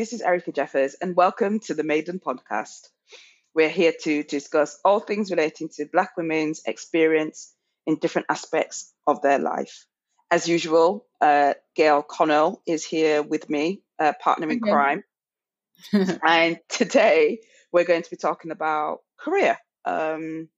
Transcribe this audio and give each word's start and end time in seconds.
this 0.00 0.14
is 0.14 0.22
Erica 0.22 0.50
Jeffers, 0.50 0.94
and 0.94 1.14
welcome 1.14 1.60
to 1.60 1.74
the 1.74 1.82
Maiden 1.84 2.20
Podcast. 2.20 2.88
We're 3.54 3.68
here 3.68 3.92
to 4.04 4.22
discuss 4.22 4.80
all 4.82 4.98
things 4.98 5.30
relating 5.30 5.68
to 5.76 5.84
Black 5.84 6.16
women's 6.16 6.62
experience 6.64 7.54
in 7.86 7.96
different 7.96 8.24
aspects 8.30 8.94
of 9.06 9.20
their 9.20 9.38
life. 9.38 9.84
As 10.30 10.48
usual, 10.48 11.04
uh, 11.20 11.52
Gail 11.76 12.02
Connell 12.02 12.62
is 12.66 12.82
here 12.82 13.20
with 13.22 13.50
me, 13.50 13.82
uh, 13.98 14.14
partner 14.18 14.48
in 14.48 14.62
Okay. 14.62 14.70
crime. 14.70 15.04
and 16.26 16.58
today 16.70 17.40
we're 17.70 17.84
going 17.84 18.02
to 18.02 18.10
be 18.10 18.16
talking 18.16 18.52
about 18.52 19.00
career. 19.18 19.58
Um, 19.84 20.48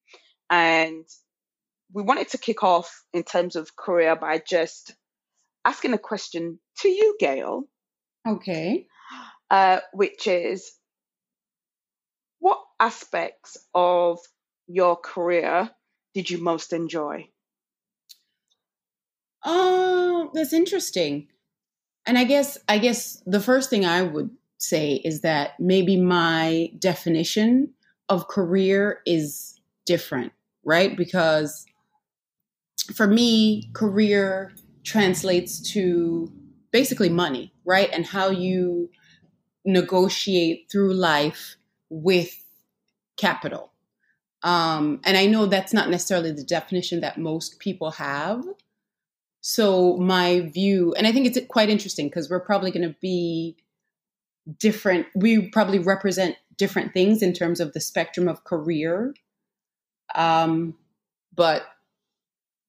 and 0.50 1.04
we 1.92 2.04
wanted 2.04 2.28
to 2.28 2.38
kick 2.38 2.62
off 2.62 3.02
in 3.12 3.24
terms 3.24 3.56
of 3.56 3.74
career 3.74 4.14
by 4.14 4.38
just 4.38 4.94
asking 5.64 5.94
a 5.94 5.98
question 5.98 6.60
to 6.82 6.88
you, 6.88 7.16
Gail, 7.18 7.64
Okay. 8.24 8.86
Uh, 9.52 9.80
which 9.92 10.26
is 10.26 10.72
what 12.38 12.58
aspects 12.80 13.58
of 13.74 14.18
your 14.66 14.96
career 14.96 15.70
did 16.14 16.30
you 16.30 16.42
most 16.42 16.72
enjoy? 16.72 17.28
Oh, 19.44 20.30
that's 20.32 20.54
interesting. 20.54 21.28
And 22.06 22.16
I 22.16 22.24
guess 22.24 22.56
I 22.66 22.78
guess 22.78 23.22
the 23.26 23.40
first 23.40 23.68
thing 23.68 23.84
I 23.84 24.02
would 24.02 24.30
say 24.56 24.94
is 25.04 25.20
that 25.20 25.60
maybe 25.60 26.00
my 26.00 26.70
definition 26.78 27.74
of 28.08 28.28
career 28.28 29.00
is 29.04 29.60
different, 29.84 30.32
right? 30.64 30.96
Because 30.96 31.66
for 32.94 33.06
me, 33.06 33.70
career 33.74 34.52
translates 34.82 35.60
to 35.72 36.32
basically 36.70 37.10
money, 37.10 37.52
right? 37.66 37.90
And 37.92 38.06
how 38.06 38.30
you 38.30 38.88
negotiate 39.64 40.68
through 40.70 40.94
life 40.94 41.56
with 41.88 42.42
capital. 43.16 43.70
Um, 44.42 45.00
and 45.04 45.16
I 45.16 45.26
know 45.26 45.46
that's 45.46 45.72
not 45.72 45.88
necessarily 45.88 46.32
the 46.32 46.42
definition 46.42 47.00
that 47.00 47.18
most 47.18 47.58
people 47.58 47.92
have. 47.92 48.44
So 49.40 49.96
my 49.96 50.40
view, 50.40 50.94
and 50.94 51.06
I 51.06 51.12
think 51.12 51.26
it's 51.26 51.46
quite 51.48 51.68
interesting 51.68 52.08
because 52.08 52.28
we're 52.28 52.40
probably 52.40 52.70
going 52.70 52.88
to 52.88 52.96
be 53.00 53.56
different. 54.58 55.06
We 55.14 55.48
probably 55.50 55.78
represent 55.78 56.36
different 56.56 56.92
things 56.92 57.22
in 57.22 57.32
terms 57.32 57.60
of 57.60 57.72
the 57.72 57.80
spectrum 57.80 58.28
of 58.28 58.44
career. 58.44 59.14
Um, 60.14 60.74
but 61.34 61.62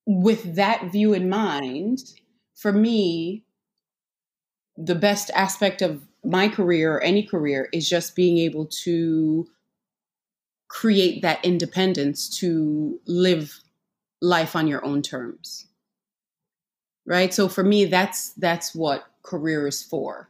with 0.06 0.56
that 0.56 0.92
view 0.92 1.14
in 1.14 1.30
mind, 1.30 2.00
for 2.56 2.72
me, 2.72 3.44
the 4.78 4.96
best 4.96 5.30
aspect 5.36 5.82
of 5.82 6.08
my 6.24 6.48
career 6.48 6.96
or 6.96 7.02
any 7.02 7.24
career 7.24 7.70
is 7.74 7.90
just 7.90 8.16
being 8.16 8.38
able 8.38 8.66
to 8.84 9.48
create 10.68 11.22
that 11.22 11.44
independence 11.44 12.30
to 12.40 13.00
live 13.06 13.60
life 14.22 14.56
on 14.56 14.68
your 14.68 14.84
own 14.86 15.02
terms. 15.02 15.68
Right? 17.06 17.34
So 17.34 17.50
for 17.50 17.64
me 17.64 17.86
that's 17.86 18.34
that's 18.34 18.74
what 18.74 19.06
career 19.24 19.68
is 19.68 19.84
for. 19.84 20.30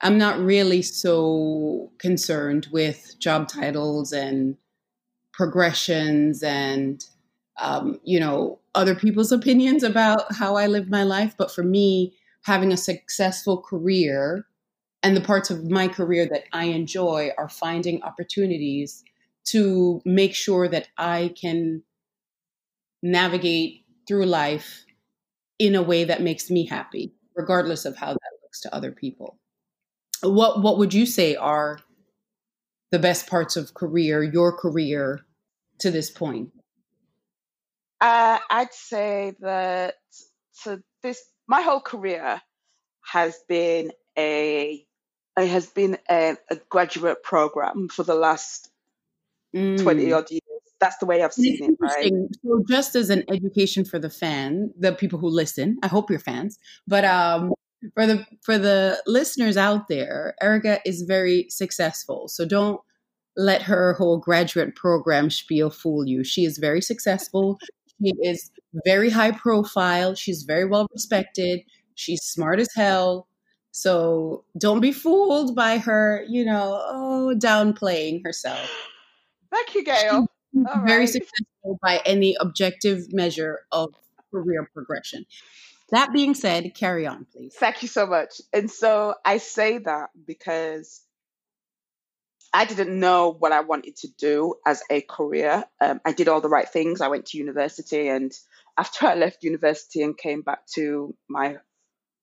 I'm 0.00 0.16
not 0.16 0.38
really 0.38 0.82
so 0.82 1.90
concerned 1.98 2.68
with 2.70 3.16
job 3.18 3.48
titles 3.48 4.12
and 4.12 4.56
progressions 5.38 6.42
and 6.42 7.04
um, 7.60 8.00
you 8.04 8.18
know 8.20 8.58
other 8.74 8.94
people's 8.94 9.32
opinions 9.32 9.82
about 9.82 10.32
how 10.34 10.56
i 10.56 10.66
live 10.66 10.88
my 10.90 11.04
life 11.04 11.34
but 11.38 11.50
for 11.50 11.62
me 11.62 12.14
having 12.48 12.72
a 12.72 12.76
successful 12.76 13.62
career 13.62 14.44
and 15.04 15.16
the 15.16 15.20
parts 15.20 15.50
of 15.50 15.70
my 15.70 15.86
career 15.86 16.26
that 16.26 16.44
i 16.52 16.64
enjoy 16.64 17.30
are 17.38 17.48
finding 17.48 18.02
opportunities 18.02 19.04
to 19.44 20.02
make 20.04 20.34
sure 20.34 20.66
that 20.66 20.88
i 20.98 21.32
can 21.40 21.82
navigate 23.02 23.84
through 24.06 24.26
life 24.26 24.84
in 25.58 25.74
a 25.74 25.82
way 25.82 26.04
that 26.04 26.22
makes 26.22 26.50
me 26.50 26.66
happy, 26.66 27.12
regardless 27.36 27.84
of 27.84 27.96
how 27.96 28.12
that 28.12 28.32
looks 28.42 28.60
to 28.60 28.74
other 28.74 28.92
people. 28.92 29.38
What 30.22 30.62
what 30.62 30.78
would 30.78 30.94
you 30.94 31.06
say 31.06 31.36
are 31.36 31.78
the 32.90 32.98
best 32.98 33.26
parts 33.28 33.56
of 33.56 33.74
career, 33.74 34.22
your 34.22 34.56
career 34.56 35.20
to 35.80 35.90
this 35.90 36.10
point? 36.10 36.50
Uh, 38.00 38.38
I'd 38.50 38.72
say 38.72 39.34
that 39.40 39.94
so 40.52 40.78
this 41.02 41.22
my 41.48 41.62
whole 41.62 41.80
career 41.80 42.40
has 43.12 43.40
been 43.48 43.90
a 44.16 44.84
it 45.36 45.48
has 45.48 45.66
been 45.66 45.98
a, 46.10 46.36
a 46.50 46.56
graduate 46.68 47.22
program 47.22 47.88
for 47.88 48.02
the 48.02 48.14
last 48.14 48.70
twenty 49.52 50.06
Mm. 50.06 50.16
odd 50.16 50.30
years. 50.30 50.42
That's 50.80 50.98
the 50.98 51.06
way 51.06 51.22
I've 51.24 51.32
seen 51.32 51.58
it, 51.60 51.74
right? 51.80 52.12
So, 52.44 52.62
just 52.68 52.94
as 52.94 53.10
an 53.10 53.24
education 53.28 53.84
for 53.84 53.98
the 53.98 54.10
fan, 54.10 54.72
the 54.78 54.92
people 54.92 55.18
who 55.18 55.28
listen, 55.28 55.78
I 55.82 55.88
hope 55.88 56.08
you're 56.10 56.20
fans. 56.20 56.56
But 56.86 57.04
um, 57.04 57.52
for 57.94 58.06
the 58.06 58.26
for 58.42 58.58
the 58.58 59.02
listeners 59.06 59.56
out 59.56 59.88
there, 59.88 60.34
Erica 60.40 60.80
is 60.84 61.02
very 61.02 61.46
successful. 61.48 62.28
So 62.28 62.44
don't 62.44 62.80
let 63.36 63.62
her 63.62 63.94
whole 63.94 64.18
graduate 64.18 64.74
program 64.76 65.30
spiel 65.30 65.70
fool 65.70 66.06
you. 66.06 66.24
She 66.24 66.44
is 66.44 66.58
very 66.58 66.80
successful. 66.82 67.58
She 68.02 68.12
is 68.22 68.50
very 68.86 69.10
high 69.10 69.32
profile. 69.32 70.14
She's 70.14 70.42
very 70.42 70.64
well 70.64 70.86
respected. 70.92 71.60
She's 71.94 72.22
smart 72.22 72.60
as 72.60 72.68
hell. 72.74 73.26
So 73.72 74.44
don't 74.56 74.80
be 74.80 74.92
fooled 74.92 75.54
by 75.54 75.78
her, 75.78 76.24
you 76.28 76.44
know, 76.44 76.80
oh, 76.88 77.34
downplaying 77.36 78.24
herself. 78.24 78.70
Thank 79.52 79.74
you, 79.74 79.84
Gail. 79.84 80.26
All 80.56 80.86
Very 80.86 81.00
right. 81.00 81.08
successful 81.08 81.78
by 81.82 82.00
any 82.04 82.36
objective 82.40 83.12
measure 83.12 83.60
of 83.72 83.94
career 84.30 84.68
progression. 84.72 85.26
That 85.90 86.12
being 86.12 86.34
said, 86.34 86.74
carry 86.74 87.06
on, 87.06 87.26
please. 87.32 87.54
Thank 87.54 87.82
you 87.82 87.88
so 87.88 88.06
much. 88.06 88.40
And 88.52 88.70
so 88.70 89.14
I 89.24 89.38
say 89.38 89.78
that 89.78 90.10
because 90.26 91.00
I 92.52 92.64
didn't 92.64 92.98
know 92.98 93.30
what 93.38 93.52
I 93.52 93.60
wanted 93.60 93.96
to 93.98 94.08
do 94.18 94.54
as 94.66 94.82
a 94.90 95.02
career. 95.02 95.64
Um, 95.80 96.00
I 96.04 96.12
did 96.12 96.28
all 96.28 96.40
the 96.40 96.48
right 96.48 96.68
things. 96.68 97.00
I 97.00 97.08
went 97.08 97.26
to 97.26 97.38
university, 97.38 98.08
and 98.08 98.32
after 98.78 99.06
I 99.06 99.14
left 99.14 99.44
university 99.44 100.02
and 100.02 100.16
came 100.16 100.42
back 100.42 100.66
to 100.74 101.14
my 101.28 101.58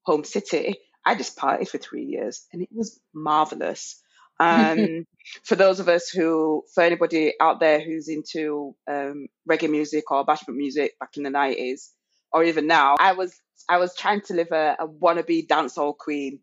home 0.03 0.23
city, 0.23 0.77
I 1.05 1.15
just 1.15 1.37
partied 1.37 1.69
for 1.69 1.77
three 1.77 2.05
years, 2.05 2.45
and 2.53 2.61
it 2.61 2.69
was 2.71 2.99
marvelous. 3.13 4.01
Um, 4.39 5.05
for 5.43 5.55
those 5.55 5.79
of 5.79 5.89
us 5.89 6.09
who, 6.09 6.63
for 6.73 6.83
anybody 6.83 7.33
out 7.39 7.59
there 7.59 7.79
who's 7.79 8.09
into 8.09 8.75
um, 8.89 9.27
reggae 9.49 9.69
music 9.69 10.11
or 10.11 10.25
bashment 10.25 10.55
music 10.55 10.99
back 10.99 11.17
in 11.17 11.23
the 11.23 11.29
nineties, 11.29 11.91
or 12.33 12.43
even 12.43 12.67
now, 12.67 12.95
I 12.99 13.13
was 13.13 13.33
I 13.69 13.77
was 13.77 13.95
trying 13.95 14.21
to 14.23 14.33
live 14.33 14.51
a, 14.51 14.75
a 14.79 14.87
wannabe 14.87 15.47
dancehall 15.47 15.97
queen 15.97 16.39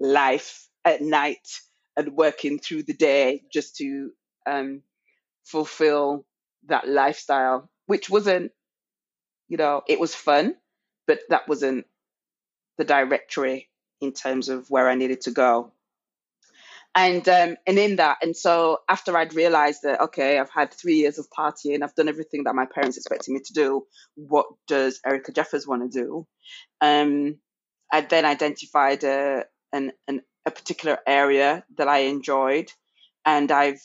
life 0.00 0.68
at 0.84 1.00
night 1.02 1.46
and 1.96 2.16
working 2.16 2.58
through 2.58 2.84
the 2.84 2.94
day 2.94 3.42
just 3.52 3.76
to 3.76 4.10
um, 4.46 4.82
fulfill 5.44 6.24
that 6.66 6.88
lifestyle, 6.88 7.68
which 7.86 8.08
wasn't, 8.08 8.52
you 9.48 9.56
know, 9.56 9.82
it 9.88 10.00
was 10.00 10.14
fun, 10.14 10.54
but 11.06 11.20
that 11.28 11.48
wasn't 11.48 11.86
the 12.78 12.84
directory 12.84 13.68
in 14.00 14.12
terms 14.12 14.48
of 14.48 14.70
where 14.70 14.88
I 14.88 14.94
needed 14.94 15.22
to 15.22 15.30
go. 15.30 15.72
And 16.94 17.26
um, 17.26 17.56
and 17.66 17.78
in 17.78 17.96
that, 17.96 18.18
and 18.20 18.36
so 18.36 18.80
after 18.86 19.16
I'd 19.16 19.32
realized 19.32 19.80
that 19.84 20.02
okay, 20.02 20.38
I've 20.38 20.50
had 20.50 20.74
three 20.74 20.96
years 20.96 21.18
of 21.18 21.26
partying, 21.30 21.82
I've 21.82 21.94
done 21.94 22.08
everything 22.08 22.44
that 22.44 22.54
my 22.54 22.66
parents 22.66 22.98
expected 22.98 23.32
me 23.32 23.40
to 23.46 23.52
do. 23.54 23.86
What 24.14 24.46
does 24.68 25.00
Erica 25.06 25.32
Jeffers 25.32 25.66
want 25.66 25.90
to 25.90 26.00
do? 26.02 26.26
Um, 26.82 27.38
I 27.90 28.02
then 28.02 28.26
identified 28.26 29.04
a 29.04 29.46
an, 29.72 29.92
an 30.06 30.20
a 30.46 30.50
particular 30.50 30.98
area 31.06 31.64
that 31.76 31.88
I 31.88 31.98
enjoyed, 31.98 32.72
and 33.24 33.50
I've 33.50 33.80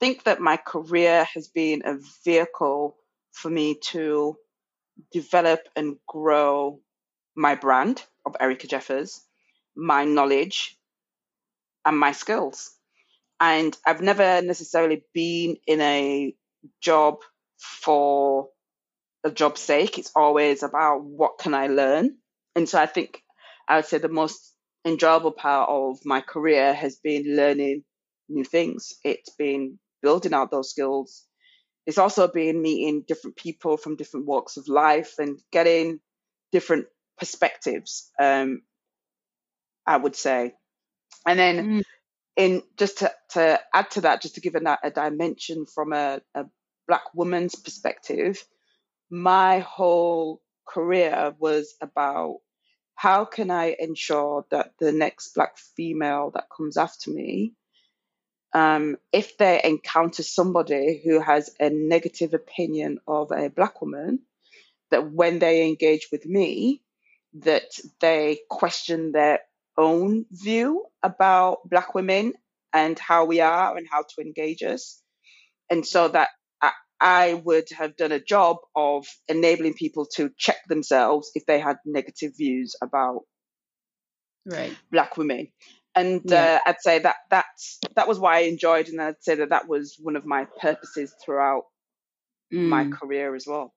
think 0.00 0.24
that 0.24 0.40
my 0.40 0.56
career 0.56 1.24
has 1.34 1.48
been 1.48 1.82
a 1.84 1.98
vehicle 2.24 2.96
for 3.32 3.50
me 3.50 3.74
to 3.74 4.36
develop 5.12 5.60
and 5.76 5.96
grow 6.08 6.80
my 7.36 7.54
brand 7.54 8.02
of 8.24 8.34
Erica 8.40 8.66
Jeffers, 8.66 9.20
my 9.76 10.04
knowledge, 10.04 10.76
and 11.84 11.98
my 11.98 12.12
skills. 12.12 12.70
And 13.38 13.76
I've 13.86 14.00
never 14.02 14.42
necessarily 14.42 15.04
been 15.14 15.56
in 15.66 15.80
a 15.80 16.34
job 16.80 17.18
for 17.58 18.48
a 19.24 19.30
job's 19.30 19.60
sake. 19.60 19.98
It's 19.98 20.12
always 20.16 20.62
about 20.62 21.04
what 21.04 21.38
can 21.38 21.54
I 21.54 21.68
learn. 21.68 22.16
And 22.56 22.68
so 22.68 22.80
I 22.80 22.86
think 22.86 23.22
I 23.68 23.76
would 23.76 23.86
say 23.86 23.98
the 23.98 24.08
most 24.08 24.54
enjoyable 24.84 25.32
part 25.32 25.70
of 25.70 25.98
my 26.04 26.20
career 26.20 26.74
has 26.74 26.96
been 26.96 27.36
learning 27.36 27.84
new 28.28 28.44
things. 28.44 28.94
It's 29.04 29.30
been 29.36 29.78
building 30.02 30.34
out 30.34 30.50
those 30.50 30.70
skills. 30.70 31.26
It's 31.86 31.98
also 31.98 32.28
been 32.28 32.62
meeting 32.62 33.04
different 33.06 33.36
people 33.36 33.76
from 33.76 33.96
different 33.96 34.26
walks 34.26 34.56
of 34.56 34.68
life 34.68 35.14
and 35.18 35.38
getting 35.52 36.00
different 36.52 36.86
perspectives. 37.18 38.10
Um, 38.20 38.62
I 39.86 39.96
would 39.98 40.16
say 40.16 40.52
And 41.26 41.38
then 41.38 41.56
mm. 41.80 41.82
in 42.36 42.62
just 42.78 42.98
to, 42.98 43.12
to 43.30 43.60
add 43.74 43.90
to 43.92 44.02
that, 44.02 44.22
just 44.22 44.36
to 44.36 44.40
give 44.40 44.54
a, 44.56 44.78
a 44.82 44.90
dimension 44.90 45.66
from 45.66 45.92
a, 45.92 46.20
a 46.34 46.46
black 46.88 47.04
woman's 47.14 47.54
perspective, 47.54 48.44
my 49.10 49.60
whole 49.60 50.42
career 50.68 51.34
was 51.38 51.74
about 51.80 52.38
how 53.00 53.24
can 53.24 53.50
I 53.50 53.74
ensure 53.78 54.44
that 54.50 54.72
the 54.78 54.92
next 54.92 55.34
black 55.34 55.56
female 55.56 56.32
that 56.34 56.48
comes 56.54 56.76
after 56.76 57.10
me, 57.10 57.54
um, 58.52 58.98
if 59.10 59.38
they 59.38 59.58
encounter 59.64 60.22
somebody 60.22 61.00
who 61.02 61.18
has 61.18 61.48
a 61.58 61.70
negative 61.70 62.34
opinion 62.34 62.98
of 63.08 63.32
a 63.32 63.48
black 63.48 63.80
woman, 63.80 64.18
that 64.90 65.10
when 65.10 65.38
they 65.38 65.66
engage 65.66 66.08
with 66.12 66.26
me, 66.26 66.82
that 67.38 67.70
they 68.00 68.40
question 68.50 69.12
their 69.12 69.38
own 69.78 70.26
view 70.30 70.84
about 71.02 71.66
black 71.70 71.94
women 71.94 72.34
and 72.70 72.98
how 72.98 73.24
we 73.24 73.40
are 73.40 73.78
and 73.78 73.86
how 73.90 74.02
to 74.02 74.20
engage 74.20 74.62
us. 74.62 75.00
And 75.70 75.86
so 75.86 76.08
that 76.08 76.28
I 77.00 77.34
would 77.34 77.68
have 77.76 77.96
done 77.96 78.12
a 78.12 78.20
job 78.20 78.58
of 78.76 79.06
enabling 79.28 79.74
people 79.74 80.06
to 80.16 80.30
check 80.36 80.58
themselves 80.68 81.30
if 81.34 81.46
they 81.46 81.58
had 81.58 81.78
negative 81.86 82.32
views 82.36 82.76
about 82.82 83.22
right. 84.46 84.76
black 84.92 85.16
women. 85.16 85.48
And 85.94 86.22
yeah. 86.24 86.60
uh, 86.64 86.70
I'd 86.70 86.80
say 86.80 86.98
that 87.00 87.16
that's 87.30 87.78
that 87.96 88.06
was 88.06 88.18
why 88.18 88.36
I 88.36 88.40
enjoyed, 88.42 88.88
and 88.88 89.00
I'd 89.00 89.22
say 89.22 89.34
that 89.34 89.50
that 89.50 89.68
was 89.68 89.96
one 90.00 90.14
of 90.14 90.24
my 90.24 90.46
purposes 90.60 91.12
throughout 91.24 91.64
mm. 92.54 92.68
my 92.68 92.88
career 92.88 93.34
as 93.34 93.44
well. 93.46 93.74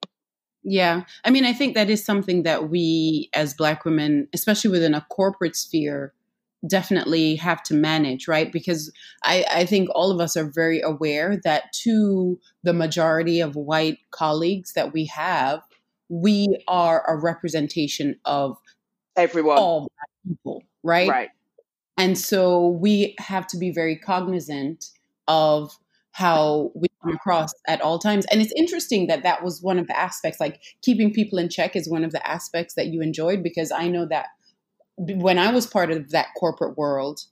Yeah, 0.64 1.04
I 1.26 1.32
mean, 1.32 1.44
I 1.44 1.54
think 1.54 1.74
that 1.74 1.90
is 1.90 2.06
something 2.06 2.44
that 2.44 2.70
we 2.70 3.30
as 3.34 3.54
Black 3.54 3.84
women, 3.84 4.28
especially 4.34 4.70
within 4.70 4.94
a 4.94 5.06
corporate 5.10 5.56
sphere, 5.56 6.14
definitely 6.68 7.36
have 7.36 7.62
to 7.64 7.74
manage, 7.74 8.28
right? 8.28 8.52
Because 8.52 8.92
I, 9.24 9.46
I 9.52 9.66
think 9.66 9.90
all 9.94 10.12
of 10.12 10.20
us 10.20 10.38
are 10.38 10.50
very 10.50 10.82
aware 10.82 11.38
that 11.44 11.74
to 11.84 12.40
the 12.64 12.74
majority 12.74 13.42
of 13.42 13.56
white 13.56 14.00
colleagues 14.12 14.74
that 14.74 14.94
we 14.94 15.06
have, 15.06 15.62
we 16.10 16.58
are 16.68 17.04
a 17.08 17.18
representation 17.18 18.20
of 18.26 18.58
everyone, 19.16 19.58
all 19.58 19.80
black 19.82 20.10
people, 20.28 20.64
right? 20.84 21.10
Right. 21.10 21.30
And 21.98 22.18
so 22.18 22.68
we 22.68 23.16
have 23.20 23.46
to 23.48 23.58
be 23.58 23.72
very 23.72 23.96
cognizant 23.96 24.86
of 25.28 25.78
how 26.12 26.72
we 26.76 26.88
come 27.02 27.16
across 27.16 27.54
at 27.68 27.82
all 27.82 28.00
times. 28.00 28.26
And 28.32 28.42
it's 28.42 28.54
interesting 28.56 29.08
that 29.08 29.24
that 29.24 29.44
was 29.44 29.62
one 29.62 29.80
of 29.80 29.88
the 29.88 29.98
aspects, 29.98 30.40
like 30.40 30.62
keeping 30.82 31.12
people 31.12 31.40
in 31.40 31.50
check 31.50 31.76
is 31.76 31.90
one 31.90 32.04
of 32.04 32.12
the 32.12 32.26
aspects 32.28 32.76
that 32.76 32.88
you 32.88 33.02
enjoyed 33.02 33.44
because 33.44 33.72
I 33.72 33.88
know 33.88 34.06
that 34.06 34.28
when 34.98 35.38
I 35.38 35.52
was 35.52 35.66
part 35.66 35.92
of 35.92 36.12
that 36.12 36.28
corporate 36.38 36.78
world, 36.78 37.26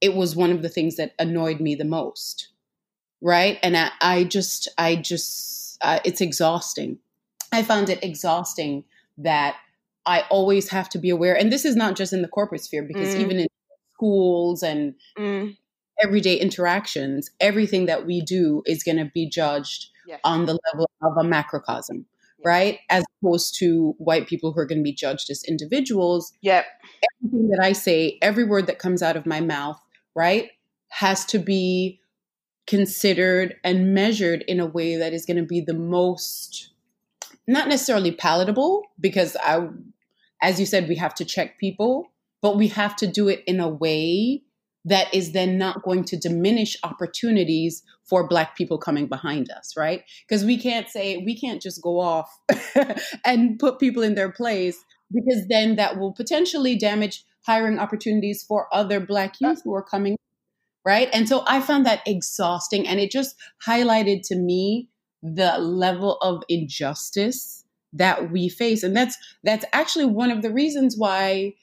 it 0.00 0.14
was 0.14 0.36
one 0.36 0.50
of 0.50 0.62
the 0.62 0.68
things 0.68 0.96
that 0.96 1.14
annoyed 1.18 1.60
me 1.60 1.74
the 1.74 1.84
most. 1.84 2.48
Right. 3.22 3.58
And 3.62 3.76
I, 3.76 3.90
I 4.00 4.24
just, 4.24 4.68
I 4.76 4.96
just, 4.96 5.78
uh, 5.82 6.00
it's 6.04 6.20
exhausting. 6.20 6.98
I 7.52 7.62
found 7.62 7.88
it 7.88 8.02
exhausting 8.02 8.84
that 9.18 9.56
I 10.04 10.24
always 10.30 10.68
have 10.68 10.88
to 10.90 10.98
be 10.98 11.10
aware. 11.10 11.36
And 11.36 11.50
this 11.50 11.64
is 11.64 11.76
not 11.76 11.96
just 11.96 12.12
in 12.12 12.22
the 12.22 12.28
corporate 12.28 12.62
sphere, 12.62 12.82
because 12.82 13.14
mm. 13.14 13.20
even 13.20 13.38
in 13.38 13.46
schools 13.94 14.62
and 14.62 14.94
mm. 15.18 15.56
everyday 16.02 16.36
interactions, 16.36 17.30
everything 17.40 17.86
that 17.86 18.04
we 18.04 18.20
do 18.20 18.62
is 18.66 18.82
going 18.82 18.98
to 18.98 19.10
be 19.12 19.28
judged 19.28 19.88
yes. 20.06 20.20
on 20.22 20.44
the 20.44 20.58
level 20.72 20.90
of 21.02 21.16
a 21.16 21.24
macrocosm 21.24 22.04
right? 22.44 22.78
As 22.90 23.04
opposed 23.20 23.56
to 23.58 23.94
white 23.98 24.26
people 24.26 24.52
who 24.52 24.60
are 24.60 24.66
going 24.66 24.78
to 24.78 24.84
be 24.84 24.92
judged 24.92 25.30
as 25.30 25.44
individuals. 25.44 26.32
Yep. 26.42 26.66
Everything 27.24 27.48
that 27.48 27.60
I 27.62 27.72
say, 27.72 28.18
every 28.22 28.44
word 28.44 28.66
that 28.66 28.78
comes 28.78 29.02
out 29.02 29.16
of 29.16 29.26
my 29.26 29.40
mouth, 29.40 29.80
right, 30.14 30.50
has 30.88 31.24
to 31.26 31.38
be 31.38 32.00
considered 32.66 33.56
and 33.62 33.94
measured 33.94 34.42
in 34.48 34.60
a 34.60 34.66
way 34.66 34.96
that 34.96 35.12
is 35.12 35.24
going 35.24 35.36
to 35.36 35.44
be 35.44 35.60
the 35.60 35.74
most 35.74 36.70
not 37.46 37.68
necessarily 37.68 38.10
palatable 38.10 38.82
because 39.00 39.36
I 39.36 39.68
as 40.42 40.58
you 40.58 40.66
said 40.66 40.88
we 40.88 40.96
have 40.96 41.14
to 41.14 41.24
check 41.24 41.58
people, 41.58 42.10
but 42.42 42.56
we 42.56 42.68
have 42.68 42.96
to 42.96 43.06
do 43.06 43.28
it 43.28 43.42
in 43.46 43.60
a 43.60 43.68
way 43.68 44.42
that 44.86 45.12
is 45.12 45.32
then 45.32 45.58
not 45.58 45.82
going 45.82 46.04
to 46.04 46.16
diminish 46.16 46.76
opportunities 46.82 47.82
for 48.04 48.26
black 48.26 48.56
people 48.56 48.78
coming 48.78 49.06
behind 49.06 49.50
us 49.50 49.76
right? 49.76 50.02
Because 50.26 50.44
we 50.44 50.56
can't 50.56 50.88
say 50.88 51.18
we 51.18 51.38
can't 51.38 51.60
just 51.60 51.82
go 51.82 52.00
off 52.00 52.30
and 53.24 53.58
put 53.58 53.78
people 53.78 54.02
in 54.02 54.14
their 54.14 54.32
place 54.32 54.82
because 55.12 55.46
then 55.48 55.76
that 55.76 55.98
will 55.98 56.12
potentially 56.12 56.76
damage 56.76 57.24
hiring 57.44 57.78
opportunities 57.78 58.42
for 58.42 58.66
other 58.72 58.98
black 59.00 59.34
youth 59.40 59.60
who 59.64 59.74
are 59.74 59.82
coming 59.82 60.16
right? 60.84 61.08
And 61.12 61.28
so 61.28 61.42
i 61.46 61.60
found 61.60 61.84
that 61.84 62.02
exhausting 62.06 62.86
and 62.86 62.98
it 63.00 63.10
just 63.10 63.36
highlighted 63.66 64.22
to 64.28 64.36
me 64.36 64.88
the 65.22 65.58
level 65.58 66.18
of 66.18 66.42
injustice 66.48 67.64
that 67.92 68.30
we 68.30 68.48
face 68.48 68.82
and 68.82 68.96
that's 68.96 69.16
that's 69.42 69.64
actually 69.72 70.04
one 70.04 70.30
of 70.30 70.42
the 70.42 70.52
reasons 70.52 70.96
why 70.96 71.54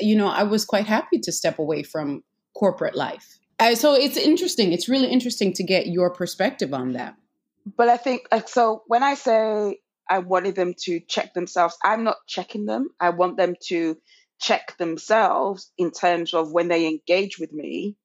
you 0.00 0.16
know 0.16 0.28
i 0.28 0.42
was 0.42 0.64
quite 0.64 0.86
happy 0.86 1.18
to 1.18 1.30
step 1.30 1.58
away 1.58 1.82
from 1.82 2.22
corporate 2.62 2.94
life. 2.94 3.40
Uh, 3.58 3.74
so 3.74 3.94
it's 3.94 4.16
interesting. 4.16 4.72
It's 4.72 4.88
really 4.88 5.08
interesting 5.08 5.52
to 5.54 5.64
get 5.64 5.88
your 5.88 6.10
perspective 6.10 6.72
on 6.72 6.92
that. 6.92 7.16
But 7.76 7.88
I 7.88 7.96
think 7.96 8.28
so. 8.46 8.84
When 8.86 9.02
I 9.02 9.14
say 9.14 9.80
I 10.08 10.20
wanted 10.20 10.54
them 10.54 10.74
to 10.84 11.00
check 11.00 11.34
themselves, 11.34 11.76
I'm 11.82 12.04
not 12.04 12.18
checking 12.28 12.66
them. 12.66 12.90
I 13.00 13.10
want 13.10 13.36
them 13.36 13.56
to 13.68 13.96
check 14.40 14.76
themselves 14.78 15.72
in 15.76 15.90
terms 15.90 16.34
of 16.34 16.52
when 16.52 16.68
they 16.68 16.86
engage 16.86 17.38
with 17.38 17.52
me, 17.52 17.96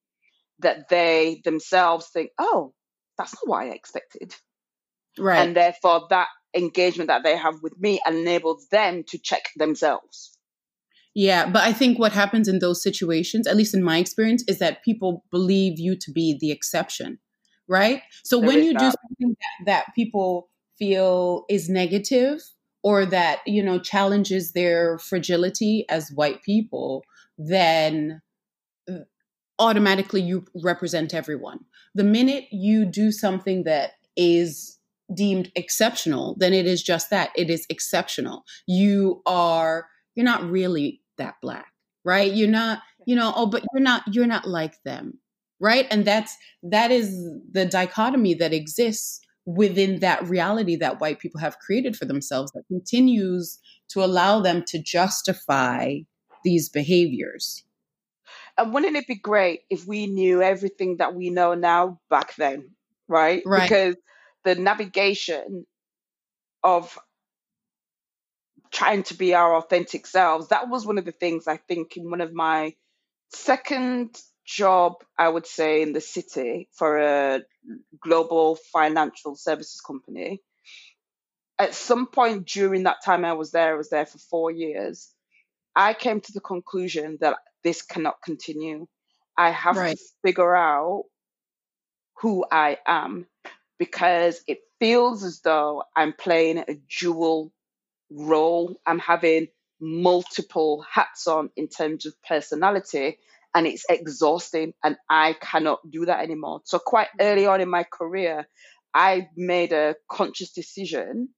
that 0.59 0.89
they 0.89 1.41
themselves 1.43 2.07
think, 2.07 2.31
oh, 2.39 2.73
that's 3.17 3.35
not 3.35 3.47
what 3.47 3.63
I 3.63 3.69
expected. 3.69 4.33
Right. 5.19 5.39
And 5.39 5.55
therefore, 5.55 6.07
that 6.09 6.29
engagement 6.55 7.09
that 7.09 7.23
they 7.23 7.37
have 7.37 7.61
with 7.61 7.79
me 7.79 7.99
enables 8.07 8.67
them 8.69 9.03
to 9.09 9.19
check 9.19 9.43
themselves. 9.55 10.36
Yeah, 11.17 11.49
but 11.49 11.63
I 11.63 11.73
think 11.73 11.97
what 11.97 12.11
happens 12.11 12.47
in 12.47 12.59
those 12.59 12.83
situations, 12.83 13.47
at 13.47 13.57
least 13.57 13.73
in 13.73 13.81
my 13.81 13.97
experience, 13.97 14.43
is 14.47 14.59
that 14.59 14.83
people 14.83 15.25
believe 15.31 15.79
you 15.79 15.95
to 15.95 16.11
be 16.11 16.37
the 16.39 16.51
exception, 16.51 17.17
right? 17.67 18.03
So 18.23 18.39
there 18.39 18.49
when 18.49 18.63
you 18.63 18.77
do 18.77 18.85
something 18.85 19.35
that, 19.39 19.65
that 19.65 19.85
people 19.95 20.47
feel 20.77 21.45
is 21.49 21.69
negative 21.69 22.43
or 22.83 23.03
that, 23.07 23.39
you 23.47 23.63
know, 23.63 23.79
challenges 23.79 24.51
their 24.51 24.99
fragility 24.99 25.87
as 25.89 26.11
white 26.11 26.43
people, 26.43 27.03
then 27.39 28.21
uh, 28.87 28.99
automatically 29.57 30.21
you 30.21 30.45
represent 30.63 31.15
everyone. 31.15 31.61
The 31.95 32.03
minute 32.03 32.45
you 32.51 32.85
do 32.85 33.11
something 33.11 33.63
that 33.63 33.93
is 34.15 34.77
deemed 35.11 35.51
exceptional, 35.55 36.35
then 36.37 36.53
it 36.53 36.67
is 36.67 36.83
just 36.83 37.09
that 37.09 37.31
it 37.35 37.49
is 37.49 37.65
exceptional. 37.71 38.43
You 38.67 39.23
are 39.25 39.87
you're 40.13 40.23
not 40.23 40.47
really 40.49 41.01
that 41.17 41.35
black 41.41 41.71
right? 42.07 42.33
You're 42.33 42.47
not 42.47 42.79
you 43.05 43.15
know 43.15 43.33
oh 43.35 43.45
but 43.47 43.63
you're 43.73 43.83
not 43.83 44.03
you're 44.11 44.27
not 44.27 44.47
like 44.47 44.81
them 44.83 45.19
right? 45.59 45.87
And 45.91 46.05
that's 46.05 46.35
that 46.63 46.91
is 46.91 47.11
the 47.51 47.65
dichotomy 47.65 48.33
that 48.35 48.53
exists 48.53 49.19
within 49.45 49.99
that 49.99 50.27
reality 50.27 50.75
that 50.75 50.99
white 50.99 51.19
people 51.19 51.39
have 51.39 51.59
created 51.59 51.95
for 51.95 52.05
themselves 52.05 52.51
that 52.51 52.67
continues 52.67 53.59
to 53.89 54.03
allow 54.03 54.41
them 54.41 54.63
to 54.67 54.81
justify 54.81 55.95
these 56.43 56.69
behaviors. 56.69 57.63
And 58.57 58.73
wouldn't 58.73 58.97
it 58.97 59.07
be 59.07 59.15
great 59.15 59.61
if 59.69 59.87
we 59.87 60.07
knew 60.07 60.41
everything 60.41 60.97
that 60.97 61.15
we 61.15 61.29
know 61.29 61.53
now 61.53 61.99
back 62.09 62.35
then 62.35 62.71
right, 63.07 63.41
right. 63.45 63.63
because 63.63 63.95
the 64.43 64.55
navigation 64.55 65.65
of 66.63 66.97
trying 68.71 69.03
to 69.03 69.13
be 69.13 69.33
our 69.33 69.55
authentic 69.55 70.07
selves. 70.07 70.49
That 70.49 70.69
was 70.69 70.85
one 70.85 70.97
of 70.97 71.05
the 71.05 71.11
things 71.11 71.47
I 71.47 71.57
think 71.57 71.97
in 71.97 72.09
one 72.09 72.21
of 72.21 72.33
my 72.33 72.73
second 73.33 74.17
job, 74.45 75.03
I 75.17 75.27
would 75.27 75.45
say, 75.45 75.81
in 75.81 75.93
the 75.93 76.01
city 76.01 76.69
for 76.73 76.97
a 76.97 77.41
global 78.01 78.57
financial 78.71 79.35
services 79.35 79.81
company. 79.81 80.41
At 81.59 81.73
some 81.73 82.07
point 82.07 82.47
during 82.47 82.83
that 82.83 83.03
time 83.03 83.25
I 83.25 83.33
was 83.33 83.51
there, 83.51 83.73
I 83.73 83.77
was 83.77 83.89
there 83.89 84.05
for 84.05 84.19
four 84.19 84.51
years. 84.51 85.11
I 85.75 85.93
came 85.93 86.21
to 86.21 86.31
the 86.31 86.41
conclusion 86.41 87.17
that 87.21 87.37
this 87.63 87.81
cannot 87.81 88.21
continue. 88.23 88.87
I 89.37 89.51
have 89.51 89.77
right. 89.77 89.97
to 89.97 90.03
figure 90.23 90.55
out 90.55 91.05
who 92.21 92.45
I 92.49 92.77
am 92.85 93.27
because 93.77 94.41
it 94.47 94.59
feels 94.79 95.23
as 95.23 95.41
though 95.41 95.83
I'm 95.95 96.13
playing 96.13 96.59
a 96.59 96.79
dual 96.99 97.51
role. 98.11 98.79
I'm 98.85 98.99
having 98.99 99.47
multiple 99.79 100.85
hats 100.91 101.27
on 101.27 101.49
in 101.55 101.67
terms 101.67 102.05
of 102.05 102.13
personality 102.27 103.19
and 103.53 103.67
it's 103.67 103.85
exhausting 103.89 104.73
and 104.83 104.97
I 105.09 105.35
cannot 105.39 105.79
do 105.89 106.05
that 106.05 106.21
anymore. 106.21 106.61
So 106.65 106.79
quite 106.79 107.07
early 107.19 107.45
on 107.47 107.61
in 107.61 107.69
my 107.69 107.83
career, 107.83 108.47
I 108.93 109.29
made 109.35 109.73
a 109.73 109.95
conscious 110.09 110.51
decision 110.51 111.29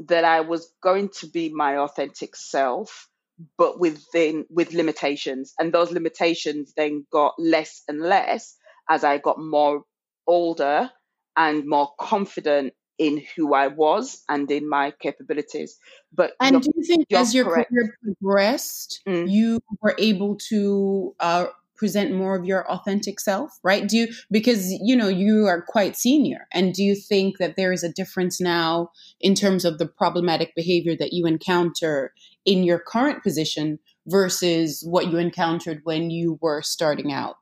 that 0.00 0.24
I 0.24 0.40
was 0.40 0.72
going 0.82 1.10
to 1.20 1.26
be 1.26 1.48
my 1.48 1.78
authentic 1.78 2.36
self, 2.36 3.08
but 3.56 3.80
within 3.80 4.46
with 4.50 4.72
limitations. 4.72 5.54
And 5.58 5.72
those 5.72 5.90
limitations 5.90 6.72
then 6.76 7.06
got 7.12 7.34
less 7.38 7.82
and 7.88 8.00
less 8.00 8.56
as 8.88 9.04
I 9.04 9.18
got 9.18 9.40
more 9.40 9.82
older 10.26 10.90
and 11.36 11.66
more 11.66 11.90
confident 11.98 12.74
in 12.98 13.22
who 13.36 13.54
I 13.54 13.68
was 13.68 14.24
and 14.28 14.50
in 14.50 14.68
my 14.68 14.92
capabilities. 15.00 15.78
But 16.12 16.32
and 16.40 16.60
do 16.60 16.70
you 16.74 16.84
think 16.84 17.06
as 17.12 17.34
your 17.34 17.44
correct. 17.44 17.70
career 17.70 17.96
progressed, 18.02 19.00
mm. 19.06 19.30
you 19.30 19.60
were 19.80 19.94
able 19.98 20.36
to 20.48 21.14
uh, 21.20 21.46
present 21.78 22.12
more 22.12 22.36
of 22.36 22.44
your 22.44 22.68
authentic 22.70 23.20
self, 23.20 23.58
right? 23.62 23.88
Do 23.88 23.96
you 23.96 24.08
because 24.30 24.72
you 24.82 24.96
know 24.96 25.08
you 25.08 25.46
are 25.46 25.62
quite 25.62 25.96
senior, 25.96 26.46
and 26.52 26.74
do 26.74 26.82
you 26.82 26.94
think 26.94 27.38
that 27.38 27.56
there 27.56 27.72
is 27.72 27.84
a 27.84 27.92
difference 27.92 28.40
now 28.40 28.90
in 29.20 29.34
terms 29.34 29.64
of 29.64 29.78
the 29.78 29.86
problematic 29.86 30.54
behavior 30.54 30.96
that 30.96 31.12
you 31.12 31.26
encounter 31.26 32.12
in 32.44 32.64
your 32.64 32.80
current 32.80 33.22
position 33.22 33.78
versus 34.06 34.82
what 34.86 35.10
you 35.10 35.18
encountered 35.18 35.80
when 35.84 36.10
you 36.10 36.38
were 36.42 36.62
starting 36.62 37.12
out? 37.12 37.36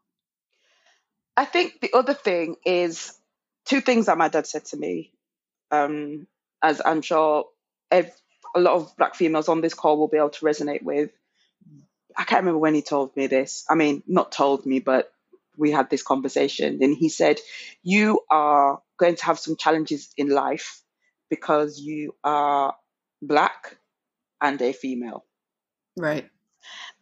I 1.37 1.45
think 1.45 1.81
the 1.81 1.93
other 1.93 2.15
thing 2.15 2.57
is 2.65 3.13
two 3.67 3.81
things 3.81 4.07
that 4.07 4.19
my 4.19 4.29
dad 4.29 4.47
said 4.47 4.65
to 4.67 4.77
me, 4.77 5.13
um, 5.70 6.26
as 6.62 6.80
I'm 6.85 7.02
sure 7.02 7.46
a 7.92 8.04
lot 8.56 8.75
of 8.75 8.96
black 8.96 9.14
females 9.14 9.49
on 9.49 9.61
this 9.61 9.75
call 9.75 9.99
will 9.99 10.08
be 10.08 10.16
able 10.18 10.30
to 10.30 10.44
resonate 10.44 10.82
with. 10.82 11.11
I 12.16 12.25
can't 12.25 12.40
remember 12.40 12.58
when 12.58 12.75
he 12.75 12.82
told 12.82 13.14
me 13.16 13.26
this. 13.26 13.64
I 13.68 13.75
mean, 13.75 14.02
not 14.06 14.32
told 14.32 14.64
me, 14.64 14.80
but 14.80 15.12
we 15.56 15.70
had 15.70 15.90
this 15.90 16.02
conversation. 16.02 16.78
And 16.82 16.96
he 16.96 17.08
said, 17.08 17.38
You 17.82 18.20
are 18.30 18.80
going 18.99 19.16
to 19.16 19.25
have 19.25 19.38
some 19.38 19.56
challenges 19.56 20.12
in 20.16 20.28
life 20.30 20.82
because 21.28 21.78
you 21.78 22.14
are 22.25 22.75
black 23.20 23.76
and 24.40 24.61
a 24.62 24.73
female. 24.73 25.25
Right. 25.96 26.28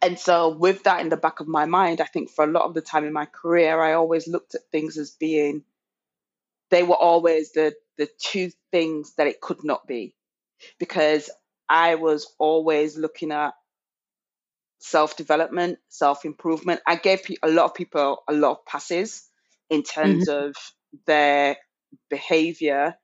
And 0.01 0.19
so, 0.19 0.49
with 0.49 0.83
that 0.83 1.01
in 1.01 1.09
the 1.09 1.17
back 1.17 1.39
of 1.39 1.47
my 1.47 1.65
mind, 1.65 2.01
I 2.01 2.05
think 2.05 2.29
for 2.29 2.43
a 2.43 2.51
lot 2.51 2.65
of 2.65 2.73
the 2.73 2.81
time 2.81 3.05
in 3.05 3.13
my 3.13 3.25
career, 3.25 3.81
I 3.81 3.93
always 3.93 4.27
looked 4.27 4.55
at 4.55 4.69
things 4.71 4.97
as 4.97 5.11
being, 5.11 5.63
they 6.71 6.83
were 6.83 6.95
always 6.95 7.51
the, 7.51 7.73
the 7.97 8.09
two 8.19 8.51
things 8.71 9.13
that 9.15 9.27
it 9.27 9.41
could 9.41 9.63
not 9.63 9.87
be. 9.87 10.15
Because 10.79 11.29
I 11.69 11.95
was 11.95 12.27
always 12.39 12.97
looking 12.97 13.31
at 13.31 13.53
self 14.79 15.17
development, 15.17 15.79
self 15.89 16.25
improvement. 16.25 16.81
I 16.87 16.95
gave 16.95 17.21
a 17.41 17.49
lot 17.49 17.65
of 17.65 17.73
people 17.73 18.23
a 18.27 18.33
lot 18.33 18.51
of 18.51 18.65
passes 18.65 19.27
in 19.69 19.83
terms 19.83 20.29
mm-hmm. 20.29 20.47
of 20.49 20.55
their 21.05 21.57
behavior, 22.09 22.95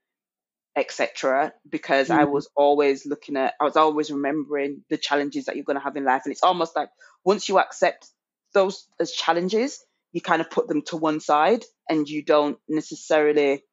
etc. 0.76 1.54
Because 1.68 2.10
mm-hmm. 2.10 2.22
I 2.22 2.26
was 2.26 2.50
always 2.56 3.06
looking 3.06 3.36
at, 3.36 3.54
I 3.60 3.64
was 3.64 3.76
always 3.76 4.12
remembering 4.12 4.84
the 4.90 4.98
challenges 4.98 5.46
that 5.46 5.56
you're 5.56 5.66
going 5.66 5.78
to 5.78 5.84
have 5.84 5.98
in 5.98 6.06
life, 6.06 6.22
and 6.26 6.32
it's 6.32 6.44
almost 6.44 6.76
like 6.76 6.90
once 7.24 7.50
you 7.50 7.60
accept 7.60 8.08
those 8.54 8.86
as 9.00 9.12
challenges, 9.12 9.84
you 10.12 10.22
kind 10.22 10.42
of 10.42 10.50
put 10.50 10.68
them 10.68 10.82
to 10.84 10.98
one 10.98 11.20
side 11.20 11.64
and 11.90 12.08
you 12.08 12.24
don't 12.24 12.58
necessarily 12.68 13.64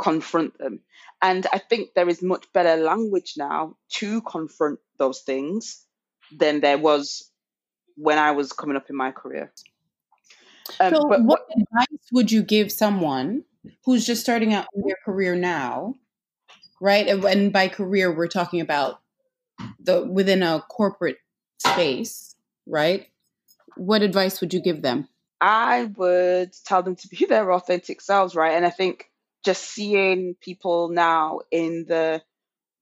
confront 0.00 0.58
them. 0.58 0.80
And 1.22 1.46
I 1.52 1.58
think 1.58 1.90
there 1.94 2.08
is 2.08 2.22
much 2.22 2.46
better 2.52 2.82
language 2.82 3.34
now 3.36 3.76
to 3.94 4.20
confront 4.22 4.80
those 4.98 5.20
things 5.20 5.86
than 6.36 6.60
there 6.60 6.78
was 6.78 7.30
when 7.96 8.18
I 8.18 8.32
was 8.32 8.52
coming 8.52 8.76
up 8.76 8.90
in 8.90 8.96
my 8.96 9.12
career. 9.12 9.52
Um, 10.80 10.94
so, 10.94 11.06
what, 11.06 11.22
what 11.22 11.46
advice 11.52 12.08
would 12.12 12.32
you 12.32 12.42
give 12.42 12.72
someone 12.72 13.44
who's 13.84 14.06
just 14.06 14.22
starting 14.22 14.54
out 14.54 14.66
in 14.74 14.82
their 14.86 14.96
career 15.04 15.34
now, 15.34 15.96
right? 16.80 17.06
And 17.06 17.52
by 17.52 17.68
career, 17.68 18.14
we're 18.14 18.28
talking 18.28 18.60
about 18.60 19.00
the 19.78 20.04
within 20.04 20.42
a 20.42 20.64
corporate 20.68 21.18
space, 21.58 22.34
right? 22.66 23.06
What 23.76 24.02
advice 24.02 24.40
would 24.40 24.54
you 24.54 24.60
give 24.60 24.82
them? 24.82 25.08
I 25.40 25.84
would 25.96 26.52
tell 26.64 26.82
them 26.82 26.96
to 26.96 27.08
be 27.08 27.26
their 27.26 27.52
authentic 27.52 28.00
selves, 28.00 28.34
right? 28.34 28.54
And 28.54 28.64
I 28.64 28.70
think 28.70 29.10
just 29.44 29.64
seeing 29.64 30.36
people 30.40 30.88
now 30.88 31.40
in 31.50 31.84
the 31.88 32.22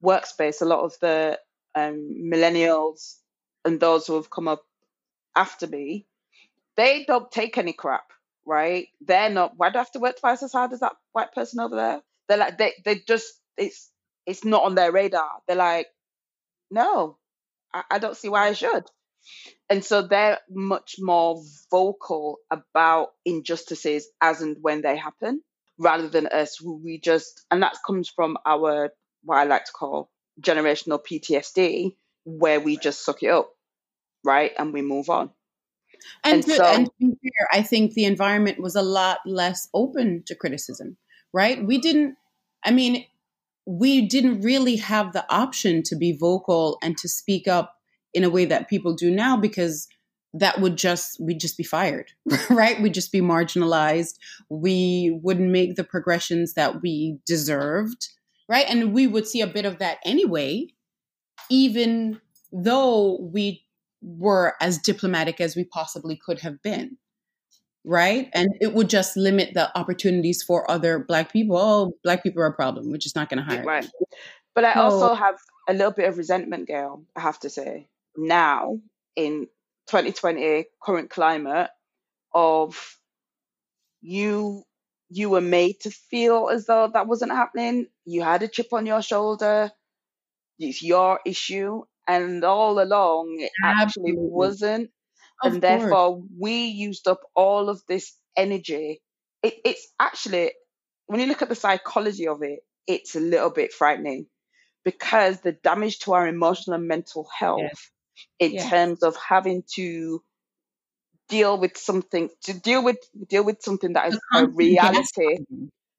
workspace, 0.05 0.61
a 0.61 0.67
lot 0.67 0.85
of 0.85 0.95
the 1.01 1.39
um, 1.75 2.17
millennials 2.23 3.17
and 3.65 3.81
those 3.81 4.07
who 4.07 4.15
have 4.15 4.31
come 4.31 4.49
up 4.49 4.63
after 5.35 5.67
me, 5.67 6.07
they 6.77 7.05
don't 7.05 7.31
take 7.31 7.59
any 7.59 7.73
crap, 7.73 8.13
right? 8.45 8.89
They're 9.01 9.31
not. 9.31 9.55
Why 9.57 9.71
do 9.71 9.77
I 9.77 9.83
have 9.83 9.93
to 9.93 10.01
work 10.01 10.21
twice 10.21 10.43
as 10.43 10.53
hard 10.53 10.73
as 10.73 10.81
that 10.81 10.97
white 11.13 11.33
person 11.33 11.61
over 11.61 11.77
there? 11.77 12.03
They're 12.29 12.39
like 12.39 12.59
they 12.59 12.73
they 12.85 12.97
just 12.97 13.33
it's 13.57 13.91
it's 14.27 14.45
not 14.45 14.63
on 14.65 14.75
their 14.75 14.93
radar. 14.93 15.31
They're 15.47 15.57
like, 15.57 15.89
no, 16.71 17.17
I, 17.73 17.85
I 17.91 17.99
don't 17.99 18.17
see 18.17 18.29
why 18.29 18.49
I 18.49 18.53
should. 18.53 18.85
And 19.69 19.85
so 19.85 20.03
they're 20.03 20.39
much 20.51 20.97
more 20.99 21.43
vocal 21.71 22.39
about 22.51 23.09
injustices 23.25 24.09
as 24.21 24.41
and 24.41 24.57
when 24.61 24.83
they 24.83 24.97
happen, 24.97 25.43
rather 25.79 26.09
than 26.09 26.27
us 26.27 26.57
who 26.57 26.81
we 26.83 26.99
just 26.99 27.45
and 27.51 27.63
that 27.63 27.77
comes 27.87 28.09
from 28.09 28.37
our 28.45 28.91
what 29.23 29.39
I 29.39 29.45
like 29.45 29.65
to 29.67 29.73
call 29.73 30.11
generational 30.41 31.01
PTSD, 31.05 31.95
where 32.25 32.61
we 32.61 32.77
just 32.77 33.05
suck 33.05 33.23
it 33.23 33.31
up, 33.31 33.51
right? 34.25 34.53
And 34.59 34.73
we 34.73 34.83
move 34.83 35.11
on. 35.11 35.31
And, 36.25 36.35
and, 36.35 36.45
to, 36.45 36.57
so, 36.57 36.65
and 36.65 36.87
to 36.87 36.93
be 36.99 37.07
fair, 37.23 37.49
I 37.53 37.63
think 37.63 37.93
the 37.93 38.05
environment 38.05 38.61
was 38.61 38.75
a 38.75 38.83
lot 38.83 39.19
less 39.27 39.69
open 39.75 40.23
to 40.27 40.35
criticism, 40.35 40.97
right? 41.33 41.65
We 41.65 41.79
didn't, 41.79 42.17
I 42.65 42.71
mean, 42.71 43.05
we 43.67 44.07
didn't 44.07 44.41
really 44.41 44.77
have 44.77 45.13
the 45.13 45.31
option 45.33 45.83
to 45.85 45.97
be 45.97 46.17
vocal 46.17 46.79
and 46.83 46.97
to 46.99 47.09
speak 47.09 47.47
up 47.47 47.77
in 48.15 48.25
a 48.25 48.31
way 48.31 48.45
that 48.45 48.69
people 48.69 48.95
do 48.95 49.11
now 49.11 49.37
because 49.37 49.89
that 50.33 50.61
would 50.61 50.77
just 50.77 51.21
we'd 51.21 51.41
just 51.41 51.57
be 51.57 51.65
fired 51.65 52.13
right? 52.51 52.81
We'd 52.81 52.95
just 52.95 53.13
be 53.13 53.21
marginalized. 53.21 54.15
We 54.49 55.19
wouldn't 55.23 55.51
make 55.51 55.75
the 55.75 55.85
progressions 55.85 56.55
that 56.55 56.83
we 56.83 57.19
deserved 57.27 58.09
right? 58.49 58.67
And 58.69 58.93
we 58.93 59.07
would 59.07 59.27
see 59.27 59.41
a 59.41 59.47
bit 59.47 59.65
of 59.65 59.79
that 59.79 59.99
anyway 60.05 60.69
even 61.49 62.21
though 62.53 63.19
we 63.33 63.65
were 64.03 64.55
as 64.61 64.79
diplomatic 64.79 65.41
as 65.41 65.57
we 65.57 65.65
possibly 65.65 66.17
could 66.17 66.41
have 66.41 66.63
been 66.63 66.97
right? 67.83 68.29
And 68.35 68.51
it 68.61 68.75
would 68.75 68.91
just 68.91 69.17
limit 69.17 69.55
the 69.55 69.77
opportunities 69.77 70.43
for 70.43 70.71
other 70.71 70.99
black 70.99 71.33
people. 71.33 71.57
Oh 71.57 71.95
black 72.05 72.23
people 72.23 72.43
are 72.43 72.47
a 72.47 72.53
problem. 72.53 72.91
We're 72.91 72.99
just 72.99 73.17
not 73.17 73.31
going 73.31 73.43
to 73.43 73.45
hire 73.45 73.65
right. 73.65 73.83
them. 73.83 73.91
but 74.55 74.65
i 74.65 74.75
so, 74.75 74.81
also 74.81 75.15
have 75.15 75.37
a 75.69 75.73
little 75.73 75.93
bit 75.93 76.09
of 76.09 76.19
resentment 76.19 76.67
gail 76.67 77.03
i 77.17 77.21
have 77.21 77.39
to 77.39 77.49
say 77.49 77.89
now 78.29 78.79
in 79.17 79.47
2020 79.89 80.67
current 80.83 81.11
climate 81.11 81.71
of 82.35 82.97
you 84.01 84.63
you 85.09 85.29
were 85.29 85.41
made 85.41 85.81
to 85.81 85.91
feel 85.91 86.49
as 86.49 86.67
though 86.67 86.89
that 86.93 87.09
wasn't 87.09 87.33
happening 87.33 87.87
you 88.05 88.23
had 88.23 88.43
a 88.43 88.49
chip 88.49 88.73
on 88.73 88.87
your 88.87 89.03
shoulder 89.03 89.71
it's 90.61 90.83
your 90.83 91.21
issue. 91.25 91.83
And 92.07 92.45
all 92.45 92.81
along, 92.83 93.37
it 93.41 93.53
Absolutely. 93.65 94.13
actually 94.13 94.15
wasn't. 94.17 94.91
Of 95.43 95.53
and 95.55 95.63
course. 95.63 95.81
therefore, 95.81 96.23
we 96.39 96.67
used 96.67 97.09
up 97.09 97.21
all 97.35 97.69
of 97.69 97.83
this 97.89 98.15
energy. 98.37 99.01
It, 99.43 99.55
it's 99.65 99.89
actually, 99.99 100.53
when 101.07 101.21
you 101.21 101.27
look 101.27 101.43
at 101.43 101.49
the 101.49 101.55
psychology 101.55 102.29
of 102.29 102.43
it, 102.43 102.61
it's 102.87 103.15
a 103.15 103.21
little 103.21 103.51
bit 103.51 103.73
frightening 103.73 104.27
because 104.85 105.41
the 105.41 105.53
damage 105.53 106.01
to 106.01 106.13
our 106.15 106.27
emotional 106.27 106.77
and 106.77 106.89
mental 106.89 107.29
health 107.39 107.61
yes. 107.63 107.91
In 108.39 108.53
yes. 108.53 108.71
terms 108.71 109.03
of 109.03 109.17
having 109.17 109.63
to 109.75 110.23
deal 111.29 111.59
with 111.59 111.77
something 111.77 112.29
to 112.43 112.53
deal 112.53 112.83
with 112.83 112.99
deal 113.29 113.45
with 113.45 113.63
something 113.63 113.93
that 113.93 114.09
is 114.09 114.21
a 114.35 114.47
reality 114.49 115.39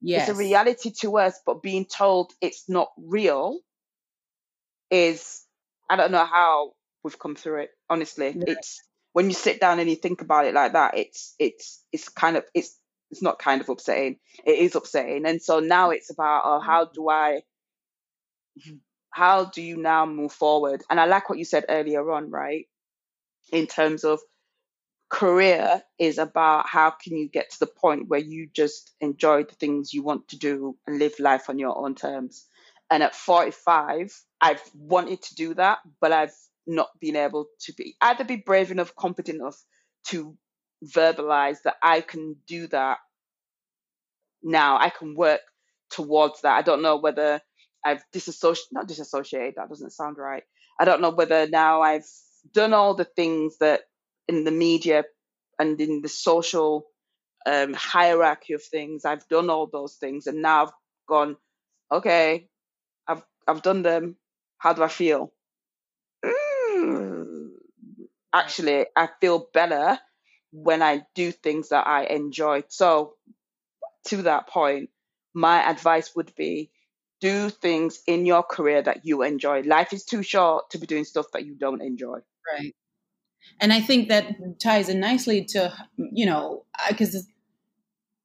yes. 0.02 0.28
it's 0.28 0.36
a 0.36 0.38
reality 0.38 0.90
to 0.90 1.16
us 1.16 1.40
but 1.46 1.62
being 1.62 1.86
told 1.86 2.32
it's 2.42 2.68
not 2.68 2.88
real 2.98 3.58
is 4.92 5.44
I 5.90 5.96
don't 5.96 6.12
know 6.12 6.24
how 6.24 6.72
we've 7.02 7.18
come 7.18 7.34
through 7.34 7.62
it. 7.62 7.70
Honestly, 7.90 8.28
yeah. 8.28 8.44
it's 8.46 8.80
when 9.12 9.26
you 9.26 9.34
sit 9.34 9.60
down 9.60 9.80
and 9.80 9.90
you 9.90 9.96
think 9.96 10.20
about 10.22 10.46
it 10.46 10.54
like 10.54 10.74
that, 10.74 10.96
it's 10.96 11.34
it's 11.38 11.82
it's 11.92 12.08
kind 12.08 12.36
of 12.36 12.44
it's 12.54 12.78
it's 13.10 13.22
not 13.22 13.38
kind 13.38 13.60
of 13.60 13.68
upsetting. 13.68 14.18
It 14.46 14.58
is 14.58 14.76
upsetting, 14.76 15.26
and 15.26 15.42
so 15.42 15.60
now 15.60 15.90
it's 15.90 16.10
about 16.10 16.42
oh, 16.44 16.60
how 16.60 16.84
do 16.84 17.08
I 17.08 17.40
how 19.12 19.44
do 19.44 19.62
you 19.62 19.76
now 19.76 20.06
move 20.06 20.32
forward? 20.32 20.82
And 20.90 20.98
I 20.98 21.04
like 21.04 21.28
what 21.28 21.38
you 21.38 21.44
said 21.44 21.66
earlier 21.68 22.10
on, 22.10 22.30
right? 22.30 22.66
In 23.52 23.66
terms 23.66 24.04
of 24.04 24.20
career 25.10 25.82
is 25.98 26.16
about 26.16 26.66
how 26.66 26.90
can 26.90 27.16
you 27.16 27.28
get 27.28 27.50
to 27.50 27.60
the 27.60 27.66
point 27.66 28.08
where 28.08 28.18
you 28.18 28.48
just 28.54 28.94
enjoy 29.00 29.44
the 29.44 29.54
things 29.54 29.92
you 29.92 30.02
want 30.02 30.26
to 30.28 30.38
do 30.38 30.76
and 30.86 30.98
live 30.98 31.12
life 31.20 31.50
on 31.50 31.58
your 31.58 31.76
own 31.76 31.94
terms. 31.94 32.46
And 32.90 33.02
at 33.02 33.14
45, 33.14 34.12
I've 34.40 34.62
wanted 34.74 35.22
to 35.22 35.34
do 35.34 35.54
that, 35.54 35.78
but 36.00 36.12
I've 36.12 36.34
not 36.66 36.88
been 36.98 37.16
able 37.16 37.46
to 37.60 37.72
be 37.74 37.96
either 38.00 38.24
be 38.24 38.36
brave 38.36 38.70
enough, 38.70 38.94
competent 38.96 39.40
enough 39.40 39.62
to 40.08 40.36
verbalize 40.84 41.58
that 41.64 41.76
I 41.82 42.00
can 42.00 42.36
do 42.46 42.66
that 42.68 42.98
now. 44.42 44.78
I 44.78 44.88
can 44.88 45.14
work 45.14 45.40
towards 45.90 46.40
that. 46.42 46.56
I 46.56 46.62
don't 46.62 46.82
know 46.82 46.96
whether 46.96 47.40
I've 47.84 48.04
disassociated, 48.12 48.72
not 48.72 48.88
disassociated, 48.88 49.54
that 49.56 49.68
doesn't 49.68 49.92
sound 49.92 50.18
right. 50.18 50.44
I 50.78 50.84
don't 50.84 51.00
know 51.02 51.10
whether 51.10 51.48
now 51.48 51.82
I've 51.82 52.06
done 52.52 52.72
all 52.72 52.94
the 52.94 53.04
things 53.04 53.58
that 53.58 53.82
in 54.28 54.44
the 54.44 54.50
media 54.50 55.04
and 55.58 55.80
in 55.80 56.02
the 56.02 56.08
social 56.08 56.86
um, 57.46 57.74
hierarchy 57.74 58.54
of 58.54 58.62
things, 58.62 59.04
I've 59.04 59.26
done 59.28 59.50
all 59.50 59.66
those 59.66 59.94
things, 59.96 60.26
and 60.26 60.42
now 60.42 60.64
I've 60.64 60.72
gone, 61.08 61.36
okay, 61.90 62.48
I've 63.08 63.24
I've 63.48 63.62
done 63.62 63.82
them. 63.82 64.16
How 64.58 64.72
do 64.72 64.82
I 64.82 64.88
feel? 64.88 65.32
Mm, 66.24 67.50
actually, 68.32 68.86
I 68.96 69.08
feel 69.20 69.48
better 69.52 69.98
when 70.52 70.82
I 70.82 71.02
do 71.14 71.32
things 71.32 71.70
that 71.70 71.86
I 71.86 72.04
enjoy. 72.04 72.64
So, 72.68 73.14
to 74.08 74.22
that 74.22 74.48
point, 74.48 74.90
my 75.34 75.68
advice 75.68 76.14
would 76.16 76.34
be 76.36 76.70
do 77.22 77.48
things 77.48 78.02
in 78.08 78.26
your 78.26 78.42
career 78.42 78.82
that 78.82 79.06
you 79.06 79.22
enjoy. 79.22 79.62
Life 79.62 79.92
is 79.92 80.04
too 80.04 80.24
short 80.24 80.70
to 80.70 80.78
be 80.78 80.88
doing 80.88 81.04
stuff 81.04 81.26
that 81.32 81.46
you 81.46 81.54
don't 81.54 81.80
enjoy. 81.80 82.18
Right. 82.52 82.74
And 83.60 83.72
I 83.72 83.80
think 83.80 84.08
that 84.08 84.26
ties 84.60 84.88
in 84.88 84.98
nicely 84.98 85.44
to, 85.46 85.72
you 85.96 86.26
know, 86.26 86.64
because 86.88 87.26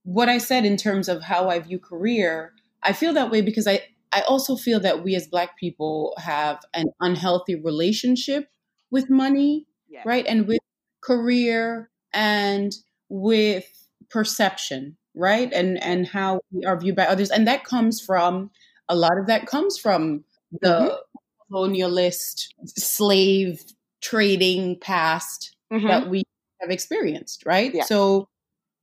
what 0.04 0.30
I 0.30 0.40
said 0.40 0.66
in 0.66 0.78
terms 0.78 1.08
of 1.10 1.22
how 1.22 1.50
I 1.50 1.60
view 1.60 1.80
career, 1.80 2.54
I 2.82 2.94
feel 2.94 3.14
that 3.14 3.30
way 3.30 3.42
because 3.42 3.68
I, 3.68 3.82
I 4.12 4.22
also 4.22 4.56
feel 4.56 4.80
that 4.80 5.04
we 5.04 5.16
as 5.16 5.28
Black 5.28 5.58
people 5.60 6.16
have 6.18 6.60
an 6.74 6.88
unhealthy 7.00 7.56
relationship 7.56 8.50
with 8.90 9.12
money, 9.12 9.68
yeah. 9.90 10.02
right? 10.06 10.26
And 10.28 10.48
with 10.48 10.60
career 11.02 11.92
and 12.14 12.74
with 13.10 13.66
perception, 14.10 14.98
right? 15.14 15.52
And 15.54 15.82
and 15.84 16.08
how 16.08 16.42
we 16.52 16.64
are 16.66 16.80
viewed 16.80 16.96
by 16.96 17.06
others. 17.06 17.30
And 17.30 17.46
that 17.48 17.64
comes 17.64 18.02
from 18.02 18.50
a 18.90 18.96
lot 18.96 19.18
of 19.18 19.28
that 19.28 19.46
comes 19.46 19.78
from 19.78 20.24
the 20.62 20.68
mm-hmm. 20.70 21.56
colonialist 21.56 22.48
slave 22.66 23.64
trading 24.02 24.78
past 24.80 25.56
mm-hmm. 25.72 25.88
that 25.88 26.10
we 26.10 26.24
have 26.62 26.72
experienced, 26.72 27.46
right? 27.46 27.74
Yeah. 27.74 27.84
So 27.84 28.30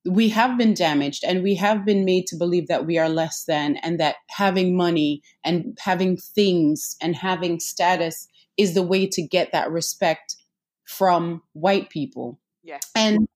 we 0.05 0.29
have 0.29 0.59
been 0.59 0.75
damaged 0.75 1.25
and 1.27 1.43
we 1.43 1.55
have 1.55 1.85
been 1.85 2.05
made 2.05 2.27
to 2.27 2.37
believe 2.37 2.69
that 2.69 2.87
we 2.87 2.99
are 2.99 3.09
less 3.09 3.45
than 3.45 3.77
and 3.79 3.99
that 4.01 4.17
having 4.29 4.77
money 4.77 5.23
and 5.45 5.77
having 5.81 6.17
things 6.17 6.97
and 7.01 7.17
having 7.17 7.59
status 7.59 8.29
is 8.59 8.75
the 8.75 8.83
way 8.83 9.07
to 9.07 9.23
get 9.23 9.53
that 9.53 9.71
respect 9.71 10.37
from 10.85 11.43
white 11.55 11.89
people. 11.89 12.39
Yeah. 12.63 12.81
And 12.95 13.27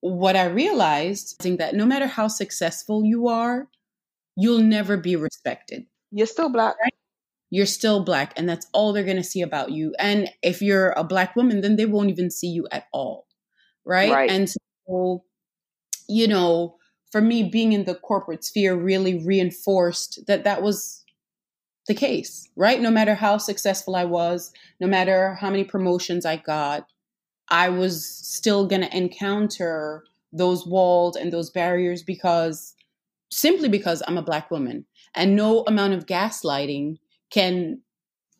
what 0.00 0.36
I 0.36 0.46
realized 0.46 1.44
is 1.46 1.56
that 1.56 1.74
no 1.74 1.86
matter 1.86 2.06
how 2.06 2.28
successful 2.28 3.04
you 3.04 3.28
are, 3.28 3.68
you'll 4.36 4.62
never 4.62 4.96
be 4.96 5.16
respected. 5.16 5.86
You're 6.12 6.26
still 6.26 6.50
black. 6.50 6.76
Right? 6.80 6.94
You're 7.50 7.66
still 7.66 8.04
black, 8.04 8.32
and 8.36 8.48
that's 8.48 8.66
all 8.72 8.92
they're 8.92 9.04
going 9.04 9.16
to 9.16 9.24
see 9.24 9.42
about 9.42 9.72
you. 9.72 9.94
And 9.98 10.30
if 10.42 10.62
you're 10.62 10.90
a 10.90 11.04
black 11.04 11.36
woman, 11.36 11.60
then 11.60 11.76
they 11.76 11.86
won't 11.86 12.10
even 12.10 12.30
see 12.30 12.48
you 12.48 12.66
at 12.70 12.86
all. 12.92 13.26
Right. 13.84 14.12
right. 14.12 14.30
And 14.30 14.48
so 14.48 15.24
you 16.08 16.28
know, 16.28 16.76
for 17.10 17.20
me, 17.20 17.42
being 17.42 17.72
in 17.72 17.84
the 17.84 17.94
corporate 17.94 18.44
sphere 18.44 18.74
really 18.74 19.24
reinforced 19.24 20.26
that 20.26 20.44
that 20.44 20.62
was 20.62 21.04
the 21.88 21.94
case, 21.94 22.48
right? 22.56 22.80
No 22.80 22.90
matter 22.90 23.14
how 23.14 23.38
successful 23.38 23.96
I 23.96 24.04
was, 24.04 24.52
no 24.80 24.86
matter 24.86 25.34
how 25.34 25.50
many 25.50 25.64
promotions 25.64 26.24
I 26.24 26.36
got, 26.36 26.86
I 27.48 27.68
was 27.68 28.06
still 28.06 28.66
going 28.66 28.82
to 28.82 28.96
encounter 28.96 30.04
those 30.32 30.66
walls 30.66 31.16
and 31.16 31.32
those 31.32 31.50
barriers 31.50 32.02
because 32.02 32.74
simply 33.30 33.68
because 33.68 34.02
I'm 34.06 34.18
a 34.18 34.22
black 34.22 34.50
woman. 34.50 34.86
And 35.14 35.36
no 35.36 35.62
amount 35.66 35.94
of 35.94 36.06
gaslighting 36.06 36.98
can 37.30 37.80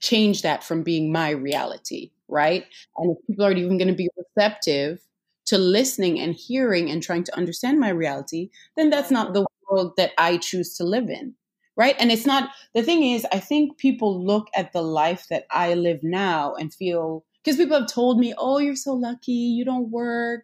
change 0.00 0.42
that 0.42 0.64
from 0.64 0.82
being 0.82 1.12
my 1.12 1.30
reality, 1.30 2.11
right? 2.28 2.64
And 2.96 3.16
if 3.16 3.26
people 3.26 3.44
aren't 3.44 3.58
even 3.58 3.78
going 3.78 3.88
to 3.88 3.94
be 3.94 4.08
receptive 4.16 5.00
to 5.46 5.58
listening 5.58 6.20
and 6.20 6.35
hearing 6.35 6.90
and 6.90 7.02
trying 7.02 7.24
to 7.24 7.37
understand 7.37 7.78
my 7.78 7.90
reality, 7.90 8.50
then 8.76 8.90
that's 8.90 9.11
not 9.11 9.35
the 9.35 9.46
world 9.70 9.92
that 9.96 10.12
I 10.18 10.37
choose 10.37 10.76
to 10.76 10.85
live 10.85 11.08
in. 11.08 11.35
Right. 11.74 11.96
And 11.98 12.12
it's 12.12 12.26
not 12.26 12.50
the 12.74 12.82
thing 12.82 13.02
is, 13.02 13.26
I 13.32 13.38
think 13.38 13.78
people 13.78 14.22
look 14.22 14.48
at 14.54 14.72
the 14.74 14.82
life 14.82 15.26
that 15.30 15.46
I 15.50 15.72
live 15.72 16.00
now 16.02 16.54
and 16.54 16.72
feel 16.72 17.24
because 17.42 17.56
people 17.56 17.78
have 17.78 17.88
told 17.88 18.18
me, 18.18 18.35
oh, 18.37 18.58
you're 18.58 18.76
so 18.76 18.92
lucky, 18.92 19.32
you 19.32 19.64
don't 19.64 19.90
work. 19.90 20.42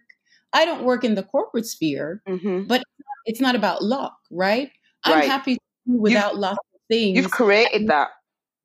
I 0.54 0.64
don't 0.64 0.84
work 0.84 1.04
in 1.04 1.16
the 1.16 1.22
corporate 1.22 1.66
sphere, 1.66 2.22
mm-hmm. 2.26 2.62
but 2.62 2.82
it's 3.26 3.42
not 3.42 3.56
about 3.56 3.84
luck, 3.84 4.16
right? 4.30 4.70
I'm 5.04 5.18
right. 5.18 5.28
happy 5.28 5.58
without 5.88 6.32
you've, 6.32 6.40
lots 6.40 6.58
of 6.74 6.80
things. 6.88 7.16
You've 7.16 7.30
created 7.30 7.88
that. 7.88 8.08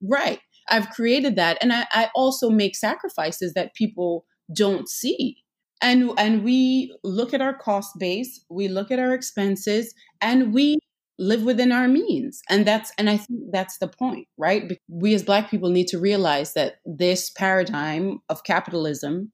Right. 0.02 0.40
I've 0.70 0.90
created 0.92 1.36
that. 1.38 1.58
And 1.62 1.74
I, 1.74 1.88
I 1.92 2.10
also 2.16 2.50
make 2.50 2.76
sacrifices 2.76 3.54
that 3.54 3.74
people 3.74 4.26
don't 4.54 4.88
see 4.90 5.44
and 5.84 6.12
and 6.18 6.44
we 6.44 6.96
look 7.04 7.34
at 7.34 7.42
our 7.42 7.54
cost 7.54 8.00
base 8.00 8.44
we 8.50 8.68
look 8.68 8.90
at 8.90 9.00
our 9.00 9.14
expenses 9.14 9.94
and 10.22 10.54
we 10.54 10.78
live 11.20 11.44
within 11.44 11.72
our 11.72 11.88
means 11.88 12.42
and 12.50 12.66
that's 12.66 12.92
and 12.98 13.10
i 13.10 13.18
think 13.18 13.40
that's 13.52 13.78
the 13.78 13.88
point 13.88 14.28
right 14.38 14.80
we 14.88 15.14
as 15.14 15.22
black 15.22 15.52
people 15.52 15.70
need 15.70 15.88
to 15.88 16.00
realize 16.00 16.54
that 16.54 16.76
this 16.86 17.30
paradigm 17.30 18.20
of 18.30 18.44
capitalism 18.44 19.32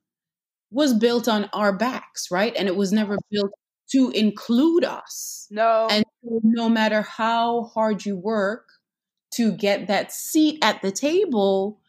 was 0.71 0.93
built 0.93 1.28
on 1.28 1.49
our 1.54 1.71
backs 1.71 2.28
right 2.30 2.54
and 2.58 2.67
it 2.67 2.75
was 2.75 2.91
never 2.91 3.17
built 3.32 3.52
to 3.89 4.12
include 4.12 4.84
us 4.84 5.47
no 5.49 5.88
and 5.89 6.04
no 6.23 6.69
matter 6.69 7.01
how 7.01 7.63
hard 7.63 8.05
you 8.05 8.15
work 8.15 8.69
to 9.32 9.51
get 9.51 9.88
that 9.88 10.12
seat 10.12 10.60
at 10.62 10.82
the 10.82 10.91
table 10.91 11.79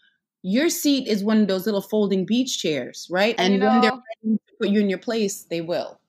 your 0.42 0.68
seat 0.68 1.06
is 1.06 1.22
one 1.22 1.42
of 1.42 1.48
those 1.48 1.66
little 1.66 1.82
folding 1.82 2.24
beach 2.24 2.58
chairs, 2.58 3.06
right? 3.10 3.34
And, 3.38 3.46
and 3.46 3.54
you 3.54 3.60
know, 3.60 3.72
when 3.72 3.80
they're 3.80 3.92
uh, 3.92 4.00
ready 4.24 4.38
to 4.38 4.54
put 4.58 4.68
you 4.70 4.80
in 4.80 4.88
your 4.88 4.98
place, 4.98 5.44
they 5.44 5.60
will. 5.60 6.00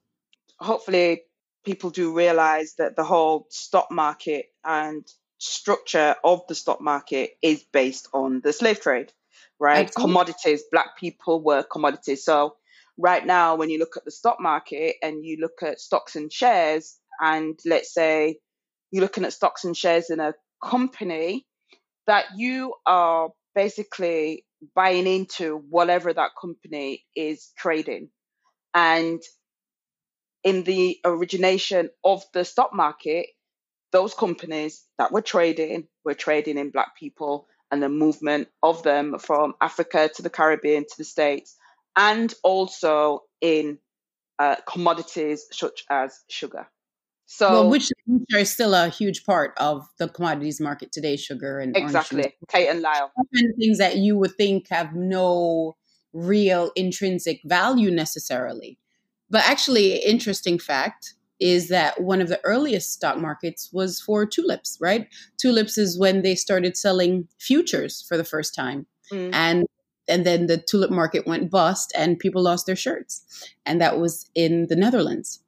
Hopefully, 0.60 1.24
people 1.66 1.90
do 1.90 2.16
realize 2.16 2.76
that 2.76 2.96
the 2.96 3.04
whole 3.04 3.48
stock 3.50 3.92
market 3.92 4.46
and 4.64 5.06
structure 5.38 6.16
of 6.24 6.42
the 6.48 6.56
stock 6.56 6.82
market 6.82 7.32
is 7.42 7.64
based 7.64 8.08
on 8.14 8.42
the 8.42 8.54
slave 8.54 8.80
trade, 8.80 9.12
right? 9.60 9.88
Absolutely. 9.88 10.14
Commodities, 10.14 10.64
black 10.72 10.98
people 10.98 11.44
were 11.44 11.64
commodities. 11.64 12.24
So, 12.24 12.56
right 12.98 13.26
now, 13.26 13.56
when 13.56 13.70
you 13.70 13.80
look 13.80 13.98
at 13.98 14.06
the 14.06 14.12
stock 14.12 14.40
market 14.40 14.96
and 15.02 15.26
you 15.26 15.38
look 15.42 15.62
at 15.62 15.80
stocks 15.80 16.16
and 16.16 16.32
shares, 16.32 17.00
and 17.22 17.58
let's 17.66 17.94
say 17.94 18.38
you're 18.92 19.04
looking 19.04 19.26
at 19.26 19.34
stocks 19.34 19.64
and 19.64 19.78
shares 19.78 20.10
in 20.10 20.20
a 20.20 20.34
company 20.64 21.46
that 22.08 22.26
you 22.36 22.74
are 22.86 23.30
basically 23.56 24.46
buying 24.76 25.08
into 25.08 25.58
whatever 25.70 26.12
that 26.12 26.32
company 26.40 27.04
is 27.16 27.52
trading. 27.58 28.10
And 28.74 29.22
in 30.44 30.64
the 30.64 31.00
origination 31.06 31.90
of 32.04 32.24
the 32.34 32.44
stock 32.44 32.74
market, 32.74 33.28
those 33.92 34.14
companies 34.14 34.84
that 34.98 35.12
were 35.12 35.22
trading 35.22 35.88
were 36.04 36.14
trading 36.14 36.58
in 36.58 36.72
black 36.72 36.98
people 36.98 37.48
and 37.72 37.82
the 37.82 37.90
movement 37.90 38.48
of 38.64 38.84
them 38.84 39.18
from 39.20 39.54
Africa 39.62 40.10
to 40.16 40.22
the 40.22 40.30
Caribbean 40.30 40.84
to 40.84 40.98
the 40.98 41.04
States, 41.04 41.56
and 41.96 42.34
also 42.44 43.24
in 43.40 43.78
uh, 44.40 44.56
commodities 44.68 45.46
such 45.52 45.86
as 45.90 46.20
sugar. 46.30 46.68
So, 47.26 47.50
well, 47.50 47.70
which, 47.70 47.90
which 48.06 48.24
are 48.36 48.46
still 48.46 48.74
a 48.74 48.90
huge 48.90 49.24
part 49.26 49.54
of 49.58 49.88
the 49.98 50.10
commodities 50.10 50.60
market 50.60 50.92
today, 50.92 51.16
sugar 51.16 51.60
and 51.60 51.78
exactly 51.78 52.34
Tate 52.50 52.68
and 52.68 52.82
Lyle, 52.82 53.12
things 53.58 53.78
that 53.78 53.98
you 53.98 54.18
would 54.18 54.36
think 54.36 54.68
have 54.70 54.94
no 54.94 55.78
real 56.14 56.72
intrinsic 56.76 57.40
value 57.46 57.90
necessarily. 57.90 58.78
But 59.30 59.46
actually, 59.46 59.96
interesting 59.96 60.60
fact 60.60 61.16
is 61.40 61.70
that 61.70 62.02
one 62.02 62.22
of 62.22 62.28
the 62.28 62.40
earliest 62.44 62.94
stock 62.94 63.18
markets 63.18 63.70
was 63.74 64.00
for 64.00 64.26
tulips, 64.26 64.78
right? 64.80 65.08
Tulips 65.38 65.78
is 65.78 65.98
when 65.98 66.22
they 66.22 66.36
started 66.36 66.78
selling 66.78 67.28
futures 67.40 68.06
for 68.08 68.18
the 68.18 68.24
first 68.24 68.54
time. 68.54 68.86
Mm. 69.12 69.34
And 69.34 69.66
and 70.08 70.26
then 70.26 70.48
the 70.48 70.58
tulip 70.58 70.92
market 70.92 71.26
went 71.26 71.50
bust 71.50 71.94
and 71.96 72.20
people 72.20 72.42
lost 72.42 72.66
their 72.66 72.76
shirts. 72.76 73.24
And 73.66 73.80
that 73.80 74.00
was 74.00 74.30
in 74.36 74.68
the 74.68 74.76
Netherlands 74.76 75.40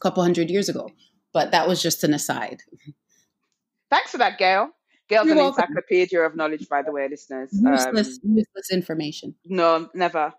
couple 0.00 0.22
hundred 0.22 0.50
years 0.50 0.68
ago. 0.68 0.90
But 1.32 1.50
that 1.52 1.66
was 1.66 1.82
just 1.82 2.04
an 2.04 2.12
aside. 2.12 2.62
Thanks 3.90 4.10
for 4.10 4.18
that, 4.18 4.38
Gail. 4.38 4.70
Gail's 5.08 5.26
You're 5.26 5.36
an 5.36 5.42
welcome. 5.42 5.64
encyclopedia 5.64 6.20
of 6.20 6.36
knowledge, 6.36 6.68
by 6.68 6.82
the 6.82 6.92
way, 6.92 7.08
listeners. 7.08 7.50
Useless, 7.52 8.18
um, 8.24 8.36
useless 8.36 8.70
information. 8.70 9.34
No, 9.44 9.88
never. 9.94 10.32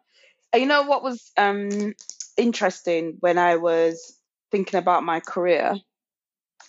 You 0.55 0.65
know 0.65 0.83
what 0.83 1.03
was 1.03 1.31
um, 1.37 1.93
interesting 2.37 3.17
when 3.19 3.37
I 3.37 3.57
was 3.57 4.19
thinking 4.51 4.77
about 4.77 5.03
my 5.03 5.19
career, 5.19 5.75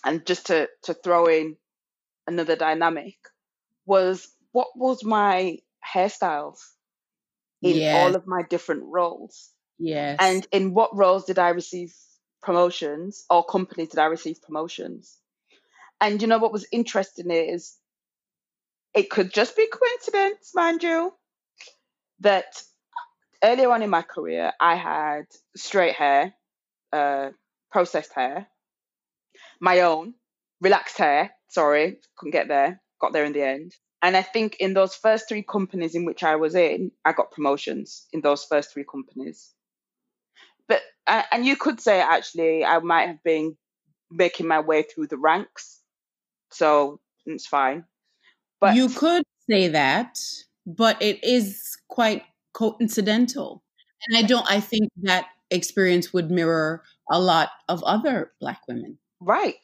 and 0.03 0.25
just 0.25 0.47
to 0.47 0.67
to 0.83 0.93
throw 0.93 1.25
in 1.27 1.55
another 2.27 2.55
dynamic, 2.55 3.15
was 3.85 4.27
what 4.51 4.67
was 4.75 5.03
my 5.03 5.57
hairstyles 5.85 6.59
in 7.61 7.77
yes. 7.77 7.95
all 7.95 8.15
of 8.15 8.27
my 8.27 8.43
different 8.49 8.83
roles. 8.85 9.51
Yes. 9.77 10.17
And 10.19 10.47
in 10.51 10.73
what 10.73 10.95
roles 10.95 11.25
did 11.25 11.39
I 11.39 11.49
receive 11.49 11.93
promotions 12.45 13.25
or 13.29 13.45
companies 13.45 13.89
that 13.91 14.01
I 14.01 14.07
receive 14.07 14.41
promotions? 14.43 15.17
And 16.01 16.21
you 16.21 16.29
know 16.29 16.39
what 16.39 16.53
was 16.53 16.67
interesting 16.71 17.31
is 17.31 17.75
it 18.95 19.09
could 19.11 19.33
just 19.33 19.57
be 19.57 19.67
coincidence, 19.67 20.51
mind 20.55 20.83
you. 20.83 21.13
that 22.21 22.61
earlier 23.43 23.71
on 23.71 23.83
in 23.83 23.91
my 23.91 24.03
career, 24.03 24.53
I 24.61 24.75
had 24.75 25.25
straight 25.57 25.95
hair, 25.95 26.35
uh, 26.93 27.31
processed 27.71 28.13
hair, 28.13 28.47
my 29.61 29.81
own, 29.81 30.15
relaxed 30.61 30.97
hair. 30.99 31.31
Sorry, 31.49 31.99
couldn't 32.17 32.33
get 32.33 32.49
there. 32.49 32.81
Got 33.01 33.13
there 33.13 33.25
in 33.25 33.33
the 33.33 33.43
end. 33.43 33.73
And 34.03 34.17
I 34.17 34.23
think 34.23 34.57
in 34.61 34.75
those 34.75 34.95
first 34.95 35.29
three 35.29 35.43
companies 35.43 35.95
in 35.95 36.05
which 36.05 36.23
I 36.23 36.37
was 36.37 36.55
in, 36.55 36.91
I 37.05 37.13
got 37.13 37.31
promotions 37.33 38.07
in 38.13 38.21
those 38.21 38.45
first 38.45 38.73
three 38.73 38.85
companies. 38.85 39.54
But 40.67 40.81
and 41.07 41.45
you 41.45 41.55
could 41.55 41.79
say 41.79 42.01
actually 42.01 42.65
I 42.65 42.79
might 42.79 43.07
have 43.07 43.23
been 43.23 43.57
making 44.11 44.47
my 44.47 44.59
way 44.59 44.83
through 44.83 45.07
the 45.07 45.17
ranks, 45.17 45.81
so 46.51 46.99
it's 47.25 47.47
fine. 47.47 47.85
But 48.61 48.75
you 48.75 48.89
could 48.89 49.23
say 49.49 49.67
that, 49.69 50.17
but 50.65 51.01
it 51.01 51.23
is 51.23 51.77
quite 51.89 52.23
coincidental, 52.53 53.63
and 54.07 54.17
I 54.17 54.23
don't. 54.23 54.49
I 54.49 54.59
think 54.59 54.89
that 55.03 55.27
experience 55.51 56.13
would 56.13 56.31
mirror 56.31 56.83
a 57.09 57.19
lot 57.19 57.49
of 57.69 57.83
other 57.83 58.31
Black 58.39 58.61
women. 58.67 58.97
Right. 59.21 59.55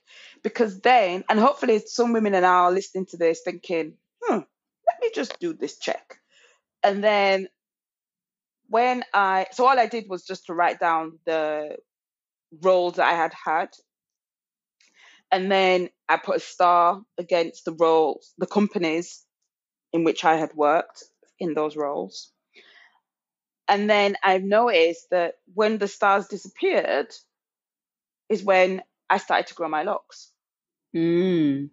Because 0.44 0.82
then, 0.82 1.24
and 1.30 1.40
hopefully 1.40 1.80
some 1.86 2.14
women 2.14 2.36
are 2.36 2.42
now 2.42 2.70
listening 2.70 3.06
to 3.08 3.18
this 3.18 3.42
thinking, 3.44 3.94
hmm, 4.22 4.34
let 4.34 5.02
me 5.02 5.12
just 5.14 5.40
do 5.40 5.54
this 5.54 5.78
check. 5.78 6.18
And 6.84 7.04
then 7.04 7.48
when 8.72 9.04
I, 9.14 9.48
so 9.52 9.68
all 9.68 9.78
I 9.78 9.86
did 9.86 10.06
was 10.08 10.26
just 10.26 10.46
to 10.46 10.54
write 10.54 10.80
down 10.80 11.20
the 11.26 11.76
roles 12.62 12.96
that 12.96 13.06
I 13.06 13.16
had 13.18 13.34
had. 13.34 13.70
And 15.30 15.52
then 15.52 15.90
I 16.08 16.16
put 16.16 16.38
a 16.38 16.40
star 16.40 17.02
against 17.18 17.66
the 17.66 17.74
roles, 17.74 18.34
the 18.38 18.48
companies 18.48 19.26
in 19.92 20.06
which 20.06 20.24
I 20.24 20.38
had 20.38 20.54
worked 20.56 21.04
in 21.38 21.54
those 21.54 21.76
roles. 21.76 22.32
And 23.68 23.90
then 23.90 24.16
I've 24.24 24.44
noticed 24.44 25.10
that 25.12 25.36
when 25.54 25.78
the 25.78 25.90
stars 25.90 26.28
disappeared, 26.28 27.14
is 28.30 28.42
when 28.42 28.82
I 29.10 29.18
started 29.18 29.48
to 29.48 29.54
grow 29.54 29.68
my 29.68 29.84
locks. 29.84 30.32
Mm. 30.96 31.70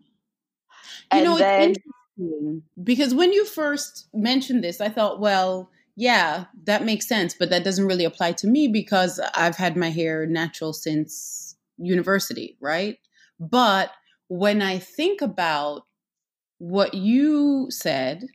You 1.14 1.24
know, 1.24 1.38
then, 1.38 1.70
it's 1.70 1.78
interesting 2.18 2.62
because 2.82 3.14
when 3.14 3.32
you 3.32 3.44
first 3.44 4.08
mentioned 4.12 4.64
this, 4.64 4.80
I 4.80 4.88
thought, 4.88 5.20
well, 5.20 5.70
yeah, 5.98 6.44
that 6.64 6.84
makes 6.84 7.08
sense, 7.08 7.34
but 7.38 7.50
that 7.50 7.64
doesn't 7.64 7.87
really 7.87 8.04
apply 8.04 8.32
to 8.32 8.46
me 8.46 8.68
because 8.68 9.20
I've 9.34 9.56
had 9.56 9.76
my 9.76 9.90
hair 9.90 10.26
natural 10.26 10.72
since 10.72 11.56
university, 11.76 12.56
right? 12.61 12.98
But 13.40 13.90
when 14.28 14.62
I 14.62 14.78
think 14.78 15.20
about 15.20 15.82
what 16.58 16.94
you 16.94 17.66
said, 17.70 18.26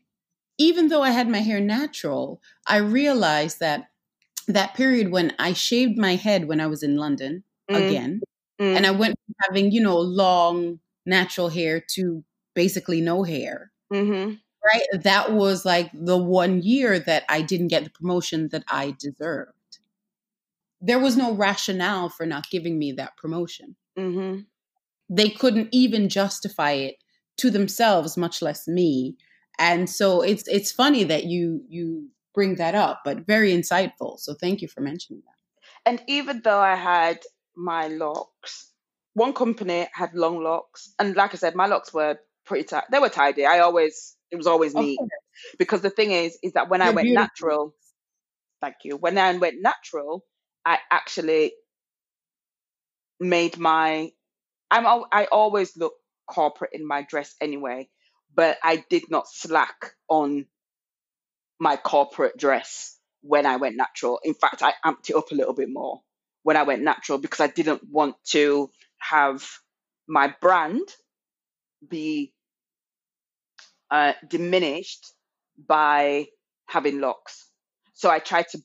even 0.57 0.89
though 0.89 1.01
I 1.01 1.11
had 1.11 1.29
my 1.29 1.39
hair 1.39 1.59
natural, 1.59 2.41
I 2.67 2.77
realized 2.77 3.59
that 3.59 3.89
that 4.47 4.73
period 4.73 5.11
when 5.11 5.33
I 5.39 5.53
shaved 5.53 5.97
my 5.97 6.15
head 6.15 6.47
when 6.49 6.59
I 6.59 6.67
was 6.67 6.83
in 6.83 6.97
London 6.97 7.43
mm. 7.71 7.77
again, 7.77 8.21
Mm. 8.63 8.77
And 8.77 8.85
I 8.85 8.91
went 8.91 9.15
from 9.25 9.35
having, 9.47 9.71
you 9.71 9.81
know, 9.81 9.97
long 9.97 10.79
natural 11.05 11.49
hair 11.49 11.83
to 11.95 12.23
basically 12.55 13.01
no 13.01 13.23
hair. 13.23 13.71
Mm-hmm. 13.91 14.35
Right. 14.65 15.01
That 15.03 15.33
was 15.33 15.65
like 15.65 15.91
the 15.93 16.17
one 16.17 16.61
year 16.61 16.99
that 16.99 17.23
I 17.27 17.41
didn't 17.41 17.67
get 17.67 17.83
the 17.83 17.89
promotion 17.89 18.49
that 18.49 18.63
I 18.69 18.95
deserved. 18.97 19.51
There 20.79 20.99
was 20.99 21.17
no 21.17 21.33
rationale 21.33 22.09
for 22.09 22.25
not 22.25 22.49
giving 22.49 22.79
me 22.79 22.93
that 22.93 23.17
promotion. 23.17 23.75
Mm-hmm. 23.97 24.41
They 25.09 25.29
couldn't 25.29 25.69
even 25.71 26.07
justify 26.07 26.71
it 26.71 26.95
to 27.37 27.49
themselves, 27.49 28.17
much 28.17 28.41
less 28.41 28.67
me. 28.67 29.17
And 29.59 29.89
so 29.89 30.21
it's 30.21 30.47
it's 30.47 30.71
funny 30.71 31.03
that 31.03 31.25
you 31.25 31.63
you 31.67 32.09
bring 32.33 32.55
that 32.55 32.73
up, 32.73 33.01
but 33.03 33.27
very 33.27 33.51
insightful. 33.51 34.17
So 34.19 34.33
thank 34.33 34.61
you 34.61 34.67
for 34.67 34.81
mentioning 34.81 35.21
that. 35.25 35.89
And 35.89 36.01
even 36.07 36.41
though 36.43 36.59
I 36.59 36.75
had 36.75 37.19
my 37.55 37.87
locks. 37.87 38.71
One 39.15 39.33
company 39.33 39.87
had 39.93 40.15
long 40.15 40.43
locks, 40.43 40.93
and 40.97 41.15
like 41.15 41.33
I 41.33 41.37
said, 41.37 41.55
my 41.55 41.67
locks 41.67 41.93
were 41.93 42.17
pretty 42.45 42.65
tight. 42.65 42.85
They 42.91 42.99
were 42.99 43.09
tidy. 43.09 43.45
I 43.45 43.59
always 43.59 44.15
it 44.31 44.37
was 44.37 44.47
always 44.47 44.75
neat 44.75 45.01
because 45.59 45.81
the 45.81 45.89
thing 45.91 46.11
is, 46.11 46.37
is 46.43 46.53
that 46.53 46.69
when 46.69 46.81
They're 46.81 46.91
I 46.91 46.91
went 46.91 47.09
beautiful. 47.09 47.11
natural, 47.11 47.75
thank 48.61 48.75
you. 48.83 48.97
When 48.97 49.17
I 49.17 49.37
went 49.37 49.61
natural, 49.61 50.25
I 50.65 50.79
actually 50.91 51.53
made 53.19 53.57
my. 53.59 54.11
I'm 54.71 54.85
I 55.11 55.27
always 55.31 55.77
look 55.77 55.93
corporate 56.27 56.71
in 56.73 56.87
my 56.87 57.03
dress 57.03 57.35
anyway, 57.41 57.89
but 58.35 58.57
I 58.63 58.83
did 58.89 59.03
not 59.09 59.27
slack 59.29 59.93
on 60.09 60.45
my 61.59 61.77
corporate 61.77 62.37
dress 62.37 62.97
when 63.21 63.45
I 63.45 63.57
went 63.57 63.77
natural. 63.77 64.19
In 64.23 64.33
fact, 64.33 64.61
I 64.63 64.73
amped 64.85 65.09
it 65.09 65.15
up 65.15 65.31
a 65.31 65.35
little 65.35 65.53
bit 65.53 65.69
more 65.71 66.01
when 66.43 66.57
I 66.57 66.63
went 66.63 66.83
natural 66.83 67.17
because 67.17 67.39
I 67.39 67.47
didn't 67.47 67.83
want 67.89 68.15
to 68.29 68.69
have 68.99 69.45
my 70.07 70.33
brand 70.41 70.87
be 71.89 72.33
uh, 73.91 74.13
diminished 74.27 75.13
by 75.67 76.27
having 76.65 76.99
locks. 76.99 77.49
So 77.93 78.09
I 78.09 78.19
try 78.19 78.43
to 78.51 78.59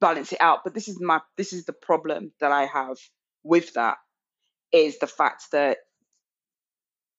balance 0.00 0.32
it 0.32 0.40
out. 0.40 0.60
But 0.64 0.74
this 0.74 0.88
is 0.88 1.00
my 1.00 1.20
this 1.36 1.52
is 1.52 1.64
the 1.64 1.72
problem 1.72 2.32
that 2.40 2.52
I 2.52 2.66
have 2.66 2.96
with 3.42 3.74
that 3.74 3.96
is 4.72 4.98
the 4.98 5.06
fact 5.06 5.44
that 5.52 5.78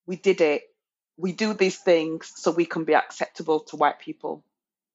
we 0.06 0.15
did 0.15 0.41
it. 0.41 0.63
We 1.17 1.32
do 1.32 1.54
these 1.54 1.78
things 1.78 2.32
so 2.36 2.52
we 2.52 2.65
can 2.65 2.84
be 2.84 2.93
acceptable 2.93 3.62
to 3.62 3.76
white 3.76 4.00
people. 4.00 4.43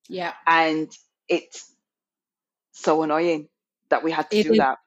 Yeah. 0.08 0.34
And 0.46 0.90
it's 1.28 1.72
so 2.72 3.02
annoying 3.02 3.48
that 3.88 4.04
we 4.04 4.12
had 4.12 4.30
to 4.30 4.36
it 4.36 4.44
do 4.44 4.52
is, 4.52 4.58
that. 4.58 4.78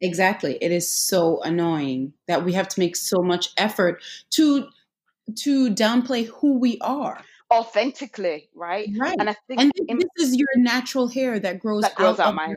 Exactly. 0.00 0.58
It 0.60 0.72
is 0.72 0.90
so 0.90 1.40
annoying 1.42 2.12
that 2.28 2.44
we 2.44 2.52
have 2.52 2.68
to 2.68 2.80
make 2.80 2.96
so 2.96 3.22
much 3.22 3.50
effort 3.56 4.02
to 4.30 4.68
to 5.36 5.70
downplay 5.70 6.26
who 6.26 6.58
we 6.58 6.78
are 6.80 7.22
authentically, 7.52 8.48
right? 8.54 8.88
Right. 8.96 9.16
And 9.18 9.30
I 9.30 9.36
think 9.46 9.60
and 9.60 9.72
in, 9.88 9.98
this 9.98 10.28
is 10.28 10.36
your 10.36 10.48
natural 10.56 11.08
hair 11.08 11.38
that 11.38 11.60
grows, 11.60 11.82
that 11.82 11.94
grows 11.94 12.18
out, 12.18 12.28
out 12.28 12.34
my. 12.34 12.54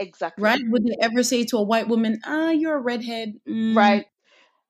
Exactly. 0.00 0.44
Right? 0.44 0.60
Would 0.68 0.84
they 0.84 0.96
ever 1.00 1.22
say 1.24 1.44
to 1.46 1.56
a 1.58 1.62
white 1.62 1.88
woman, 1.88 2.20
"Ah, 2.24 2.50
you're 2.50 2.76
a 2.76 2.80
redhead"? 2.80 3.40
Mm. 3.48 3.76
Right. 3.76 4.06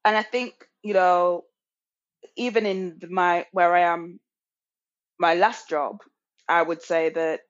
And 0.05 0.17
I 0.17 0.23
think 0.23 0.55
you 0.83 0.95
know, 0.95 1.45
even 2.37 2.65
in 2.67 3.01
my 3.11 3.47
where 3.53 3.75
I 3.75 3.81
am, 3.81 4.21
my 5.19 5.35
last 5.35 5.69
job, 5.69 5.99
I 6.49 6.63
would 6.63 6.83
say 6.83 7.11
that 7.11 7.41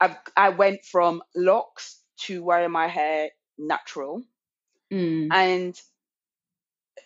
I've 0.00 0.16
I 0.36 0.50
went 0.50 0.84
from 0.84 1.22
locks 1.34 2.00
to 2.26 2.44
wearing 2.44 2.70
my 2.70 2.86
hair 2.86 3.30
natural. 3.58 4.22
Mm. 4.92 5.28
And 5.32 5.80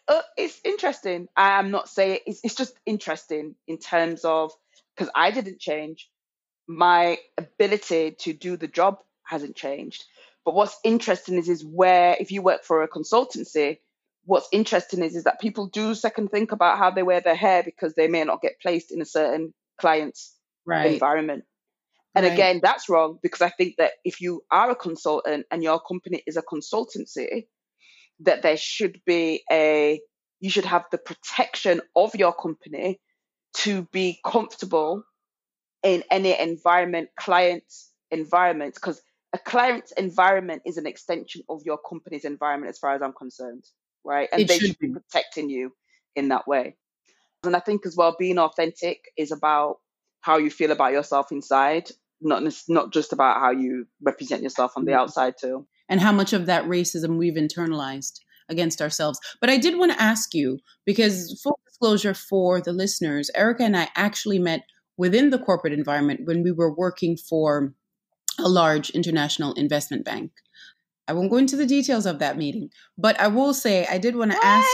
uh, 0.07 0.23
it's 0.37 0.61
interesting. 0.65 1.29
I 1.37 1.59
am 1.59 1.71
not 1.71 1.89
saying 1.89 2.21
it's, 2.27 2.41
it's 2.43 2.55
just 2.55 2.75
interesting 2.87 3.55
in 3.67 3.79
terms 3.79 4.25
of 4.25 4.53
because 4.97 5.11
I 5.15 5.31
didn't 5.31 5.61
change. 5.61 6.11
My 6.67 7.19
ability 7.39 8.17
to 8.21 8.33
do 8.33 8.57
the 8.57 8.69
job 8.69 8.99
hasn't 9.25 9.57
changed. 9.57 10.05
But 10.45 10.55
what's 10.55 10.79
interesting 10.85 11.37
is 11.37 11.49
is 11.49 11.65
where 11.65 12.17
if 12.19 12.31
you 12.31 12.43
work 12.43 12.65
for 12.65 12.83
a 12.83 12.89
consultancy, 12.89 13.79
what's 14.25 14.49
interesting 14.53 15.03
is 15.03 15.17
is 15.17 15.25
that 15.25 15.41
people 15.41 15.67
do 15.67 15.95
second 15.95 16.29
think 16.29 16.53
about 16.53 16.79
how 16.79 16.91
they 16.91 17.03
wear 17.03 17.21
their 17.21 17.35
hair 17.35 17.63
because 17.63 17.95
they 17.95 18.09
may 18.09 18.25
not 18.25 18.43
get 18.43 18.61
placed 18.61 18.93
in 18.93 19.01
a 19.01 19.07
certain 19.07 19.53
client's 19.79 20.35
right. 20.67 20.93
environment. 20.93 21.45
And 22.15 22.25
right. 22.25 22.33
again, 22.33 22.61
that's 22.63 22.89
wrong 22.89 23.19
because 23.23 23.43
I 23.43 23.51
think 23.51 23.77
that 23.77 23.93
if 24.05 24.21
you 24.21 24.43
are 24.51 24.71
a 24.71 24.75
consultant 24.75 25.47
and 25.51 25.63
your 25.63 25.81
company 25.81 26.23
is 26.27 26.37
a 26.37 26.43
consultancy, 26.43 27.47
that 28.21 28.43
there 28.43 28.57
should 28.57 29.01
be 29.07 29.43
a, 29.51 30.01
you 30.41 30.51
should 30.51 30.65
have 30.65 30.85
the 30.91 30.99
protection 30.99 31.81
of 31.95 32.15
your 32.15 32.33
company 32.33 33.01
to 33.55 33.83
be 33.93 34.19
comfortable 34.25 35.03
in 35.83 36.03
any 36.11 36.39
environment, 36.39 37.09
client 37.19 37.65
environment, 38.11 38.75
because 38.75 39.01
a 39.33 39.39
client's 39.39 39.93
environment 39.93 40.63
is 40.65 40.77
an 40.79 40.87
extension 40.87 41.43
of 41.49 41.63
your 41.65 41.79
company's 41.79 42.25
environment 42.25 42.71
as 42.71 42.79
far 42.79 42.95
as 42.95 43.03
I'm 43.03 43.13
concerned, 43.13 43.65
right? 44.05 44.29
And 44.33 44.43
it 44.43 44.49
they 44.49 44.59
should, 44.59 44.69
should 44.69 44.79
be 44.79 44.93
protecting 44.93 45.51
you 45.51 45.73
in 46.17 46.29
that 46.29 46.49
way. 46.49 46.77
And 47.45 47.55
I 47.55 47.61
think 47.61 47.87
as 47.87 47.97
well, 47.97 48.17
being 48.19 48.39
authentic 48.39 49.01
is 49.17 49.31
about 49.31 49.79
how 50.21 50.39
you 50.39 50.51
feel 50.51 50.73
about 50.73 50.93
yourself 50.93 51.31
inside, 51.31 51.91
not 52.21 52.43
not 52.69 52.93
just 52.93 53.13
about 53.13 53.39
how 53.41 53.51
you 53.51 53.87
represent 54.03 54.43
yourself 54.43 54.73
on 54.77 54.85
the 54.85 54.93
mm-hmm. 54.93 55.01
outside 55.01 55.35
too. 55.41 55.67
And 55.89 56.01
how 56.01 56.13
much 56.13 56.33
of 56.33 56.47
that 56.47 56.65
racism 56.65 57.17
we've 57.17 57.35
internalized 57.35 58.21
against 58.49 58.81
ourselves. 58.81 59.21
But 59.41 59.51
I 59.51 59.57
did 59.59 59.79
want 59.79 59.93
to 59.93 60.03
ask 60.03 60.35
you 60.35 60.59
because 60.85 61.41
full 61.43 61.59
disclosure 61.67 62.15
for 62.15 62.61
the 62.61 62.73
listeners, 62.73 63.31
Erica 63.35 63.65
and 63.65 63.77
I 63.77 63.89
actually 63.95 64.39
met 64.39 64.63
within 64.97 65.31
the 65.31 65.39
corporate 65.39 65.73
environment 65.73 66.23
when 66.25 66.43
we 66.43 66.53
were 66.53 66.75
working 66.75 67.17
for 67.17 67.75
a 68.39 68.49
large 68.49 68.91
international 68.91 69.53
investment 69.55 70.05
bank. 70.05 70.33
I 71.07 71.15
won't 71.15 71.31
go 71.31 71.39
into 71.39 71.57
the 71.57 71.67
details 71.67 72.05
of 72.05 72.19
that 72.19 72.37
meeting, 72.37 72.69
but 72.99 73.19
I 73.19 73.29
will 73.29 73.55
say 73.55 73.87
I 73.87 73.97
did 73.97 74.15
want 74.15 74.33
to 74.33 74.45
ask 74.45 74.69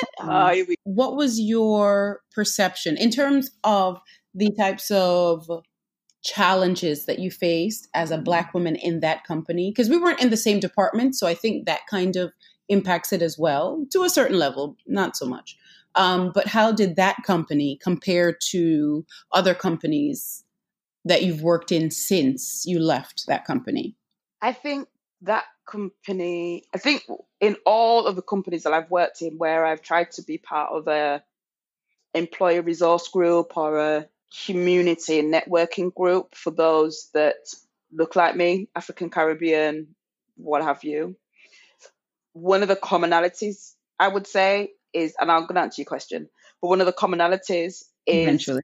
you, 0.56 0.74
what 0.82 1.16
was 1.16 1.38
your 1.40 2.22
perception 2.34 2.96
in 2.96 3.10
terms 3.10 3.50
of 3.62 4.00
the 4.34 4.50
types 4.58 4.90
of 4.90 5.48
challenges 6.24 7.04
that 7.06 7.18
you 7.18 7.30
faced 7.30 7.88
as 7.94 8.10
a 8.10 8.18
black 8.18 8.54
woman 8.54 8.76
in 8.76 9.00
that 9.00 9.24
company? 9.24 9.70
Because 9.70 9.88
we 9.88 9.98
weren't 9.98 10.22
in 10.22 10.30
the 10.30 10.36
same 10.36 10.58
department, 10.58 11.14
so 11.14 11.26
I 11.26 11.34
think 11.34 11.66
that 11.66 11.86
kind 11.88 12.16
of 12.16 12.32
impacts 12.68 13.12
it 13.12 13.22
as 13.22 13.38
well 13.38 13.86
to 13.92 14.02
a 14.02 14.10
certain 14.10 14.38
level, 14.38 14.76
not 14.86 15.16
so 15.16 15.26
much. 15.26 15.56
Um, 15.94 16.32
but 16.34 16.48
how 16.48 16.72
did 16.72 16.96
that 16.96 17.18
company 17.24 17.78
compare 17.80 18.36
to 18.50 19.06
other 19.32 19.54
companies 19.54 20.42
that 21.04 21.22
you've 21.22 21.42
worked 21.42 21.70
in 21.70 21.90
since 21.90 22.64
you 22.66 22.80
left 22.80 23.26
that 23.28 23.44
company? 23.44 23.94
I 24.40 24.52
think 24.52 24.88
that 25.22 25.44
company, 25.66 26.64
I 26.74 26.78
think 26.78 27.04
in 27.40 27.56
all 27.64 28.06
of 28.06 28.16
the 28.16 28.22
companies 28.22 28.64
that 28.64 28.72
I've 28.72 28.90
worked 28.90 29.22
in 29.22 29.38
where 29.38 29.64
I've 29.64 29.82
tried 29.82 30.10
to 30.12 30.22
be 30.22 30.38
part 30.38 30.72
of 30.72 30.88
a 30.88 31.22
employee 32.14 32.60
resource 32.60 33.08
group 33.08 33.56
or 33.56 33.78
a 33.78 34.08
community 34.46 35.18
and 35.20 35.32
networking 35.32 35.94
group 35.94 36.34
for 36.34 36.50
those 36.50 37.10
that 37.14 37.36
look 37.92 38.16
like 38.16 38.36
me, 38.36 38.68
African 38.76 39.10
Caribbean, 39.10 39.94
what 40.36 40.62
have 40.62 40.84
you. 40.84 41.16
One 42.32 42.62
of 42.62 42.68
the 42.68 42.76
commonalities 42.76 43.74
I 43.98 44.08
would 44.08 44.26
say 44.26 44.72
is, 44.92 45.14
and 45.20 45.30
I'm 45.30 45.42
going 45.42 45.56
to 45.56 45.62
answer 45.62 45.82
your 45.82 45.86
question, 45.86 46.28
but 46.62 46.68
one 46.68 46.80
of 46.80 46.86
the 46.86 46.92
commonalities 46.92 47.84
is, 48.06 48.22
Eventually. 48.22 48.62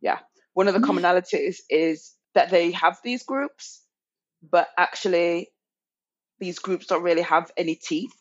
yeah, 0.00 0.18
one 0.54 0.68
of 0.68 0.74
the 0.74 0.80
Mm-hmm. 0.80 0.80
commonalities 0.80 1.58
is 1.70 2.14
that 2.34 2.50
they 2.50 2.72
have 2.72 2.98
these 3.04 3.24
groups, 3.24 3.82
but 4.48 4.68
actually 4.78 5.50
these 6.40 6.58
groups 6.58 6.86
don't 6.86 7.02
really 7.02 7.22
have 7.22 7.50
any 7.56 7.74
teeth. 7.76 8.12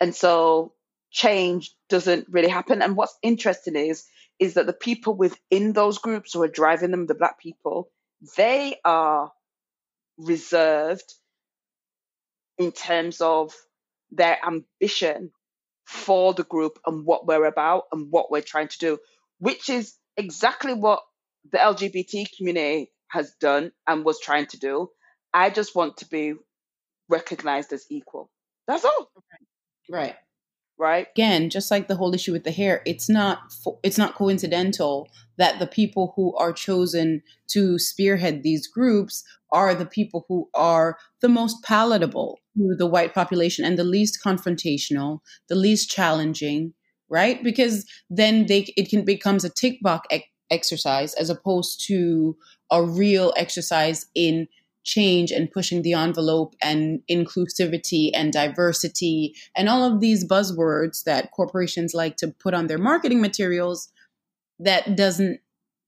And 0.00 0.14
so 0.14 0.74
change 1.14 1.72
doesn't 1.88 2.26
really 2.28 2.48
happen. 2.48 2.82
And 2.82 2.96
what's 2.96 3.16
interesting 3.22 3.76
is, 3.76 4.04
is 4.40 4.54
that 4.54 4.66
the 4.66 4.72
people 4.72 5.14
within 5.14 5.72
those 5.72 5.98
groups 5.98 6.34
who 6.34 6.42
are 6.42 6.48
driving 6.48 6.90
them, 6.90 7.06
the 7.06 7.14
black 7.14 7.38
people, 7.40 7.88
they 8.36 8.76
are 8.84 9.32
reserved 10.18 11.14
in 12.58 12.72
terms 12.72 13.20
of 13.20 13.54
their 14.10 14.38
ambition 14.44 15.30
for 15.84 16.34
the 16.34 16.44
group 16.44 16.78
and 16.84 17.06
what 17.06 17.26
we're 17.26 17.44
about 17.46 17.84
and 17.92 18.10
what 18.10 18.30
we're 18.30 18.42
trying 18.42 18.68
to 18.68 18.78
do, 18.78 18.98
which 19.38 19.68
is 19.68 19.94
exactly 20.16 20.74
what 20.74 21.02
the 21.52 21.58
LGBT 21.58 22.26
community 22.36 22.90
has 23.08 23.32
done 23.40 23.70
and 23.86 24.04
was 24.04 24.18
trying 24.20 24.46
to 24.46 24.58
do. 24.58 24.88
I 25.32 25.50
just 25.50 25.76
want 25.76 25.98
to 25.98 26.08
be 26.08 26.34
recognized 27.08 27.72
as 27.72 27.84
equal. 27.88 28.30
That's 28.66 28.84
all, 28.84 29.10
Right. 29.90 30.16
Right? 30.78 31.06
Again, 31.14 31.50
just 31.50 31.70
like 31.70 31.88
the 31.88 31.96
whole 31.96 32.14
issue 32.14 32.32
with 32.32 32.44
the 32.44 32.50
hair, 32.50 32.82
it's 32.84 33.08
not 33.08 33.52
fo- 33.52 33.78
it's 33.82 33.98
not 33.98 34.14
coincidental 34.14 35.08
that 35.36 35.58
the 35.58 35.66
people 35.66 36.12
who 36.16 36.34
are 36.36 36.52
chosen 36.52 37.22
to 37.48 37.78
spearhead 37.78 38.42
these 38.42 38.66
groups 38.66 39.24
are 39.52 39.74
the 39.74 39.86
people 39.86 40.24
who 40.28 40.48
are 40.54 40.98
the 41.20 41.28
most 41.28 41.62
palatable 41.62 42.38
to 42.56 42.74
the 42.76 42.86
white 42.86 43.14
population 43.14 43.64
and 43.64 43.78
the 43.78 43.84
least 43.84 44.18
confrontational, 44.24 45.20
the 45.48 45.54
least 45.54 45.90
challenging, 45.90 46.74
right? 47.08 47.42
Because 47.42 47.86
then 48.10 48.46
they 48.46 48.66
it 48.76 48.88
can 48.90 49.04
becomes 49.04 49.44
a 49.44 49.50
tick 49.50 49.78
box 49.82 50.06
ex- 50.10 50.26
exercise 50.50 51.14
as 51.14 51.30
opposed 51.30 51.84
to 51.86 52.36
a 52.70 52.82
real 52.82 53.32
exercise 53.36 54.06
in 54.14 54.46
change 54.84 55.30
and 55.32 55.50
pushing 55.50 55.82
the 55.82 55.94
envelope 55.94 56.54
and 56.62 57.00
inclusivity 57.10 58.10
and 58.14 58.32
diversity 58.32 59.34
and 59.56 59.68
all 59.68 59.82
of 59.82 60.00
these 60.00 60.26
buzzwords 60.26 61.04
that 61.04 61.30
corporations 61.32 61.94
like 61.94 62.16
to 62.16 62.28
put 62.28 62.54
on 62.54 62.66
their 62.66 62.78
marketing 62.78 63.20
materials 63.20 63.90
that 64.58 64.96
doesn't 64.96 65.40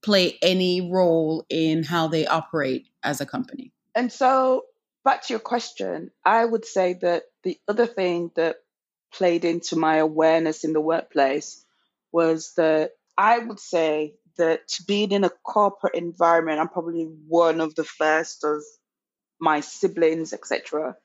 play 0.03 0.37
any 0.41 0.81
role 0.81 1.45
in 1.49 1.83
how 1.83 2.07
they 2.07 2.25
operate 2.25 2.87
as 3.03 3.21
a 3.21 3.25
company. 3.25 3.71
And 3.95 4.11
so, 4.11 4.65
back 5.03 5.23
to 5.23 5.33
your 5.33 5.39
question, 5.39 6.11
I 6.25 6.43
would 6.43 6.65
say 6.65 6.93
that 7.01 7.23
the 7.43 7.57
other 7.67 7.87
thing 7.87 8.31
that 8.35 8.57
played 9.13 9.45
into 9.45 9.75
my 9.75 9.97
awareness 9.97 10.63
in 10.63 10.73
the 10.73 10.81
workplace 10.81 11.63
was 12.11 12.53
that 12.57 12.91
I 13.17 13.39
would 13.39 13.59
say 13.59 14.15
that 14.37 14.61
being 14.85 15.11
in 15.11 15.23
a 15.23 15.31
corporate 15.43 15.95
environment, 15.95 16.59
I'm 16.59 16.69
probably 16.69 17.07
one 17.27 17.59
of 17.59 17.75
the 17.75 17.83
first 17.83 18.43
of 18.43 18.63
my 19.39 19.61
siblings, 19.61 20.33
etc., 20.33 20.95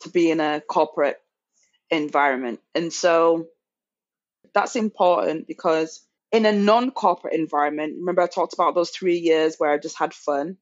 to 0.00 0.10
be 0.10 0.30
in 0.30 0.40
a 0.40 0.60
corporate 0.60 1.18
environment. 1.90 2.60
And 2.74 2.92
so 2.92 3.48
that's 4.54 4.76
important 4.76 5.46
because 5.46 6.04
in 6.32 6.46
a 6.46 6.52
non 6.52 6.90
corporate 6.90 7.34
environment, 7.34 7.96
remember 7.98 8.22
I 8.22 8.26
talked 8.26 8.54
about 8.54 8.74
those 8.74 8.90
three 8.90 9.18
years 9.18 9.56
where 9.58 9.70
I 9.70 9.78
just 9.78 9.98
had 9.98 10.12
fun. 10.14 10.56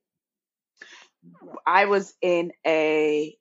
I 1.66 1.86
was 1.86 2.14
in 2.22 2.52
a 2.66 3.36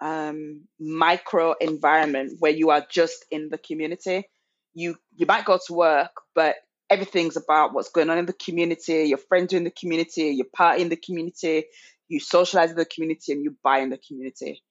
um, 0.00 0.62
micro 0.78 1.54
environment 1.60 2.36
where 2.38 2.52
you 2.52 2.70
are 2.70 2.84
just 2.88 3.24
in 3.30 3.50
the 3.50 3.58
community. 3.58 4.24
You 4.72 4.96
you 5.16 5.26
might 5.26 5.44
go 5.44 5.58
to 5.66 5.72
work, 5.74 6.12
but 6.34 6.56
everything's 6.88 7.36
about 7.36 7.72
what's 7.74 7.90
going 7.90 8.10
on 8.10 8.18
in 8.18 8.26
the 8.26 8.32
community. 8.32 9.04
Your 9.04 9.18
friends 9.18 9.52
are 9.52 9.58
in 9.58 9.64
the 9.64 9.70
community. 9.70 10.30
Your 10.30 10.46
party 10.52 10.82
in 10.82 10.88
the 10.88 10.96
community. 10.96 11.64
You 12.10 12.20
socialize 12.20 12.70
in 12.70 12.76
the 12.76 12.84
community, 12.84 13.32
and 13.32 13.42
you 13.42 13.56
buy 13.62 13.78
in 13.78 13.90
the 13.90 13.98
community. 13.98 14.62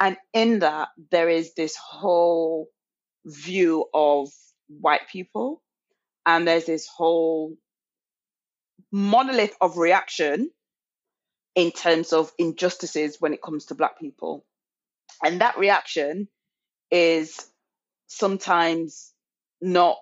And 0.00 0.16
in 0.32 0.60
that, 0.60 0.88
there 1.10 1.28
is 1.28 1.54
this 1.54 1.76
whole 1.76 2.68
view 3.26 3.86
of 3.92 4.30
white 4.68 5.08
people, 5.12 5.62
and 6.24 6.48
there's 6.48 6.64
this 6.64 6.88
whole 6.88 7.56
monolith 8.90 9.54
of 9.60 9.76
reaction 9.76 10.50
in 11.54 11.72
terms 11.72 12.12
of 12.12 12.32
injustices 12.38 13.16
when 13.20 13.34
it 13.34 13.42
comes 13.42 13.66
to 13.66 13.74
black 13.74 13.98
people. 13.98 14.46
And 15.22 15.40
that 15.40 15.58
reaction 15.58 16.28
is 16.90 17.44
sometimes 18.06 19.12
not 19.60 19.98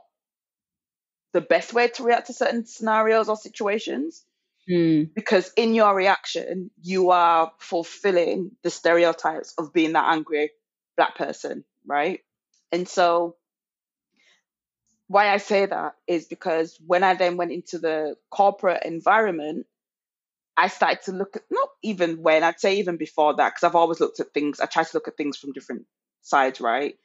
the 1.33 1.41
best 1.41 1.75
way 1.75 1.89
to 1.89 2.05
react 2.05 2.29
to 2.29 2.33
certain 2.33 2.65
scenarios 2.65 3.29
or 3.29 3.37
situations 3.37 4.25
Mm, 4.69 5.15
because 5.15 5.53
in 5.57 5.75
your 5.75 5.95
reaction, 5.95 6.71
you 6.83 7.11
are 7.11 7.53
fulfilling 7.59 8.51
the 8.63 8.71
stereotypes 8.71 9.55
of 9.59 9.73
being 9.73 9.93
that 9.93 10.13
angry 10.13 10.51
black 10.97 11.17
person, 11.17 11.65
right? 11.87 12.21
And 12.73 12.89
so, 12.89 13.37
why 15.09 15.29
I 15.33 15.37
say 15.37 15.67
that 15.67 15.95
is 16.07 16.27
because 16.27 16.77
when 16.85 17.05
I 17.05 17.15
then 17.15 17.37
went 17.37 17.53
into 17.53 17.79
the 17.79 18.17
corporate 18.31 18.85
environment, 18.85 19.67
I 20.57 20.69
started 20.69 21.03
to 21.05 21.13
look 21.13 21.37
at 21.37 21.45
not 21.51 21.71
even 21.83 22.23
when 22.23 22.45
I'd 22.45 22.61
say 22.61 22.79
even 22.79 22.97
before 22.97 23.37
that 23.37 23.55
because 23.55 23.65
I've 23.65 23.77
always 23.77 24.01
looked 24.01 24.21
at 24.21 24.35
things. 24.35 24.61
I 24.61 24.67
try 24.67 24.85
to 24.85 24.91
look 24.95 25.09
at 25.09 25.17
things 25.17 25.37
from 25.39 25.53
different 25.53 25.87
sides, 26.23 26.61
right? 26.61 26.97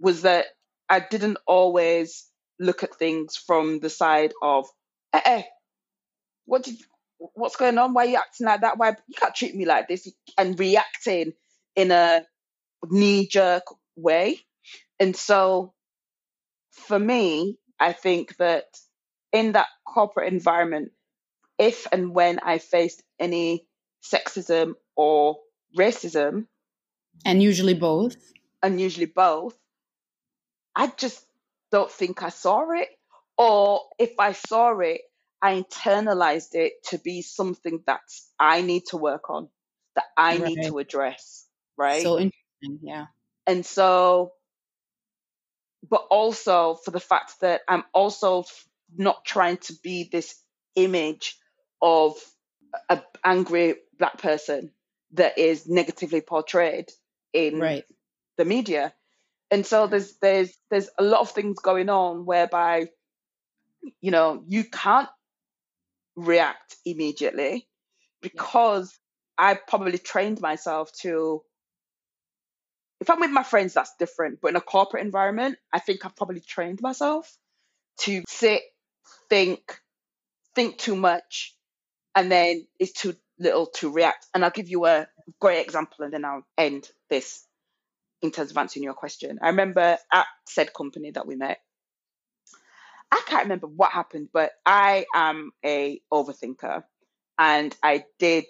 Was 0.00 0.22
that 0.22 0.46
I 0.90 1.00
didn't 1.00 1.38
always 1.46 2.28
look 2.60 2.82
at 2.84 2.96
things 2.96 3.36
from 3.36 3.80
the 3.80 3.90
side 3.90 4.32
of, 4.42 4.66
eh, 5.14 5.22
eh 5.26 5.42
what 6.46 6.64
did 6.64 6.76
what's 7.18 7.56
going 7.56 7.78
on? 7.78 7.94
Why 7.94 8.04
are 8.04 8.08
you 8.08 8.16
acting 8.16 8.46
like 8.46 8.60
that? 8.62 8.78
Why 8.78 8.96
you 9.06 9.14
can't 9.16 9.34
treat 9.34 9.54
me 9.54 9.64
like 9.64 9.88
this 9.88 10.10
and 10.36 10.58
reacting 10.58 11.32
in 11.76 11.90
a 11.90 12.24
knee 12.90 13.26
jerk 13.26 13.64
way. 13.96 14.40
And 15.00 15.16
so 15.16 15.72
for 16.72 16.98
me, 16.98 17.58
I 17.80 17.92
think 17.92 18.36
that 18.36 18.64
in 19.32 19.52
that 19.52 19.68
corporate 19.86 20.32
environment, 20.32 20.92
if 21.58 21.86
and 21.92 22.14
when 22.14 22.38
I 22.40 22.58
faced 22.58 23.02
any 23.18 23.66
sexism 24.02 24.74
or 24.96 25.38
racism, 25.78 26.46
and 27.24 27.42
usually 27.42 27.74
both. 27.74 28.16
and 28.62 28.80
usually 28.80 29.06
both, 29.06 29.56
I 30.74 30.88
just 30.96 31.24
don't 31.70 31.90
think 31.90 32.22
I 32.22 32.28
saw 32.28 32.70
it. 32.72 32.88
Or 33.36 33.80
if 33.98 34.18
I 34.18 34.32
saw 34.32 34.78
it, 34.78 35.00
I 35.44 35.62
internalized 35.62 36.56
it 36.56 36.74
to 36.86 36.98
be 36.98 37.22
something 37.22 37.84
that 37.86 38.00
I 38.40 38.62
need 38.62 38.86
to 38.88 38.98
work 38.98 39.30
on, 39.30 39.50
that 39.96 40.06
I 40.18 40.38
need 40.38 40.62
to 40.68 40.78
address, 40.80 41.46
right? 41.78 42.02
So 42.02 42.18
interesting. 42.18 42.80
Yeah. 42.82 43.06
and 43.46 43.66
so, 43.66 44.32
but 45.88 46.06
also 46.10 46.76
for 46.76 46.92
the 46.92 47.00
fact 47.00 47.40
that 47.42 47.62
I'm 47.68 47.84
also 47.94 48.44
not 48.96 49.24
trying 49.26 49.58
to 49.58 49.74
be 49.82 50.08
this 50.12 50.36
image 50.76 51.38
of 51.82 52.16
a 52.90 53.02
angry 53.24 53.76
black 53.98 54.18
person 54.18 54.72
that 55.14 55.38
is 55.38 55.68
negatively 55.68 56.22
portrayed 56.22 56.90
in 57.34 57.60
Right. 57.60 57.84
the 58.38 58.46
media. 58.46 58.94
And 59.50 59.66
so 59.66 59.86
there's 59.88 60.16
there's 60.18 60.56
there's 60.70 60.90
a 60.98 61.04
lot 61.04 61.20
of 61.20 61.30
things 61.32 61.58
going 61.60 61.90
on 61.90 62.26
whereby 62.26 62.88
you 64.00 64.10
know 64.12 64.44
you 64.48 64.64
can't 64.64 65.08
react 66.16 66.76
immediately 66.84 67.66
because 68.22 68.96
I 69.36 69.54
probably 69.54 69.98
trained 69.98 70.40
myself 70.40 70.92
to 71.02 71.42
if 73.00 73.10
I'm 73.10 73.20
with 73.20 73.30
my 73.30 73.42
friends 73.42 73.74
that's 73.74 73.92
different 73.98 74.40
but 74.40 74.48
in 74.48 74.56
a 74.56 74.60
corporate 74.60 75.04
environment 75.04 75.58
I 75.72 75.80
think 75.80 76.04
I've 76.04 76.16
probably 76.16 76.40
trained 76.40 76.80
myself 76.80 77.36
to 78.00 78.22
sit 78.28 78.62
think 79.28 79.80
think 80.54 80.78
too 80.78 80.96
much 80.96 81.54
and 82.14 82.30
then 82.30 82.66
it's 82.78 82.92
too 82.92 83.14
little 83.38 83.66
to 83.66 83.90
react. 83.90 84.26
And 84.34 84.44
I'll 84.44 84.50
give 84.50 84.68
you 84.68 84.86
a 84.86 85.06
great 85.40 85.64
example 85.64 86.04
and 86.04 86.12
then 86.12 86.24
I'll 86.24 86.46
end 86.56 86.88
this 87.10 87.44
in 88.22 88.30
terms 88.30 88.50
of 88.50 88.56
answering 88.56 88.84
your 88.84 88.94
question. 88.94 89.38
I 89.42 89.48
remember 89.48 89.98
at 90.12 90.26
said 90.46 90.72
company 90.72 91.10
that 91.10 91.26
we 91.26 91.36
met, 91.36 91.58
I 93.14 93.22
can't 93.26 93.44
remember 93.44 93.68
what 93.68 93.92
happened, 93.92 94.30
but 94.32 94.50
I 94.66 95.06
am 95.14 95.52
a 95.64 96.00
overthinker. 96.12 96.82
And 97.38 97.76
I 97.80 98.04
did 98.18 98.46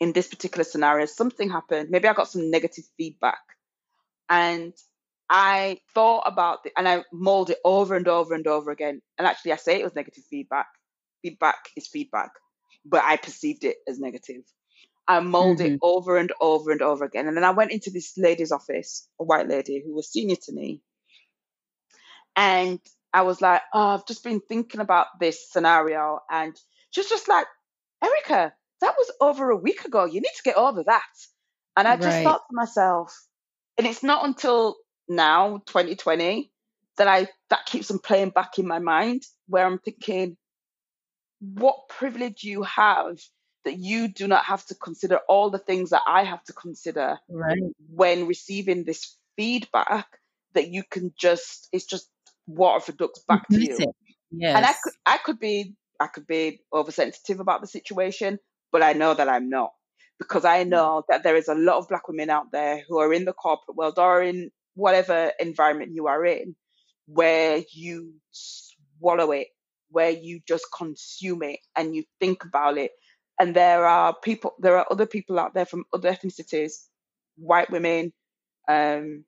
in 0.00 0.12
this 0.12 0.28
particular 0.28 0.64
scenario, 0.64 1.04
something 1.04 1.50
happened. 1.50 1.90
Maybe 1.90 2.08
I 2.08 2.14
got 2.14 2.28
some 2.28 2.50
negative 2.50 2.84
feedback. 2.96 3.42
And 4.30 4.72
I 5.28 5.78
thought 5.94 6.22
about 6.24 6.60
it 6.64 6.72
and 6.76 6.88
I 6.88 7.04
mulled 7.12 7.50
it 7.50 7.58
over 7.66 7.94
and 7.94 8.08
over 8.08 8.34
and 8.34 8.46
over 8.46 8.70
again. 8.70 9.02
And 9.18 9.26
actually, 9.26 9.52
I 9.52 9.56
say 9.56 9.78
it 9.78 9.84
was 9.84 9.94
negative 9.94 10.24
feedback. 10.30 10.68
Feedback 11.20 11.68
is 11.76 11.86
feedback, 11.86 12.30
but 12.86 13.04
I 13.04 13.18
perceived 13.18 13.64
it 13.64 13.76
as 13.86 14.00
negative. 14.00 14.42
I 15.06 15.20
mulled 15.20 15.58
mm-hmm. 15.58 15.74
it 15.74 15.80
over 15.82 16.16
and 16.16 16.32
over 16.40 16.70
and 16.70 16.80
over 16.80 17.04
again. 17.04 17.28
And 17.28 17.36
then 17.36 17.44
I 17.44 17.50
went 17.50 17.72
into 17.72 17.90
this 17.90 18.16
lady's 18.16 18.52
office, 18.52 19.06
a 19.20 19.24
white 19.24 19.48
lady 19.48 19.82
who 19.84 19.94
was 19.94 20.10
senior 20.10 20.36
to 20.44 20.52
me. 20.52 20.80
And 22.34 22.80
I 23.12 23.22
was 23.22 23.40
like, 23.40 23.62
oh, 23.74 23.88
I've 23.88 24.06
just 24.06 24.24
been 24.24 24.40
thinking 24.40 24.80
about 24.80 25.06
this 25.20 25.50
scenario. 25.50 26.20
And 26.30 26.56
she's 26.90 27.08
just 27.08 27.28
like, 27.28 27.46
Erica, 28.02 28.52
that 28.80 28.94
was 28.96 29.12
over 29.20 29.50
a 29.50 29.56
week 29.56 29.84
ago. 29.84 30.04
You 30.04 30.20
need 30.20 30.34
to 30.36 30.42
get 30.42 30.56
over 30.56 30.82
that. 30.84 31.02
And 31.76 31.86
I 31.86 31.96
just 31.96 32.08
right. 32.08 32.24
thought 32.24 32.42
to 32.50 32.54
myself, 32.54 33.14
and 33.78 33.86
it's 33.86 34.02
not 34.02 34.24
until 34.24 34.76
now, 35.08 35.62
2020, 35.66 36.50
that 36.98 37.08
I 37.08 37.28
that 37.48 37.66
keeps 37.66 37.90
on 37.90 37.98
playing 37.98 38.30
back 38.30 38.58
in 38.58 38.66
my 38.66 38.78
mind 38.78 39.22
where 39.46 39.64
I'm 39.64 39.78
thinking, 39.78 40.36
what 41.40 41.88
privilege 41.88 42.44
you 42.44 42.62
have 42.62 43.18
that 43.64 43.78
you 43.78 44.08
do 44.08 44.26
not 44.26 44.44
have 44.44 44.64
to 44.66 44.74
consider 44.74 45.18
all 45.28 45.50
the 45.50 45.58
things 45.58 45.90
that 45.90 46.02
I 46.06 46.24
have 46.24 46.42
to 46.44 46.52
consider 46.52 47.18
right. 47.28 47.62
when 47.88 48.26
receiving 48.26 48.84
this 48.84 49.16
feedback 49.36 50.06
that 50.54 50.68
you 50.68 50.82
can 50.88 51.12
just 51.18 51.68
it's 51.72 51.86
just 51.86 52.08
water 52.46 52.80
for 52.80 52.92
ducks 52.92 53.20
back 53.26 53.46
to 53.48 53.60
you. 53.60 53.78
Yes. 54.30 54.56
And 54.56 54.66
I 54.66 54.72
could 54.72 54.92
I 55.06 55.18
could 55.18 55.38
be 55.38 55.74
I 56.00 56.06
could 56.06 56.26
be 56.26 56.62
oversensitive 56.72 57.40
about 57.40 57.60
the 57.60 57.66
situation, 57.66 58.38
but 58.70 58.82
I 58.82 58.92
know 58.92 59.14
that 59.14 59.28
I'm 59.28 59.48
not 59.48 59.72
because 60.18 60.44
I 60.44 60.64
know 60.64 61.04
that 61.08 61.22
there 61.22 61.36
is 61.36 61.48
a 61.48 61.54
lot 61.54 61.76
of 61.76 61.88
black 61.88 62.08
women 62.08 62.30
out 62.30 62.52
there 62.52 62.82
who 62.88 62.98
are 62.98 63.12
in 63.12 63.24
the 63.24 63.32
corporate 63.32 63.76
world 63.76 63.98
or 63.98 64.22
in 64.22 64.50
whatever 64.74 65.32
environment 65.38 65.92
you 65.94 66.06
are 66.06 66.24
in 66.24 66.56
where 67.06 67.62
you 67.72 68.14
swallow 68.30 69.32
it, 69.32 69.48
where 69.90 70.10
you 70.10 70.40
just 70.46 70.64
consume 70.76 71.42
it 71.42 71.58
and 71.76 71.94
you 71.94 72.04
think 72.20 72.44
about 72.44 72.78
it 72.78 72.92
and 73.42 73.56
there 73.56 73.86
are 73.86 74.14
people 74.22 74.54
there 74.58 74.76
are 74.78 74.86
other 74.90 75.06
people 75.06 75.38
out 75.38 75.54
there 75.54 75.66
from 75.66 75.84
other 75.92 76.12
ethnicities 76.12 76.86
white 77.36 77.70
women 77.70 78.12
um, 78.68 79.24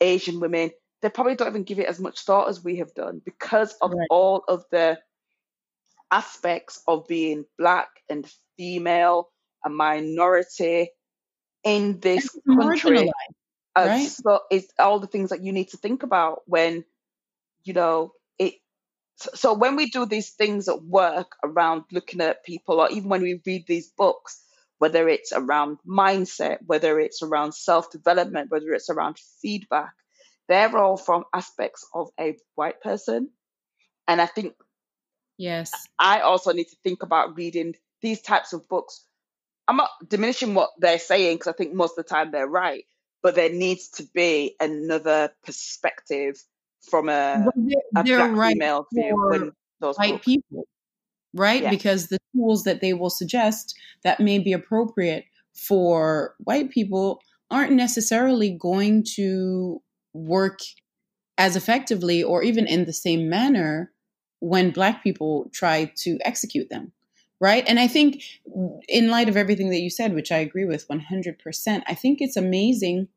asian 0.00 0.40
women 0.40 0.70
they 1.02 1.10
probably 1.10 1.34
don't 1.34 1.48
even 1.48 1.64
give 1.64 1.78
it 1.78 1.86
as 1.86 2.00
much 2.00 2.20
thought 2.20 2.48
as 2.48 2.62
we 2.62 2.76
have 2.76 2.94
done 2.94 3.20
because 3.24 3.74
of 3.80 3.92
right. 3.92 4.06
all 4.10 4.44
of 4.48 4.64
the 4.70 4.98
aspects 6.10 6.82
of 6.86 7.06
being 7.08 7.44
black 7.58 7.88
and 8.08 8.30
female 8.56 9.28
a 9.64 9.68
minority 9.68 10.90
in 11.64 11.98
this 12.00 12.30
country 12.46 13.10
uh, 13.74 13.84
right? 13.86 14.08
so 14.08 14.40
it's 14.50 14.72
all 14.78 15.00
the 15.00 15.08
things 15.08 15.30
that 15.30 15.42
you 15.42 15.52
need 15.52 15.68
to 15.68 15.76
think 15.76 16.02
about 16.02 16.42
when 16.46 16.84
you 17.64 17.74
know 17.74 18.12
so, 19.16 19.30
so 19.34 19.54
when 19.54 19.76
we 19.76 19.88
do 19.88 20.06
these 20.06 20.30
things 20.30 20.68
at 20.68 20.82
work 20.82 21.36
around 21.42 21.84
looking 21.90 22.20
at 22.20 22.44
people, 22.44 22.80
or 22.80 22.90
even 22.90 23.08
when 23.08 23.22
we 23.22 23.40
read 23.46 23.66
these 23.66 23.88
books, 23.88 24.42
whether 24.78 25.08
it's 25.08 25.32
around 25.32 25.78
mindset, 25.88 26.58
whether 26.66 27.00
it's 27.00 27.22
around 27.22 27.52
self 27.52 27.90
development, 27.90 28.50
whether 28.50 28.72
it's 28.72 28.90
around 28.90 29.18
feedback, 29.40 29.94
they're 30.48 30.76
all 30.76 30.96
from 30.96 31.24
aspects 31.34 31.86
of 31.94 32.08
a 32.18 32.36
white 32.54 32.80
person. 32.80 33.30
And 34.08 34.20
I 34.20 34.26
think 34.26 34.54
yes, 35.38 35.72
I 35.98 36.20
also 36.20 36.52
need 36.52 36.68
to 36.68 36.76
think 36.82 37.02
about 37.02 37.36
reading 37.36 37.74
these 38.02 38.20
types 38.20 38.52
of 38.52 38.68
books. 38.68 39.04
I'm 39.68 39.76
not 39.76 39.90
diminishing 40.06 40.54
what 40.54 40.70
they're 40.78 40.98
saying 40.98 41.36
because 41.36 41.52
I 41.52 41.56
think 41.56 41.74
most 41.74 41.98
of 41.98 42.04
the 42.04 42.08
time 42.08 42.30
they're 42.30 42.46
right, 42.46 42.84
but 43.22 43.34
there 43.34 43.50
needs 43.50 43.88
to 43.90 44.04
be 44.14 44.54
another 44.60 45.30
perspective 45.44 46.36
from 46.88 47.08
a, 47.08 47.46
they're, 47.56 47.76
a 47.96 48.04
they're 48.04 48.18
black 48.18 48.36
right 48.36 48.52
female 48.52 48.86
view 48.92 49.28
when 49.28 49.52
those 49.80 49.96
white 49.96 50.12
books. 50.12 50.24
people, 50.24 50.66
right? 51.34 51.62
Yeah. 51.62 51.70
Because 51.70 52.06
the 52.06 52.18
tools 52.34 52.62
that 52.62 52.80
they 52.80 52.92
will 52.92 53.10
suggest 53.10 53.74
that 54.04 54.20
may 54.20 54.38
be 54.38 54.52
appropriate 54.52 55.24
for 55.54 56.34
white 56.38 56.70
people 56.70 57.20
aren't 57.50 57.72
necessarily 57.72 58.50
going 58.50 59.04
to 59.14 59.82
work 60.16 60.60
as 61.38 61.56
effectively 61.56 62.22
or 62.22 62.42
even 62.42 62.66
in 62.66 62.84
the 62.84 62.92
same 62.92 63.28
manner 63.28 63.92
when 64.40 64.70
black 64.70 65.02
people 65.02 65.50
try 65.52 65.90
to 65.96 66.18
execute 66.24 66.68
them 66.70 66.92
right 67.40 67.64
and 67.68 67.78
i 67.78 67.86
think 67.86 68.22
in 68.88 69.08
light 69.08 69.28
of 69.28 69.36
everything 69.36 69.70
that 69.70 69.80
you 69.80 69.90
said 69.90 70.14
which 70.14 70.32
i 70.32 70.38
agree 70.38 70.64
with 70.64 70.88
100% 70.88 71.82
i 71.86 71.94
think 71.94 72.20
it's 72.20 72.36
amazing 72.36 73.08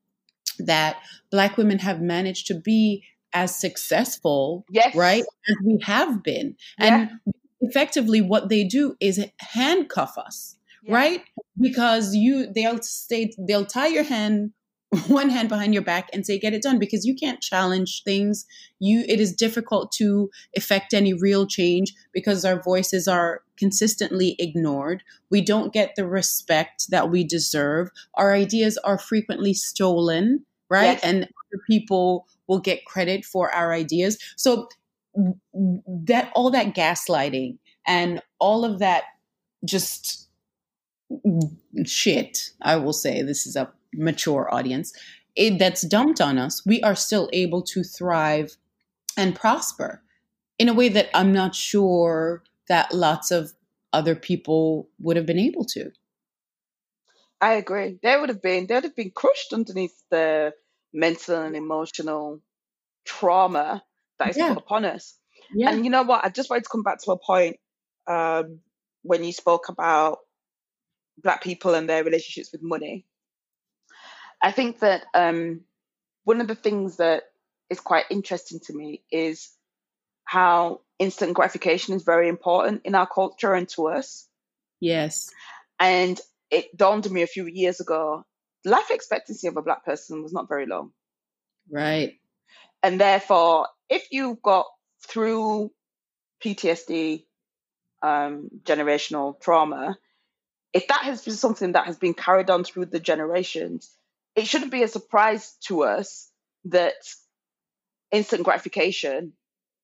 that 0.59 0.97
black 1.31 1.57
women 1.57 1.79
have 1.79 2.01
managed 2.01 2.47
to 2.47 2.53
be 2.53 3.03
as 3.33 3.55
successful, 3.55 4.65
yes. 4.69 4.95
right, 4.95 5.21
as 5.21 5.55
we 5.65 5.79
have 5.83 6.23
been. 6.23 6.55
Yeah. 6.79 7.07
And 7.23 7.35
effectively, 7.61 8.21
what 8.21 8.49
they 8.49 8.63
do 8.63 8.95
is 8.99 9.23
handcuff 9.39 10.17
us, 10.17 10.55
yeah. 10.83 10.95
right? 10.95 11.23
Because 11.59 12.15
you, 12.15 12.51
they'll 12.51 12.81
stay, 12.81 13.31
they'll 13.37 13.65
tie 13.65 13.87
your 13.87 14.03
hand, 14.03 14.51
one 15.07 15.29
hand 15.29 15.49
behind 15.49 15.73
your 15.73 15.83
back, 15.83 16.09
and 16.13 16.25
say, 16.25 16.39
"Get 16.39 16.53
it 16.53 16.63
done," 16.63 16.79
because 16.79 17.05
you 17.05 17.15
can't 17.15 17.41
challenge 17.41 18.01
things. 18.03 18.45
You, 18.79 19.03
it 19.07 19.19
is 19.19 19.35
difficult 19.35 19.91
to 19.93 20.29
effect 20.53 20.93
any 20.93 21.13
real 21.13 21.45
change 21.45 21.93
because 22.11 22.43
our 22.43 22.61
voices 22.61 23.07
are 23.07 23.41
consistently 23.57 24.35
ignored. 24.39 25.03
We 25.29 25.41
don't 25.41 25.73
get 25.73 25.95
the 25.95 26.07
respect 26.07 26.89
that 26.89 27.11
we 27.11 27.23
deserve. 27.23 27.89
Our 28.15 28.33
ideas 28.33 28.77
are 28.79 28.97
frequently 28.97 29.53
stolen, 29.53 30.45
right? 30.69 30.99
Yes. 31.01 31.03
And 31.03 31.29
people 31.67 32.27
will 32.47 32.59
get 32.59 32.85
credit 32.85 33.25
for 33.25 33.51
our 33.51 33.73
ideas. 33.73 34.17
So 34.37 34.69
that 35.13 36.31
all 36.33 36.49
that 36.51 36.75
gaslighting 36.75 37.57
and 37.87 38.21
all 38.39 38.65
of 38.65 38.79
that 38.79 39.03
just 39.65 40.27
mm, 41.11 41.51
shit, 41.85 42.51
I 42.61 42.77
will 42.77 42.93
say 42.93 43.21
this 43.21 43.45
is 43.45 43.55
a 43.55 43.71
mature 43.93 44.53
audience, 44.53 44.93
it, 45.35 45.59
that's 45.59 45.81
dumped 45.81 46.21
on 46.21 46.37
us, 46.37 46.65
we 46.65 46.81
are 46.81 46.95
still 46.95 47.29
able 47.33 47.61
to 47.63 47.83
thrive 47.83 48.57
and 49.17 49.35
prosper 49.35 50.01
in 50.57 50.69
a 50.69 50.73
way 50.73 50.89
that 50.89 51.09
I'm 51.13 51.31
not 51.31 51.55
sure 51.55 52.43
that 52.67 52.93
lots 52.93 53.31
of 53.31 53.53
other 53.93 54.15
people 54.15 54.89
would 54.99 55.17
have 55.17 55.25
been 55.25 55.39
able 55.39 55.65
to. 55.65 55.91
I 57.41 57.53
agree. 57.53 57.99
They 58.03 58.17
would 58.17 58.29
have 58.29 58.41
been 58.41 58.67
they 58.67 58.75
would 58.75 58.83
have 58.83 58.95
been 58.95 59.11
crushed 59.11 59.53
underneath 59.53 60.03
the 60.11 60.53
mental 60.93 61.41
and 61.41 61.55
emotional 61.55 62.41
trauma 63.05 63.83
that 64.19 64.29
is 64.29 64.37
yeah. 64.37 64.49
put 64.49 64.57
upon 64.57 64.85
us. 64.85 65.17
Yeah. 65.53 65.71
And 65.71 65.85
you 65.85 65.89
know 65.89 66.03
what? 66.03 66.23
I 66.23 66.29
just 66.29 66.49
wanted 66.49 66.65
to 66.65 66.69
come 66.69 66.83
back 66.83 66.99
to 67.03 67.11
a 67.11 67.17
point 67.17 67.57
um, 68.07 68.59
when 69.03 69.23
you 69.23 69.31
spoke 69.31 69.69
about 69.69 70.19
black 71.17 71.41
people 71.41 71.73
and 71.73 71.89
their 71.89 72.03
relationships 72.03 72.51
with 72.51 72.61
money. 72.61 73.05
I 74.41 74.51
think 74.51 74.79
that 74.79 75.03
um, 75.13 75.61
one 76.23 76.41
of 76.41 76.47
the 76.47 76.55
things 76.55 76.97
that 76.97 77.23
is 77.69 77.79
quite 77.79 78.05
interesting 78.09 78.59
to 78.61 78.73
me 78.73 79.03
is 79.11 79.49
how 80.23 80.81
instant 80.97 81.33
gratification 81.33 81.95
is 81.95 82.03
very 82.03 82.29
important 82.29 82.81
in 82.85 82.95
our 82.95 83.07
culture 83.07 83.53
and 83.53 83.67
to 83.69 83.87
us. 83.87 84.27
Yes. 84.79 85.29
And 85.79 86.19
it 86.51 86.75
dawned 86.75 87.05
on 87.05 87.13
me 87.13 87.21
a 87.21 87.27
few 87.27 87.45
years 87.45 87.79
ago 87.79 88.25
life 88.65 88.91
expectancy 88.91 89.47
of 89.47 89.57
a 89.57 89.61
black 89.61 89.85
person 89.85 90.23
was 90.23 90.33
not 90.33 90.47
very 90.47 90.65
long. 90.65 90.91
Right. 91.69 92.19
And 92.81 92.99
therefore, 92.99 93.67
if 93.89 94.07
you've 94.11 94.41
got 94.41 94.65
through 95.07 95.71
PTSD, 96.43 97.25
um, 98.01 98.49
generational 98.63 99.39
trauma, 99.39 99.97
if 100.73 100.87
that 100.87 101.01
has 101.03 101.23
been 101.23 101.33
something 101.33 101.73
that 101.73 101.85
has 101.85 101.97
been 101.97 102.13
carried 102.13 102.49
on 102.49 102.63
through 102.63 102.85
the 102.85 102.99
generations, 102.99 103.89
it 104.39 104.47
shouldn't 104.47 104.71
be 104.71 104.83
a 104.83 104.87
surprise 104.87 105.55
to 105.67 105.83
us 105.83 106.31
that 106.65 106.93
instant 108.11 108.43
gratification 108.43 109.33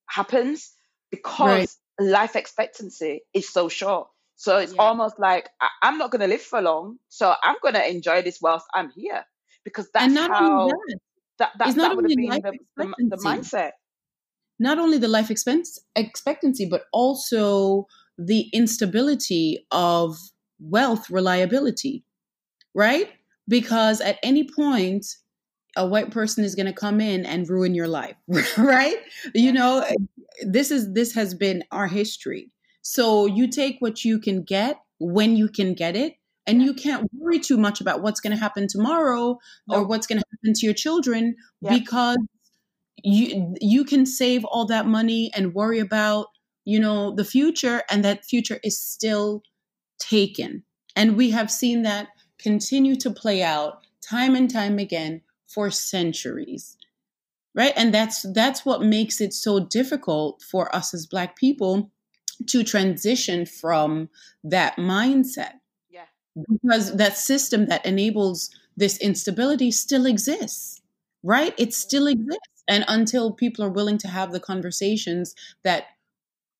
happens 0.07 0.71
because 1.11 1.77
right. 1.99 2.09
life 2.09 2.35
expectancy 2.35 3.21
is 3.33 3.49
so 3.49 3.69
short. 3.69 4.07
So 4.37 4.57
it's 4.57 4.73
yeah. 4.73 4.81
almost 4.81 5.19
like 5.19 5.49
I- 5.61 5.89
am 5.89 5.97
not 5.97 6.11
going 6.11 6.21
to 6.21 6.27
live 6.27 6.41
for 6.41 6.61
long, 6.61 6.97
so 7.09 7.33
I'm 7.43 7.55
going 7.61 7.75
to 7.75 7.89
enjoy 7.89 8.21
this 8.21 8.39
whilst 8.41 8.65
I'm 8.73 8.89
here 8.91 9.23
because 9.63 9.89
that's 9.93 10.15
how 10.15 10.67
that, 10.67 10.97
that, 11.39 11.51
that, 11.59 11.75
that 11.75 11.95
would 11.95 12.05
have 12.09 12.17
been 12.17 12.29
the, 12.29 12.57
the, 12.77 12.93
the, 13.09 13.17
mindset. 13.17 13.71
Not 14.59 14.77
only 14.77 14.97
the 14.97 15.07
life 15.07 15.31
expense, 15.31 15.79
expectancy, 15.95 16.65
but 16.65 16.83
also 16.93 17.87
the 18.17 18.49
instability 18.53 19.65
of 19.71 20.17
wealth 20.59 21.09
reliability, 21.09 22.03
right? 22.73 23.09
Because 23.47 24.01
at 24.01 24.17
any 24.23 24.47
point, 24.49 25.05
a 25.75 25.85
white 25.85 26.11
person 26.11 26.43
is 26.43 26.55
going 26.55 26.65
to 26.65 26.73
come 26.73 27.01
in 27.01 27.25
and 27.25 27.49
ruin 27.49 27.75
your 27.75 27.87
life, 27.87 28.15
right? 28.57 28.97
You 29.33 29.51
know, 29.51 29.85
this 30.41 30.71
is 30.71 30.93
this 30.93 31.13
has 31.13 31.33
been 31.33 31.63
our 31.71 31.87
history. 31.87 32.51
So 32.81 33.25
you 33.25 33.49
take 33.49 33.77
what 33.79 34.05
you 34.05 34.19
can 34.19 34.43
get 34.43 34.79
when 34.99 35.35
you 35.35 35.49
can 35.49 35.73
get 35.73 35.95
it, 35.95 36.15
and 36.47 36.61
you 36.61 36.73
can't 36.73 37.09
worry 37.13 37.39
too 37.39 37.57
much 37.57 37.81
about 37.81 38.01
what's 38.01 38.19
going 38.19 38.33
to 38.33 38.39
happen 38.39 38.67
tomorrow 38.67 39.37
or 39.69 39.83
what's 39.83 40.07
going 40.07 40.19
to 40.19 40.25
happen 40.31 40.53
to 40.53 40.65
your 40.65 40.73
children 40.73 41.35
yeah. 41.61 41.77
because 41.77 42.17
you 43.03 43.55
you 43.59 43.83
can 43.83 44.05
save 44.05 44.45
all 44.45 44.65
that 44.65 44.85
money 44.85 45.31
and 45.35 45.53
worry 45.53 45.79
about 45.79 46.27
you 46.63 46.79
know 46.79 47.13
the 47.13 47.25
future 47.25 47.83
and 47.89 48.03
that 48.03 48.25
future 48.25 48.59
is 48.63 48.79
still 48.79 49.43
taken 49.99 50.63
and 50.95 51.17
we 51.17 51.29
have 51.31 51.51
seen 51.51 51.83
that 51.83 52.07
continue 52.39 52.95
to 52.95 53.09
play 53.09 53.41
out 53.41 53.81
time 54.01 54.35
and 54.35 54.49
time 54.51 54.77
again 54.79 55.21
for 55.47 55.71
centuries 55.71 56.77
right? 57.55 57.73
And 57.75 57.93
that's 57.93 58.23
that's 58.33 58.65
what 58.65 58.83
makes 58.83 59.21
it 59.21 59.33
so 59.33 59.59
difficult 59.59 60.43
for 60.43 60.73
us 60.75 60.93
as 60.93 61.07
black 61.07 61.35
people 61.35 61.89
to 62.47 62.63
transition 62.63 63.45
from 63.45 64.09
that 64.43 64.75
mindset. 64.75 65.53
Yeah. 65.89 66.05
Because 66.51 66.95
that 66.97 67.17
system 67.17 67.67
that 67.67 67.85
enables 67.85 68.51
this 68.77 68.97
instability 68.99 69.71
still 69.71 70.05
exists 70.05 70.81
right? 71.27 71.55
It 71.57 71.73
still 71.73 72.05
exists. 72.05 72.63
And 72.67 72.85
until 72.87 73.31
people 73.31 73.65
are 73.65 73.69
willing 73.71 73.97
to 73.99 74.07
have 74.07 74.31
the 74.31 74.39
conversations 74.39 75.33
that 75.63 75.85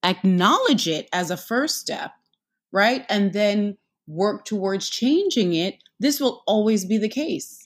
acknowledge 0.04 0.88
it 0.88 1.08
as 1.14 1.30
a 1.30 1.38
first 1.38 1.80
step 1.80 2.14
right? 2.72 3.06
And 3.08 3.32
then 3.32 3.78
work 4.08 4.46
towards 4.46 4.90
changing 4.90 5.54
it 5.54 5.76
this 6.00 6.20
will 6.20 6.44
always 6.48 6.86
be 6.86 6.98
the 6.98 7.10
case 7.10 7.66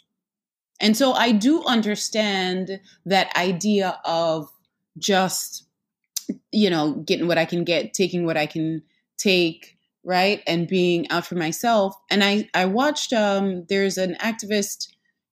and 0.80 0.96
so 0.96 1.14
I 1.14 1.32
do 1.32 1.64
understand 1.66 2.80
that 3.06 3.36
idea 3.36 4.00
of 4.06 4.50
just, 4.98 5.66
you 6.52 6.70
know, 6.70 6.94
getting 6.94 7.28
what 7.28 7.38
I 7.38 7.46
can 7.46 7.64
get, 7.64 7.94
taking 7.94 8.26
what 8.26 8.38
I 8.38 8.46
can 8.46 8.82
take, 9.18 9.78
right? 10.04 10.42
And 10.48 10.68
being 10.68 11.10
out 11.10 11.26
for 11.26 11.36
myself. 11.36 11.96
And 12.10 12.24
I, 12.24 12.48
I 12.54 12.66
watched, 12.66 13.12
um, 13.12 13.66
there's 13.68 13.98
an 13.98 14.16
activist, 14.22 14.88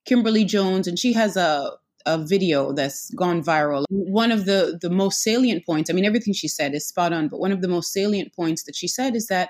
Kimberly 0.05 0.43
Jones, 0.43 0.87
and 0.87 0.99
she 0.99 1.13
has 1.13 1.37
a, 1.37 1.71
a 2.05 2.17
video 2.17 2.73
that's 2.73 3.09
gone 3.11 3.41
viral. 3.41 3.85
One 3.89 4.31
of 4.31 4.45
the, 4.45 4.77
the 4.81 4.89
most 4.89 5.21
salient 5.21 5.65
points, 5.65 5.89
I 5.89 5.93
mean, 5.93 6.05
everything 6.05 6.33
she 6.33 6.47
said 6.47 6.73
is 6.73 6.87
spot 6.87 7.13
on, 7.13 7.29
but 7.29 7.39
one 7.39 7.51
of 7.51 7.61
the 7.61 7.67
most 7.67 7.93
salient 7.93 8.33
points 8.33 8.63
that 8.63 8.75
she 8.75 8.87
said 8.87 9.15
is 9.15 9.27
that 9.27 9.49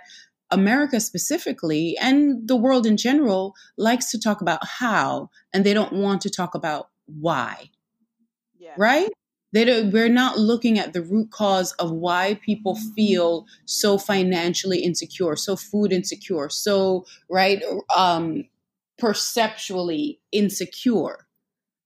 America 0.51 0.99
specifically 0.99 1.97
and 1.99 2.47
the 2.47 2.55
world 2.55 2.85
in 2.85 2.97
general 2.97 3.53
likes 3.77 4.11
to 4.11 4.19
talk 4.19 4.41
about 4.41 4.65
how 4.65 5.29
and 5.53 5.65
they 5.65 5.73
don't 5.73 5.93
want 5.93 6.21
to 6.21 6.29
talk 6.29 6.55
about 6.55 6.89
why. 7.05 7.69
Yeah. 8.57 8.73
Right? 8.77 9.09
They 9.53 9.65
don't, 9.65 9.91
we're 9.91 10.09
not 10.09 10.37
looking 10.37 10.77
at 10.77 10.93
the 10.93 11.01
root 11.01 11.31
cause 11.31 11.71
of 11.73 11.91
why 11.91 12.39
people 12.45 12.75
feel 12.95 13.45
so 13.65 13.97
financially 13.97 14.79
insecure, 14.79 15.35
so 15.35 15.55
food 15.55 15.93
insecure, 15.93 16.49
so 16.49 17.05
right 17.29 17.63
um 17.95 18.45
perceptually 18.97 20.19
insecure 20.31 21.27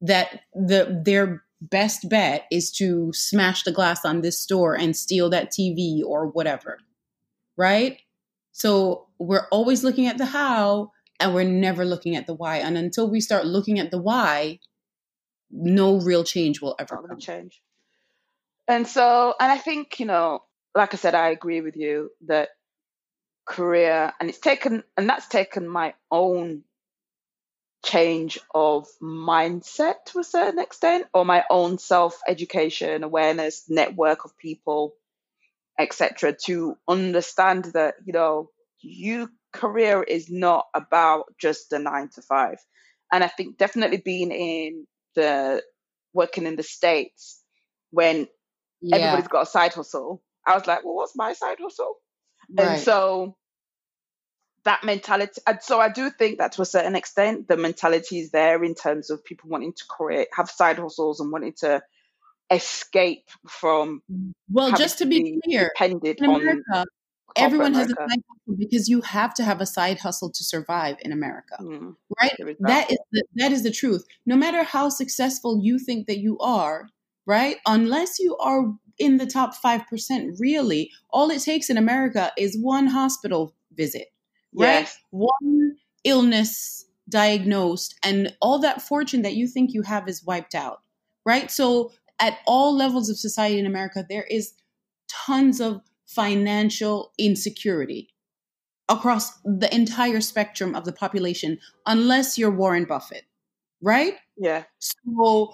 that 0.01 0.41
the 0.55 1.01
their 1.03 1.43
best 1.61 2.09
bet 2.09 2.45
is 2.51 2.71
to 2.71 3.13
smash 3.13 3.63
the 3.63 3.71
glass 3.71 4.03
on 4.03 4.21
this 4.21 4.39
store 4.39 4.73
and 4.73 4.95
steal 4.95 5.29
that 5.29 5.51
TV 5.51 6.01
or 6.03 6.25
whatever. 6.25 6.79
Right? 7.57 7.99
So 8.61 9.07
we're 9.17 9.47
always 9.49 9.83
looking 9.83 10.05
at 10.05 10.19
the 10.19 10.25
how 10.27 10.91
and 11.19 11.33
we're 11.33 11.43
never 11.43 11.83
looking 11.83 12.15
at 12.15 12.27
the 12.27 12.35
why. 12.35 12.57
And 12.57 12.77
until 12.77 13.09
we 13.09 13.19
start 13.19 13.43
looking 13.43 13.79
at 13.79 13.89
the 13.89 13.97
why, 13.97 14.59
no 15.49 15.99
real 15.99 16.23
change 16.23 16.61
will 16.61 16.75
ever 16.77 16.99
come. 17.09 17.17
change. 17.17 17.59
And 18.67 18.87
so, 18.87 19.33
and 19.39 19.51
I 19.51 19.57
think, 19.57 19.99
you 19.99 20.05
know, 20.05 20.43
like 20.75 20.93
I 20.93 20.97
said, 20.97 21.15
I 21.15 21.29
agree 21.29 21.61
with 21.61 21.75
you 21.75 22.11
that 22.27 22.49
career, 23.45 24.13
and 24.19 24.29
it's 24.29 24.37
taken, 24.37 24.83
and 24.95 25.09
that's 25.09 25.27
taken 25.27 25.67
my 25.67 25.95
own 26.11 26.63
change 27.83 28.37
of 28.53 28.87
mindset 29.01 29.95
to 30.05 30.19
a 30.19 30.23
certain 30.23 30.59
extent, 30.59 31.07
or 31.15 31.25
my 31.25 31.43
own 31.49 31.79
self 31.79 32.19
education, 32.27 33.03
awareness, 33.03 33.65
network 33.67 34.23
of 34.23 34.37
people 34.37 34.93
etc., 35.79 36.35
to 36.45 36.75
understand 36.87 37.65
that 37.73 37.95
you 38.05 38.13
know 38.13 38.49
you 38.81 39.29
career 39.53 40.03
is 40.03 40.29
not 40.29 40.65
about 40.73 41.25
just 41.39 41.69
the 41.69 41.79
nine 41.79 42.09
to 42.15 42.21
five. 42.21 42.57
And 43.11 43.23
I 43.23 43.27
think 43.27 43.57
definitely 43.57 43.97
being 43.97 44.31
in 44.31 44.87
the 45.15 45.61
working 46.13 46.45
in 46.45 46.55
the 46.55 46.63
states 46.63 47.41
when 47.89 48.27
yeah. 48.81 48.95
everybody's 48.95 49.27
got 49.27 49.43
a 49.43 49.45
side 49.45 49.73
hustle, 49.73 50.21
I 50.45 50.55
was 50.55 50.65
like, 50.65 50.83
well, 50.85 50.95
what's 50.95 51.15
my 51.15 51.33
side 51.33 51.57
hustle? 51.59 51.95
Right. 52.49 52.67
And 52.67 52.79
so 52.79 53.35
that 54.63 54.83
mentality 54.83 55.41
and 55.47 55.59
so 55.61 55.79
i 55.79 55.89
do 55.89 56.09
think 56.09 56.37
that 56.37 56.51
to 56.51 56.61
a 56.61 56.65
certain 56.65 56.95
extent 56.95 57.47
the 57.47 57.57
mentality 57.57 58.19
is 58.19 58.31
there 58.31 58.63
in 58.63 58.75
terms 58.75 59.09
of 59.09 59.23
people 59.23 59.49
wanting 59.49 59.73
to 59.73 59.83
create 59.89 60.27
have 60.35 60.49
side 60.49 60.77
hustles 60.77 61.19
and 61.19 61.31
wanting 61.31 61.53
to 61.53 61.81
escape 62.51 63.29
from 63.47 64.01
well 64.51 64.71
just 64.73 64.97
to 64.97 65.05
be, 65.05 65.23
be 65.23 65.41
clear 65.43 65.71
in 65.79 65.99
america 66.19 66.85
everyone 67.37 67.73
america. 67.73 67.79
has 67.79 67.91
a 67.91 68.11
side 68.11 68.23
hustle 68.29 68.57
because 68.57 68.89
you 68.89 69.01
have 69.01 69.33
to 69.33 69.43
have 69.43 69.61
a 69.61 69.65
side 69.65 69.99
hustle 69.99 70.29
to 70.29 70.43
survive 70.43 70.97
in 71.01 71.11
america 71.11 71.55
mm, 71.61 71.95
right? 72.19 72.35
that. 72.59 72.91
Is 72.91 72.97
the, 73.11 73.23
that 73.35 73.51
is 73.51 73.63
the 73.63 73.71
truth. 73.71 74.05
No 74.25 74.35
matter 74.35 74.63
how 74.63 74.89
successful 74.89 75.59
you 75.61 75.79
think 75.79 76.07
that 76.07 76.19
you 76.19 76.37
are 76.39 76.89
right 77.25 77.57
unless 77.65 78.19
you 78.19 78.35
are 78.37 78.73
in 78.99 79.17
the 79.17 79.25
top 79.25 79.53
5% 79.63 80.39
really 80.39 80.91
all 81.09 81.29
it 81.29 81.41
takes 81.41 81.69
in 81.69 81.77
america 81.77 82.31
is 82.37 82.57
one 82.57 82.87
hospital 82.87 83.55
visit 83.73 84.07
right? 84.53 84.81
Yes. 84.81 84.97
one 85.11 85.77
illness 86.03 86.85
diagnosed 87.07 87.95
and 88.03 88.35
all 88.41 88.59
that 88.59 88.81
fortune 88.81 89.21
that 89.21 89.35
you 89.35 89.47
think 89.47 89.73
you 89.73 89.83
have 89.83 90.07
is 90.07 90.23
wiped 90.23 90.55
out 90.55 90.81
right? 91.25 91.51
So 91.51 91.91
at 92.21 92.37
all 92.45 92.75
levels 92.75 93.09
of 93.09 93.17
society 93.17 93.59
in 93.59 93.65
America, 93.65 94.05
there 94.07 94.23
is 94.23 94.53
tons 95.09 95.59
of 95.59 95.81
financial 96.05 97.11
insecurity 97.17 98.09
across 98.87 99.39
the 99.43 99.73
entire 99.73 100.21
spectrum 100.21 100.75
of 100.75 100.85
the 100.85 100.91
population, 100.91 101.57
unless 101.85 102.37
you're 102.37 102.51
Warren 102.51 102.85
Buffett, 102.85 103.23
right? 103.81 104.15
Yeah. 104.37 104.63
So, 104.79 105.53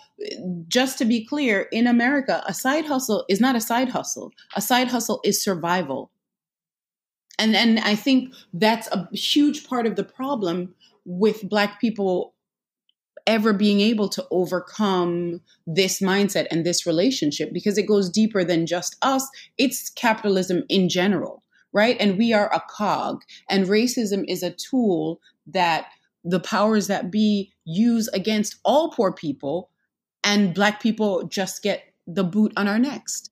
just 0.68 0.98
to 0.98 1.06
be 1.06 1.26
clear, 1.26 1.68
in 1.72 1.88
America, 1.88 2.44
a 2.48 2.54
side 2.54 2.86
hustle 2.86 3.26
is 3.30 3.40
not 3.40 3.56
a 3.56 3.62
side 3.62 3.90
hustle. 3.90 4.32
A 4.56 4.62
side 4.62 4.88
hustle 4.88 5.22
is 5.24 5.42
survival. 5.42 6.12
And 7.40 7.56
and 7.56 7.80
I 7.80 7.96
think 7.96 8.34
that's 8.54 8.88
a 8.88 9.08
huge 9.12 9.68
part 9.68 9.86
of 9.86 9.96
the 9.96 10.04
problem 10.04 10.74
with 11.06 11.48
black 11.48 11.80
people 11.80 12.34
ever 13.28 13.54
being 13.54 13.82
able 13.82 14.08
to 14.08 14.26
overcome 14.32 15.42
this 15.68 16.00
mindset 16.00 16.48
and 16.50 16.66
this 16.66 16.86
relationship 16.86 17.54
because 17.54 17.78
it 17.78 17.86
goes 17.86 18.10
deeper 18.10 18.44
than 18.44 18.66
just 18.66 18.96
us. 19.02 19.28
It's 19.58 19.90
capitalism 19.92 20.64
in 20.70 20.90
general, 20.90 21.44
right? 21.74 21.98
And 22.00 22.18
we 22.18 22.34
are 22.34 22.52
a 22.54 22.64
cog, 22.70 23.22
and 23.50 23.68
racism 23.68 24.24
is 24.28 24.42
a 24.42 24.52
tool 24.52 25.20
that 25.46 25.88
the 26.24 26.40
powers 26.40 26.88
that 26.88 27.12
be 27.12 27.54
use 27.66 28.08
against 28.10 28.56
all 28.64 28.92
poor 28.92 29.12
people, 29.12 29.70
and 30.24 30.54
Black 30.54 30.82
people 30.82 31.28
just 31.28 31.62
get 31.62 31.84
the 32.08 32.24
boot 32.24 32.54
on 32.58 32.68
our 32.68 32.80
necks, 32.80 33.30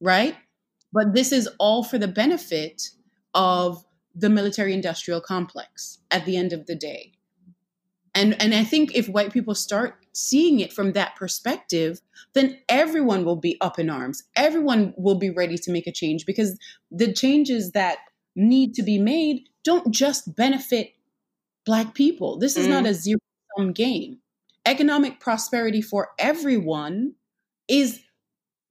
right? 0.00 0.36
But 0.92 1.12
this 1.12 1.32
is 1.32 1.48
all 1.58 1.82
for 1.82 1.98
the 1.98 2.08
benefit 2.08 2.90
of 3.34 3.84
the 4.14 4.30
military 4.30 4.72
industrial 4.72 5.20
complex 5.20 5.98
at 6.12 6.24
the 6.24 6.36
end 6.36 6.52
of 6.52 6.66
the 6.66 6.76
day 6.76 7.13
and 8.14 8.40
and 8.40 8.54
i 8.54 8.64
think 8.64 8.94
if 8.94 9.08
white 9.08 9.32
people 9.32 9.54
start 9.54 9.96
seeing 10.12 10.60
it 10.60 10.72
from 10.72 10.92
that 10.92 11.16
perspective 11.16 12.00
then 12.34 12.58
everyone 12.68 13.24
will 13.24 13.36
be 13.36 13.56
up 13.60 13.78
in 13.78 13.88
arms. 13.88 14.24
Everyone 14.36 14.92
will 14.96 15.14
be 15.14 15.30
ready 15.30 15.56
to 15.56 15.70
make 15.70 15.86
a 15.86 15.92
change 15.92 16.26
because 16.26 16.58
the 16.90 17.12
changes 17.12 17.72
that 17.72 17.98
need 18.36 18.74
to 18.74 18.82
be 18.82 18.98
made 18.98 19.48
don't 19.62 19.92
just 19.92 20.34
benefit 20.36 20.92
black 21.64 21.94
people. 21.94 22.38
This 22.38 22.56
is 22.56 22.66
mm. 22.66 22.70
not 22.70 22.86
a 22.86 22.94
zero 22.94 23.18
sum 23.56 23.72
game. 23.72 24.18
Economic 24.66 25.20
prosperity 25.20 25.80
for 25.80 26.10
everyone 26.18 27.14
is 27.68 28.00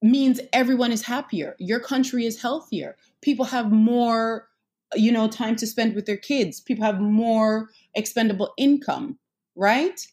means 0.02 0.40
everyone 0.52 0.92
is 0.92 1.02
happier. 1.02 1.56
Your 1.58 1.80
country 1.80 2.26
is 2.26 2.42
healthier. 2.42 2.96
People 3.22 3.46
have 3.46 3.72
more 3.72 4.48
you 4.94 5.10
know 5.10 5.26
time 5.26 5.56
to 5.56 5.66
spend 5.66 5.94
with 5.94 6.04
their 6.04 6.18
kids. 6.18 6.60
People 6.60 6.84
have 6.84 7.00
more 7.00 7.70
expendable 7.94 8.52
income 8.58 9.18
right? 9.56 10.06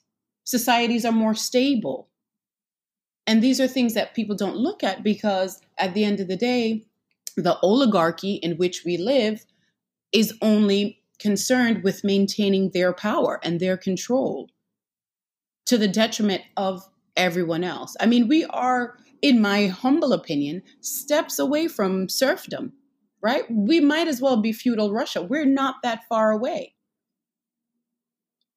Societies 0.44 1.06
are 1.06 1.12
more 1.12 1.36
stable. 1.36 2.10
And 3.28 3.42
these 3.42 3.62
are 3.62 3.68
things 3.68 3.94
that 3.94 4.16
people 4.16 4.36
don't 4.36 4.58
look 4.58 4.84
at 4.84 5.04
because 5.04 5.62
at 5.78 5.94
the 5.94 6.04
end 6.04 6.20
of 6.20 6.28
the 6.28 6.36
day, 6.36 6.86
the 7.38 7.58
oligarchy 7.62 8.34
in 8.36 8.58
which 8.58 8.84
we 8.84 8.98
live 8.98 9.46
is 10.12 10.34
only 10.42 11.02
concerned 11.20 11.84
with 11.84 12.04
maintaining 12.04 12.72
their 12.72 12.94
power 12.94 13.40
and 13.44 13.60
their 13.60 13.78
control 13.78 14.50
to 15.68 15.78
the 15.78 15.88
detriment 15.88 16.42
of 16.58 16.84
everyone 17.16 17.64
else. 17.64 17.96
I 18.00 18.08
mean, 18.08 18.28
we 18.28 18.44
are, 18.46 18.98
in 19.22 19.40
my 19.40 19.68
humble 19.68 20.14
opinion, 20.14 20.64
steps 20.82 21.38
away 21.38 21.68
from 21.68 22.10
serfdom, 22.10 22.74
right? 23.22 23.44
We 23.50 23.80
might 23.80 24.08
as 24.08 24.20
well 24.20 24.42
be 24.42 24.52
feudal 24.52 24.92
Russia. 24.92 25.22
We're 25.22 25.46
not 25.46 25.76
that 25.84 26.08
far 26.10 26.32
away. 26.32 26.74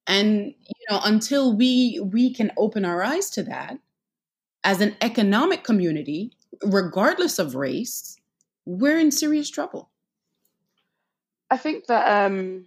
And 0.07 0.53
you 0.87 0.95
know, 0.95 1.01
until 1.03 1.55
we 1.55 1.99
we 2.01 2.33
can 2.33 2.51
open 2.57 2.85
our 2.85 3.03
eyes 3.03 3.29
to 3.31 3.43
that 3.43 3.79
as 4.63 4.81
an 4.81 4.95
economic 5.01 5.63
community, 5.63 6.31
regardless 6.63 7.39
of 7.39 7.55
race, 7.55 8.17
we're 8.65 8.99
in 8.99 9.11
serious 9.11 9.49
trouble. 9.49 9.89
I 11.49 11.57
think 11.57 11.85
that 11.87 12.25
um 12.25 12.65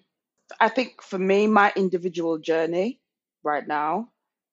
I 0.61 0.69
think 0.69 1.03
for 1.03 1.19
me, 1.19 1.47
my 1.47 1.73
individual 1.77 2.39
journey 2.39 3.01
right 3.43 3.67
now 3.67 4.11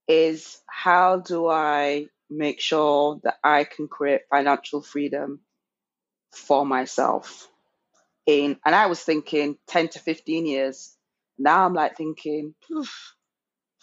is 0.07 0.61
how 0.67 1.17
do 1.17 1.47
I 1.47 2.07
make 2.29 2.59
sure 2.59 3.19
that 3.23 3.35
I 3.43 3.63
can 3.63 3.87
create 3.87 4.21
financial 4.29 4.81
freedom 4.81 5.41
for 6.31 6.65
myself 6.65 7.47
in 8.25 8.57
and 8.65 8.75
I 8.75 8.87
was 8.87 9.01
thinking 9.01 9.57
10 9.67 9.89
to 9.89 9.99
15 9.99 10.45
years. 10.45 10.97
Now 11.37 11.65
I'm 11.65 11.73
like 11.73 11.97
thinking 11.97 12.55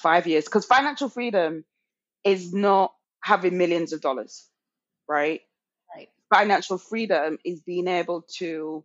five 0.02 0.26
years 0.26 0.44
because 0.44 0.66
financial 0.66 1.08
freedom 1.08 1.64
is 2.24 2.52
not 2.52 2.92
having 3.22 3.56
millions 3.58 3.92
of 3.92 4.00
dollars, 4.00 4.48
right? 5.08 5.40
Right. 5.94 6.08
Financial 6.34 6.78
freedom 6.78 7.38
is 7.44 7.60
being 7.60 7.88
able 7.88 8.22
to 8.38 8.84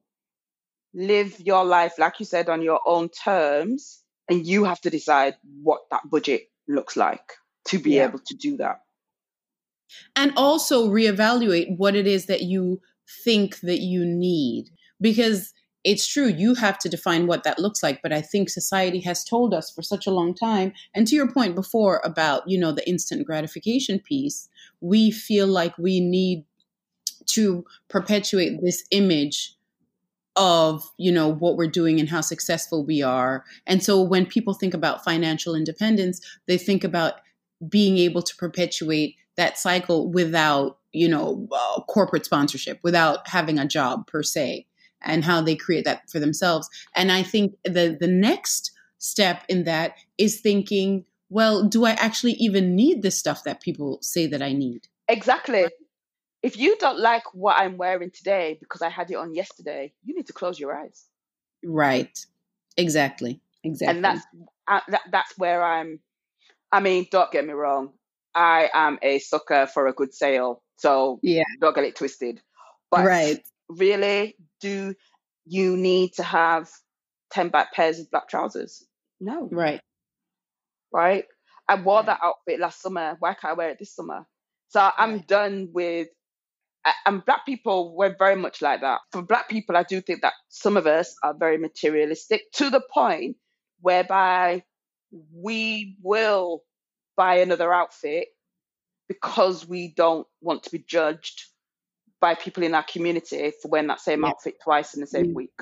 live 0.93 1.39
your 1.39 1.65
life, 1.65 1.93
like 1.97 2.19
you 2.19 2.25
said, 2.25 2.49
on 2.49 2.61
your 2.61 2.81
own 2.85 3.09
terms, 3.09 4.03
and 4.29 4.45
you 4.45 4.63
have 4.65 4.81
to 4.81 4.89
decide 4.89 5.35
what 5.63 5.81
that 5.91 6.09
budget 6.09 6.49
looks 6.67 6.95
like 6.97 7.33
to 7.65 7.79
be 7.79 7.93
Yeah. 7.95 8.05
able 8.07 8.19
to 8.19 8.35
do 8.35 8.57
that. 8.57 8.81
and 10.17 10.33
also 10.35 10.89
reevaluate 10.89 11.77
what 11.77 11.95
it 11.95 12.05
is 12.07 12.25
that 12.25 12.41
you 12.41 12.81
think 13.23 13.59
that 13.61 13.79
you 13.79 14.05
need 14.05 14.69
because 14.99 15.53
it's 15.87 16.05
true 16.05 16.27
you 16.27 16.53
have 16.53 16.77
to 16.77 16.89
define 16.89 17.27
what 17.27 17.43
that 17.43 17.59
looks 17.59 17.81
like 17.81 18.01
but 18.03 18.11
i 18.11 18.21
think 18.21 18.49
society 18.49 18.99
has 18.99 19.23
told 19.23 19.53
us 19.53 19.71
for 19.71 19.81
such 19.81 20.05
a 20.05 20.11
long 20.11 20.35
time 20.35 20.73
and 20.93 21.07
to 21.07 21.15
your 21.15 21.31
point 21.31 21.55
before 21.55 22.01
about 22.03 22.47
you 22.47 22.59
know 22.59 22.73
the 22.73 22.87
instant 22.87 23.25
gratification 23.25 23.97
piece 23.97 24.49
we 24.81 25.09
feel 25.09 25.47
like 25.47 25.75
we 25.77 25.99
need 25.99 26.43
to 27.25 27.65
perpetuate 27.89 28.61
this 28.61 28.83
image 28.91 29.55
of 30.35 30.91
you 30.97 31.11
know 31.11 31.27
what 31.27 31.57
we're 31.57 31.67
doing 31.67 31.99
and 31.99 32.09
how 32.09 32.21
successful 32.21 32.85
we 32.85 33.01
are. 33.01 33.43
And 33.65 33.83
so 33.83 34.01
when 34.01 34.25
people 34.25 34.53
think 34.53 34.73
about 34.75 35.03
financial 35.03 35.55
independence 35.55 36.21
they 36.45 36.57
think 36.57 36.83
about 36.83 37.15
being 37.67 37.97
able 37.97 38.21
to 38.21 38.35
perpetuate 38.35 39.15
that 39.35 39.57
cycle 39.57 40.11
without 40.11 40.77
you 40.91 41.07
know 41.07 41.47
uh, 41.51 41.81
corporate 41.83 42.25
sponsorship 42.25 42.79
without 42.83 43.27
having 43.27 43.57
a 43.57 43.67
job 43.67 44.05
per 44.07 44.21
se 44.21 44.67
and 45.01 45.23
how 45.23 45.41
they 45.41 45.55
create 45.55 45.85
that 45.85 46.09
for 46.09 46.19
themselves 46.19 46.69
and 46.95 47.11
i 47.11 47.23
think 47.23 47.55
the 47.63 47.97
the 47.99 48.07
next 48.07 48.71
step 48.97 49.43
in 49.47 49.63
that 49.63 49.95
is 50.17 50.39
thinking 50.41 51.05
well 51.29 51.63
do 51.63 51.85
i 51.85 51.91
actually 51.91 52.33
even 52.33 52.75
need 52.75 53.01
the 53.01 53.11
stuff 53.11 53.43
that 53.43 53.61
people 53.61 53.99
say 54.01 54.25
that 54.27 54.41
i 54.41 54.51
need 54.51 54.87
Exactly. 55.07 55.67
If 56.43 56.57
you 56.57 56.77
don't 56.77 56.99
like 56.99 57.23
what 57.33 57.57
I'm 57.59 57.77
wearing 57.77 58.11
today 58.11 58.57
because 58.59 58.81
I 58.81 58.89
had 58.89 59.09
it 59.09 59.15
on 59.15 59.33
yesterday, 59.33 59.93
you 60.03 60.15
need 60.15 60.27
to 60.27 60.33
close 60.33 60.59
your 60.59 60.75
eyes. 60.75 61.05
right 61.63 62.25
exactly 62.77 63.41
exactly 63.63 63.95
And 63.95 64.05
that's 64.05 64.25
uh, 64.67 64.81
that, 64.89 65.01
that's 65.11 65.37
where 65.37 65.63
I'm. 65.63 65.99
I 66.71 66.79
mean, 66.81 67.07
don't 67.09 67.31
get 67.31 67.45
me 67.45 67.53
wrong. 67.53 67.93
I 68.35 68.69
am 68.73 68.99
a 69.01 69.19
sucker 69.19 69.65
for 69.65 69.87
a 69.87 69.93
good 69.93 70.13
sale, 70.13 70.61
so 70.77 71.19
yeah 71.23 71.43
don't 71.59 71.75
get 71.75 71.85
it 71.85 71.95
twisted. 71.95 72.41
But 72.91 73.05
right 73.05 73.39
really, 73.69 74.35
do 74.61 74.95
you 75.45 75.77
need 75.77 76.13
to 76.15 76.23
have 76.23 76.69
ten 77.31 77.49
back 77.49 77.73
pairs 77.73 77.99
of 77.99 78.11
black 78.11 78.29
trousers? 78.29 78.85
No, 79.19 79.49
right 79.51 79.81
right? 80.93 81.25
I 81.69 81.75
wore 81.75 82.03
that 82.03 82.19
outfit 82.23 82.59
last 82.59 82.81
summer. 82.81 83.17
Why 83.19 83.35
can't 83.35 83.53
I 83.53 83.57
wear 83.57 83.69
it 83.71 83.79
this 83.79 83.95
summer? 83.95 84.27
So 84.69 84.91
I'm 84.97 85.13
Right. 85.13 85.27
done 85.27 85.69
with. 85.73 86.09
And 87.05 87.25
black 87.25 87.45
people, 87.45 87.95
we're 87.95 88.15
very 88.17 88.35
much 88.37 88.61
like 88.61 88.81
that. 88.81 89.01
For 89.11 89.21
black 89.21 89.49
people, 89.49 89.77
I 89.77 89.83
do 89.83 90.01
think 90.01 90.21
that 90.21 90.33
some 90.49 90.77
of 90.77 90.87
us 90.87 91.15
are 91.23 91.33
very 91.33 91.57
materialistic 91.57 92.43
to 92.53 92.69
the 92.69 92.81
point 92.93 93.37
whereby 93.81 94.63
we 95.33 95.97
will 96.01 96.63
buy 97.17 97.37
another 97.37 97.73
outfit 97.73 98.29
because 99.09 99.67
we 99.67 99.93
don't 99.95 100.27
want 100.41 100.63
to 100.63 100.71
be 100.71 100.79
judged 100.79 101.45
by 102.19 102.35
people 102.35 102.63
in 102.63 102.73
our 102.73 102.83
community 102.83 103.51
for 103.61 103.67
wearing 103.69 103.87
that 103.87 104.01
same 104.01 104.23
Yeah. 104.23 104.29
outfit 104.29 104.55
twice 104.63 104.93
in 104.93 105.01
the 105.01 105.07
same 105.07 105.27
Mm. 105.27 105.35
week. 105.35 105.59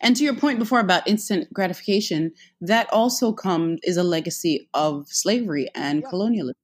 And 0.00 0.16
to 0.16 0.24
your 0.24 0.34
point 0.34 0.58
before 0.58 0.80
about 0.80 1.06
instant 1.06 1.52
gratification, 1.52 2.32
that 2.60 2.90
also 2.92 3.32
comes 3.32 3.80
is 3.82 3.96
a 3.98 4.02
legacy 4.02 4.68
of 4.72 5.06
slavery 5.08 5.68
and 5.74 6.02
Yeah. 6.02 6.08
colonialism, 6.08 6.56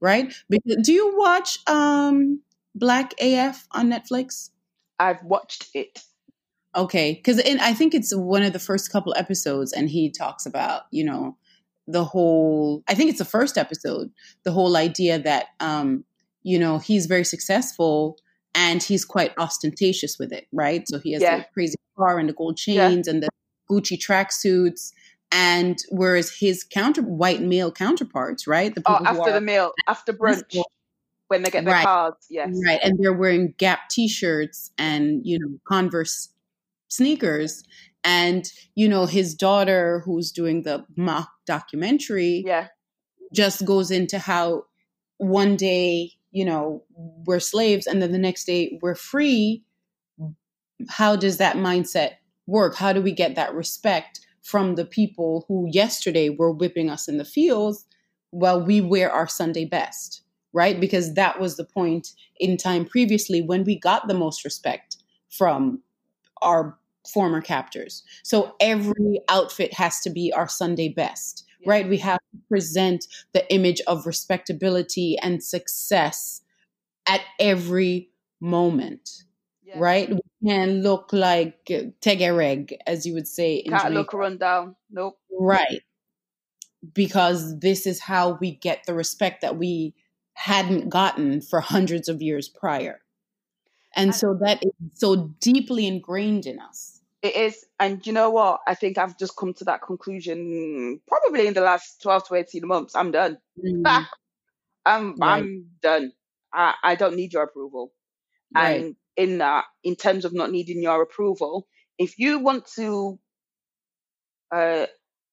right? 0.00 0.32
Because, 0.48 0.78
do 0.82 0.92
you 0.92 1.16
watch 1.16 1.58
um, 1.68 2.40
Black 2.74 3.14
AF 3.20 3.66
on 3.72 3.88
Netflix? 3.90 4.50
I've 4.98 5.22
watched 5.22 5.68
it. 5.74 6.02
Okay, 6.76 7.14
because 7.14 7.40
I 7.40 7.74
think 7.74 7.94
it's 7.94 8.14
one 8.14 8.42
of 8.42 8.52
the 8.52 8.58
first 8.60 8.92
couple 8.92 9.14
episodes, 9.16 9.72
and 9.72 9.88
he 9.90 10.10
talks 10.10 10.46
about 10.46 10.82
you 10.92 11.04
know 11.04 11.36
the 11.86 12.04
whole. 12.04 12.82
I 12.88 12.94
think 12.94 13.10
it's 13.10 13.18
the 13.18 13.24
first 13.24 13.58
episode, 13.58 14.10
the 14.44 14.52
whole 14.52 14.76
idea 14.76 15.18
that 15.18 15.46
um, 15.58 16.04
you 16.42 16.58
know 16.58 16.78
he's 16.78 17.06
very 17.06 17.24
successful 17.24 18.18
and 18.54 18.82
he's 18.82 19.04
quite 19.04 19.32
ostentatious 19.38 20.18
with 20.18 20.32
it, 20.32 20.46
right? 20.52 20.86
So 20.88 20.98
he 20.98 21.12
has 21.12 21.22
Yeah. 21.22 21.38
the 21.38 21.44
crazy 21.54 21.76
car 21.96 22.18
and 22.18 22.28
the 22.28 22.32
gold 22.32 22.56
Yeah. 22.66 22.88
chains 22.88 23.06
and 23.08 23.22
the 23.22 23.28
Gucci 23.70 23.96
tracksuits, 23.98 24.92
and 25.32 25.78
whereas 25.90 26.30
his 26.38 26.64
counter 26.64 27.02
white 27.02 27.40
male 27.42 27.70
counterparts, 27.72 28.46
right, 28.46 28.74
the 28.74 28.80
Oh, 28.86 28.92
people 28.92 29.06
who 29.06 29.18
after 29.18 29.32
the 29.32 29.40
meal, 29.40 29.72
after 29.86 30.12
brunch, 30.12 30.62
when 31.28 31.42
they 31.42 31.50
get 31.50 31.64
their 31.64 31.74
Right. 31.74 31.84
cards, 31.84 32.26
yes. 32.30 32.60
Right. 32.66 32.80
And 32.82 32.98
they're 32.98 33.12
wearing 33.12 33.54
Gap 33.58 33.88
t 33.90 34.08
shirts 34.08 34.72
and, 34.78 35.24
you 35.24 35.38
know, 35.38 35.58
Converse 35.68 36.30
sneakers. 36.88 37.62
And, 38.02 38.50
you 38.74 38.88
know, 38.88 39.06
his 39.06 39.34
daughter, 39.34 40.00
who's 40.06 40.32
doing 40.32 40.62
the 40.62 40.86
mock 40.96 41.30
documentary, 41.46 42.42
Yeah. 42.46 42.68
just 43.34 43.64
goes 43.66 43.90
into 43.90 44.18
how 44.18 44.64
one 45.18 45.56
day, 45.56 46.12
you 46.32 46.44
know, 46.44 46.84
we're 46.94 47.40
slaves 47.40 47.86
and 47.86 48.00
then 48.00 48.12
the 48.12 48.18
next 48.18 48.44
day 48.44 48.78
we're 48.82 48.94
free. 48.94 49.64
How 50.88 51.16
does 51.16 51.36
that 51.38 51.56
mindset 51.56 52.12
work? 52.46 52.74
How 52.74 52.92
do 52.92 53.00
we 53.02 53.12
get 53.12 53.34
that 53.34 53.54
respect 53.54 54.20
from 54.42 54.74
the 54.74 54.84
people 54.84 55.44
who 55.48 55.68
yesterday 55.70 56.28
were 56.30 56.52
whipping 56.52 56.88
us 56.88 57.08
in 57.08 57.18
the 57.18 57.24
fields 57.24 57.84
while 58.30 58.64
we 58.64 58.80
wear 58.80 59.10
our 59.10 59.28
Sunday 59.28 59.64
best? 59.64 60.22
Right? 60.52 60.80
Because 60.80 61.14
that 61.14 61.38
was 61.38 61.56
the 61.56 61.64
point 61.64 62.12
in 62.40 62.56
time 62.56 62.84
previously 62.84 63.40
when 63.40 63.62
we 63.62 63.78
got 63.78 64.08
the 64.08 64.14
most 64.14 64.44
respect 64.44 64.96
from 65.28 65.80
our 66.42 66.76
former 67.12 67.40
captors. 67.40 68.02
So 68.22 68.54
every 68.60 69.20
outfit 69.28 69.72
has 69.74 70.00
to 70.00 70.10
be 70.10 70.32
our 70.32 70.48
Sunday 70.48 70.88
best, 70.88 71.44
Yeah. 71.60 71.70
right? 71.70 71.88
We 71.88 71.98
have 71.98 72.18
to 72.32 72.38
present 72.48 73.06
the 73.32 73.50
image 73.52 73.80
of 73.86 74.06
respectability 74.06 75.18
and 75.18 75.42
success 75.42 76.42
at 77.06 77.20
every 77.38 78.10
moment, 78.40 79.24
Yeah. 79.62 79.74
right? 79.78 80.08
We 80.10 80.20
can't 80.48 80.82
look 80.82 81.12
like 81.12 81.64
tegereg, 81.66 82.76
as 82.86 83.04
you 83.06 83.14
would 83.14 83.28
say 83.28 83.56
in 83.56 83.70
Can't 83.72 83.82
Jamaica. 83.82 83.98
look 83.98 84.12
run 84.14 84.38
down. 84.38 84.76
Nope. 84.90 85.18
Right. 85.30 85.82
Because 86.94 87.58
this 87.58 87.86
is 87.86 88.00
how 88.00 88.38
we 88.40 88.52
get 88.52 88.84
the 88.86 88.94
respect 88.94 89.42
that 89.42 89.56
we 89.58 89.94
hadn't 90.34 90.88
gotten 90.88 91.42
for 91.42 91.60
hundreds 91.60 92.08
of 92.08 92.22
years 92.22 92.48
prior. 92.48 93.00
And- 93.94 94.14
so 94.14 94.34
that 94.40 94.62
is 94.64 94.72
so 94.94 95.34
deeply 95.40 95.86
ingrained 95.86 96.46
in 96.46 96.58
us. 96.58 96.99
It 97.22 97.36
is. 97.36 97.66
And 97.80 98.06
you 98.06 98.12
know 98.12 98.30
what? 98.30 98.60
I 98.66 98.74
think 98.74 98.98
I've 98.98 99.18
just 99.18 99.36
come 99.36 99.54
to 99.54 99.64
that 99.66 99.82
conclusion 99.82 101.00
probably 101.08 101.46
in 101.46 101.54
the 101.54 101.60
last 101.62 102.02
12 102.02 102.28
to 102.28 102.34
18 102.36 102.66
months. 102.66 102.96
I'm 102.96 103.10
done. 103.10 103.38
Mm, 103.64 104.06
I'm, 104.86 105.16
Right. 105.16 105.48
I'm 105.48 105.66
done. 105.82 106.12
I, 106.52 106.74
I 106.82 106.94
don't 106.96 107.16
need 107.16 107.32
your 107.32 107.44
approval. 107.44 107.92
right. 108.54 108.86
And 108.86 108.96
in 109.16 109.38
that, 109.38 109.66
in 109.84 109.96
terms 109.96 110.24
of 110.24 110.34
not 110.34 110.50
needing 110.52 110.82
your 110.82 111.02
approval, 111.02 111.68
if 111.98 112.18
you 112.18 112.40
want 112.40 112.66
to 112.76 113.18
uh, 114.52 114.86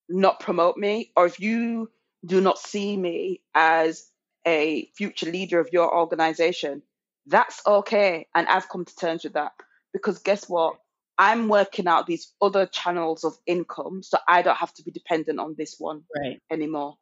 not 0.09 0.39
promote 0.39 0.77
me, 0.77 1.11
or 1.15 1.25
if 1.25 1.39
you 1.39 1.89
do 2.25 2.41
not 2.41 2.59
see 2.59 2.97
me 2.97 3.41
as 3.55 4.09
a 4.45 4.89
future 4.95 5.31
leader 5.31 5.59
of 5.59 5.69
your 5.73 5.95
organization, 5.95 6.81
that's 7.27 7.61
okay. 7.67 8.27
And 8.35 8.47
I've 8.47 8.69
come 8.69 8.85
to 8.85 8.95
terms 8.95 9.23
with 9.23 9.33
that. 9.33 9.53
Because 9.93 10.19
guess 10.19 10.47
what? 10.49 10.77
I'm 11.17 11.49
working 11.49 11.87
out 11.87 12.07
these 12.07 12.33
other 12.41 12.65
channels 12.67 13.23
of 13.23 13.37
income 13.47 14.03
so 14.03 14.17
I 14.27 14.41
don't 14.43 14.57
have 14.57 14.73
to 14.75 14.83
be 14.83 14.91
dependent 14.91 15.39
on 15.39 15.55
this 15.57 15.75
one 15.79 16.03
Right. 16.15 16.41
anymore. 16.51 16.97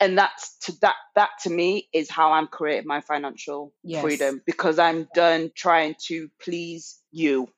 And 0.00 0.18
that's 0.18 0.58
to 0.66 0.72
that 0.80 0.96
that 1.16 1.30
to 1.44 1.50
me 1.50 1.88
is 1.92 2.10
how 2.10 2.32
I'm 2.32 2.48
creating 2.48 2.88
my 2.88 3.00
financial 3.00 3.72
Yes. 3.82 4.02
freedom 4.02 4.42
because 4.46 4.78
I'm 4.78 5.08
done 5.14 5.50
trying 5.54 5.96
to 6.08 6.30
please 6.42 7.00
you. 7.12 7.48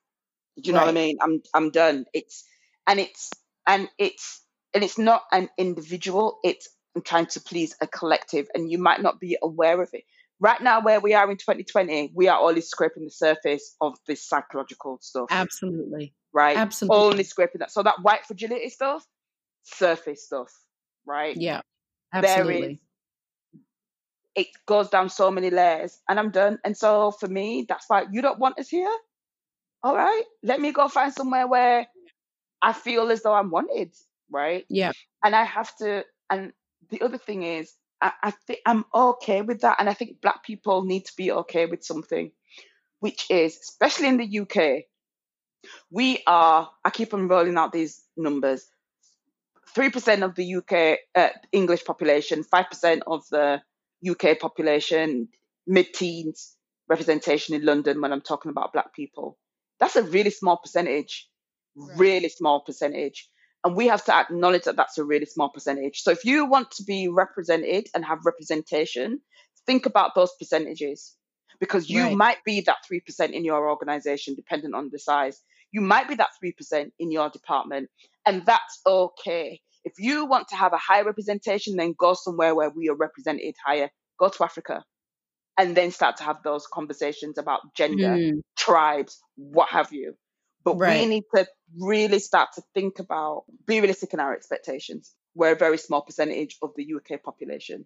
Do 0.63 0.69
you 0.71 0.75
know 0.75 0.81
what 0.81 0.89
I 0.89 0.93
mean? 0.93 1.19
I'm 1.23 1.43
I'm 1.55 1.71
done. 1.71 2.07
It's 2.15 2.45
and 2.87 3.01
it's 3.01 3.31
and 3.67 3.89
it's 3.99 4.43
and 4.75 4.85
it's 4.85 4.99
not 4.99 5.25
an 5.33 5.51
individual, 5.59 6.39
it's 6.45 6.69
I'm 6.97 7.03
trying 7.03 7.27
to 7.27 7.41
please 7.41 7.77
a 7.81 7.87
collective 7.87 8.49
and 8.55 8.71
you 8.71 8.79
might 8.79 9.03
not 9.03 9.21
be 9.21 9.39
aware 9.43 9.83
of 9.83 9.91
it. 9.95 10.05
Right 10.39 10.61
now 10.61 10.83
where 10.83 11.01
we 11.01 11.15
are 11.15 11.31
in 11.31 11.37
2020, 11.37 12.13
we 12.15 12.29
are 12.29 12.39
only 12.39 12.61
scraping 12.61 13.05
the 13.05 13.11
surface 13.11 13.75
of 13.81 13.97
this 14.07 14.23
psychological 14.23 14.99
stuff, 15.01 15.29
Absolutely. 15.31 16.13
right? 16.33 16.57
Absolutely. 16.57 16.97
Only 16.97 17.25
scraping 17.25 17.61
that. 17.61 17.71
So 17.71 17.83
that 17.83 18.03
white 18.03 18.27
fragility 18.27 18.69
stuff, 18.69 19.07
surface 19.63 20.25
stuff, 20.25 20.53
right? 21.07 21.37
Yeah. 21.37 21.63
Absolutely. 22.13 22.73
is 22.75 22.79
it 24.37 24.49
goes 24.67 24.91
down 24.91 25.09
so 25.09 25.31
many 25.31 25.51
layers 25.51 25.99
and 26.09 26.21
I'm 26.21 26.31
done. 26.31 26.59
And 26.63 26.77
so 26.77 27.11
for 27.11 27.27
me, 27.27 27.65
that's 27.69 27.87
why 27.89 28.05
you 28.13 28.21
don't 28.21 28.39
want 28.39 28.59
us 28.59 28.69
here. 28.69 28.95
All 29.83 29.97
right, 29.97 30.23
let 30.43 30.61
me 30.61 30.73
go 30.73 30.89
find 30.89 31.13
somewhere 31.13 31.47
where 31.47 31.87
I 32.61 32.73
feel 32.73 33.11
as 33.11 33.23
though 33.23 33.35
I'm 33.35 33.51
wanted, 33.51 33.95
right? 34.31 34.65
Yeah. 34.69 34.93
And 35.25 35.35
I 35.35 35.45
have 35.45 35.75
to. 35.77 36.05
And 36.29 36.53
the 36.91 37.03
other 37.03 37.19
thing 37.19 37.45
is, 37.45 37.73
I, 38.01 38.13
I 38.25 38.31
think 38.33 38.61
I'm 38.67 38.85
okay 38.95 39.43
with 39.43 39.63
that. 39.63 39.77
And 39.81 39.89
I 39.89 39.95
think 39.95 40.21
Black 40.21 40.45
people 40.45 40.85
need 40.85 41.07
to 41.07 41.13
be 41.17 41.33
okay 41.33 41.67
with 41.67 41.85
something, 41.85 42.33
which 43.01 43.27
is, 43.31 43.59
especially 43.59 44.09
in 44.09 44.19
the 44.19 44.41
UK, 44.41 44.85
we 45.91 46.23
are. 46.27 46.71
I 46.85 46.91
keep 46.91 47.15
on 47.15 47.29
rolling 47.29 47.57
out 47.57 47.73
these 47.73 48.03
numbers. 48.17 48.67
Three 49.75 49.91
percent 49.91 50.23
of 50.23 50.35
the 50.35 50.57
UK 50.57 50.99
uh, 51.15 51.31
English 51.53 51.85
population, 51.85 52.45
five 52.45 52.67
percent 52.71 53.03
of 53.07 53.25
the 53.31 53.63
UK 54.09 54.39
population, 54.39 55.29
mid-teens 55.67 56.57
representation 56.89 57.55
in 57.55 57.65
London. 57.65 58.01
When 58.01 58.13
I'm 58.13 58.23
talking 58.23 58.51
about 58.51 58.73
Black 58.73 58.95
people, 58.95 59.39
that's 59.81 59.97
a 59.97 60.03
really 60.03 60.31
small 60.31 60.59
percentage, 60.59 61.29
Right. 61.77 61.99
really 61.99 62.29
small 62.31 62.61
percentage. 62.61 63.29
And 63.67 63.77
we 63.77 63.89
have 63.89 64.05
to 64.07 64.15
acknowledge 64.17 64.65
that 64.65 64.77
that's 64.79 64.99
a 64.99 65.05
really 65.05 65.27
small 65.27 65.51
percentage. 65.51 66.03
So 66.03 66.13
if 66.13 66.25
you 66.25 66.47
want 66.47 66.73
to 66.73 66.85
be 66.85 67.09
represented 67.11 67.89
and 67.95 68.07
have 68.07 68.21
representation, 68.27 69.21
think 69.67 69.87
about 69.87 70.17
those 70.17 70.33
percentages 70.41 71.17
because 71.61 71.91
you 71.91 72.09
Right. 72.09 72.11
might 72.11 72.39
be 72.47 72.63
that 72.63 72.79
3% 72.91 73.33
in 73.33 73.45
your 73.45 73.71
organization, 73.71 74.37
depending 74.37 74.75
on 74.75 74.91
the 74.93 75.01
size. 75.01 75.43
You 75.73 75.83
might 75.83 76.09
be 76.09 76.17
that 76.17 76.31
3% 76.45 76.93
in 77.01 77.13
your 77.13 77.31
department, 77.31 77.91
and 78.27 78.47
that's 78.47 78.81
okay. 78.89 79.61
If 79.85 79.95
you 80.01 80.27
want 80.27 80.49
to 80.51 80.57
have 80.57 80.75
a 80.75 80.79
high 80.79 81.03
representation, 81.03 81.77
then 81.77 81.95
go 81.99 82.15
somewhere 82.15 82.57
where 82.57 82.71
we 82.71 82.91
are 82.91 82.97
represented 82.97 83.57
higher. 83.67 83.91
Go 84.21 84.31
to 84.31 84.45
Africa 84.45 84.85
and 85.59 85.77
then 85.77 85.91
start 85.93 86.17
to 86.19 86.25
have 86.25 86.39
those 86.45 86.67
conversations 86.73 87.39
about 87.39 87.61
gender, 87.77 88.21
Mm, 88.21 88.43
tribes, 88.59 89.21
what 89.37 89.69
have 89.71 89.93
you. 89.93 90.15
But 90.67 90.79
we 90.79 91.07
need 91.07 91.25
to 91.35 91.47
really 91.79 92.19
start 92.19 92.49
to 92.57 92.63
think 92.75 92.99
about, 92.99 93.45
be 93.67 93.81
realistic 93.81 94.13
in 94.13 94.21
our 94.21 94.35
expectations. 94.35 95.15
We're 95.37 95.53
a 95.53 95.57
very 95.57 95.79
small 95.79 96.03
percentage 96.03 96.57
of 96.61 96.73
the 96.77 96.85
UK 96.85 97.23
population. 97.23 97.85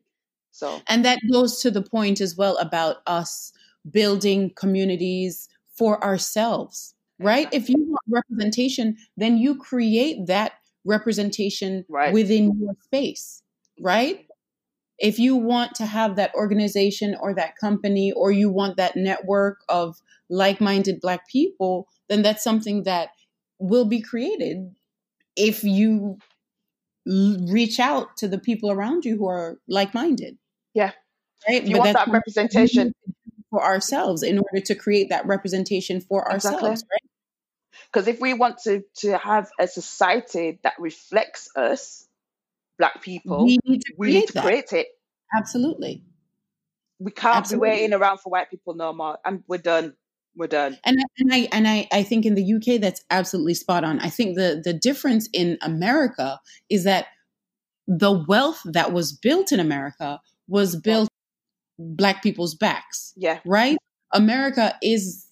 So, 0.51 0.81
And 0.89 1.05
that 1.05 1.19
goes 1.31 1.61
to 1.63 1.71
the 1.71 1.83
point 1.83 2.21
as 2.21 2.37
well 2.37 2.57
about 2.57 2.97
us 3.07 3.53
building 3.91 4.51
communities 4.57 5.49
for 5.77 6.03
ourselves, 6.03 6.95
right? 7.19 7.49
If 7.53 7.69
you 7.69 7.77
want 7.79 8.01
representation, 8.09 8.97
then 9.17 9.37
you 9.39 9.57
create 9.57 10.27
that 10.27 10.53
representation 10.85 11.85
Right. 11.89 12.13
within 12.15 12.59
your 12.59 12.75
space, 12.83 13.43
right? 13.79 14.27
If 14.99 15.19
you 15.19 15.37
want 15.37 15.75
to 15.77 15.87
have 15.87 16.17
that 16.17 16.35
organization 16.35 17.15
or 17.21 17.35
that 17.35 17.57
company, 17.57 18.13
or 18.13 18.33
you 18.33 18.51
want 18.51 18.77
that 18.77 18.97
network 18.97 19.59
of 19.69 20.01
like 20.31 20.61
minded 20.61 21.01
Black 21.01 21.29
people, 21.29 21.87
then 22.09 22.23
that's 22.23 22.43
something 22.43 22.85
that 22.85 23.11
will 23.59 23.85
be 23.85 24.01
created 24.01 24.75
if 25.37 25.63
you 25.65 26.19
reach 27.07 27.81
out 27.81 28.17
to 28.19 28.29
the 28.29 28.39
people 28.39 28.71
around 28.71 29.05
you 29.05 29.17
who 29.17 29.29
are 29.29 29.59
like 29.69 29.93
minded. 29.95 30.39
Yeah. 30.75 30.93
Right. 31.49 31.65
you 31.65 31.79
want 31.79 31.95
that 31.95 32.09
representation, 32.09 32.89
need 32.89 32.95
to 33.07 33.11
do 33.11 33.43
for 33.51 33.65
ourselves 33.65 34.23
in 34.23 34.39
order 34.39 34.65
to 34.65 34.75
create 34.75 35.09
that 35.11 35.27
representation 35.27 36.01
for 36.01 36.23
Exactly. 36.31 36.61
ourselves, 36.61 36.85
right? 36.91 37.11
because 37.93 38.07
if 38.07 38.21
we 38.21 38.35
want 38.35 38.59
to, 38.65 38.83
to 38.97 39.19
have 39.19 39.51
a 39.59 39.67
society 39.67 40.61
that 40.63 40.75
reflects 40.79 41.51
us, 41.57 42.07
Black 42.79 43.03
people, 43.03 43.45
We 43.45 43.59
need 43.65 43.83
to 43.83 43.93
create 43.95 44.15
need 44.15 44.29
to 44.29 44.41
create 44.41 44.73
it. 44.73 44.87
Absolutely. 45.37 46.03
We 46.99 47.11
can't 47.11 47.37
Absolutely. 47.37 47.69
be 47.69 47.71
waiting 47.73 47.93
around 47.95 48.19
for 48.19 48.31
white 48.31 48.51
people 48.51 48.75
no 48.75 48.93
more. 48.93 49.19
And 49.25 49.43
we're 49.47 49.59
done. 49.59 49.95
We're 50.37 50.47
done. 50.47 50.79
And 50.85 50.99
I, 50.99 51.05
and 51.19 51.35
I 51.35 51.49
and 51.53 51.69
I, 51.69 51.89
I 51.93 52.03
think 52.03 52.25
in 52.25 52.35
the 52.35 52.55
UK 52.55 52.81
that's 52.81 53.03
absolutely 53.11 53.55
spot 53.55 53.85
on. 53.85 53.99
I 54.01 54.09
think 54.09 54.37
the 54.37 54.61
the 54.63 54.73
difference 54.73 55.29
in 55.33 55.59
America 55.63 56.41
is 56.71 56.85
that 56.85 57.07
the 57.87 58.13
wealth 58.29 58.61
that 58.65 58.93
was 58.93 59.13
built 59.13 59.51
in 59.53 59.59
America 59.61 60.21
was 60.49 60.77
built 60.77 61.09
black 61.79 62.23
people's 62.23 62.55
backs, 62.55 63.13
Yeah. 63.17 63.41
right? 63.45 63.77
America 64.13 64.77
is 64.83 65.27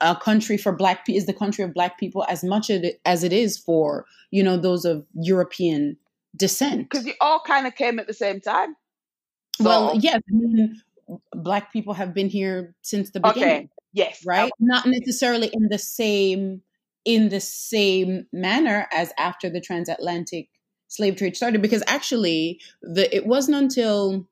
a 0.00 0.14
country 0.16 0.56
for 0.56 0.72
black 0.72 1.06
pe- 1.06 1.14
is 1.14 1.26
the 1.26 1.32
country 1.32 1.64
of 1.64 1.72
black 1.72 1.98
people 1.98 2.24
as 2.28 2.44
much 2.44 2.70
as 3.04 3.24
it 3.24 3.32
is 3.32 3.56
for 3.58 4.04
you 4.30 4.42
know 4.42 4.56
those 4.56 4.84
of 4.84 5.04
European 5.14 5.96
descent. 6.36 6.88
Because 6.90 7.06
you 7.06 7.14
all 7.20 7.40
kind 7.46 7.66
of 7.66 7.74
came 7.74 7.98
at 7.98 8.06
the 8.06 8.14
same 8.14 8.40
time. 8.40 8.76
Well, 9.60 9.94
yes, 9.98 10.16
I 10.16 10.34
mean, 10.34 10.80
black 11.32 11.72
people 11.72 11.94
have 11.94 12.14
been 12.14 12.28
here 12.28 12.74
since 12.82 13.10
the 13.10 13.20
Okay. 13.24 13.30
beginning. 13.30 13.68
Yes. 13.92 14.22
right 14.24 14.52
not 14.58 14.86
necessarily 14.86 15.48
in 15.52 15.68
the 15.68 15.78
same 15.78 16.62
in 17.04 17.28
the 17.28 17.40
same 17.40 18.26
manner 18.32 18.86
as 18.92 19.12
after 19.18 19.50
the 19.50 19.60
transatlantic 19.60 20.48
slave 20.88 21.16
trade 21.16 21.36
started 21.36 21.60
because 21.62 21.82
actually 21.86 22.60
the 22.82 23.14
it 23.14 23.26
wasn't 23.26 23.56
until 23.56 24.26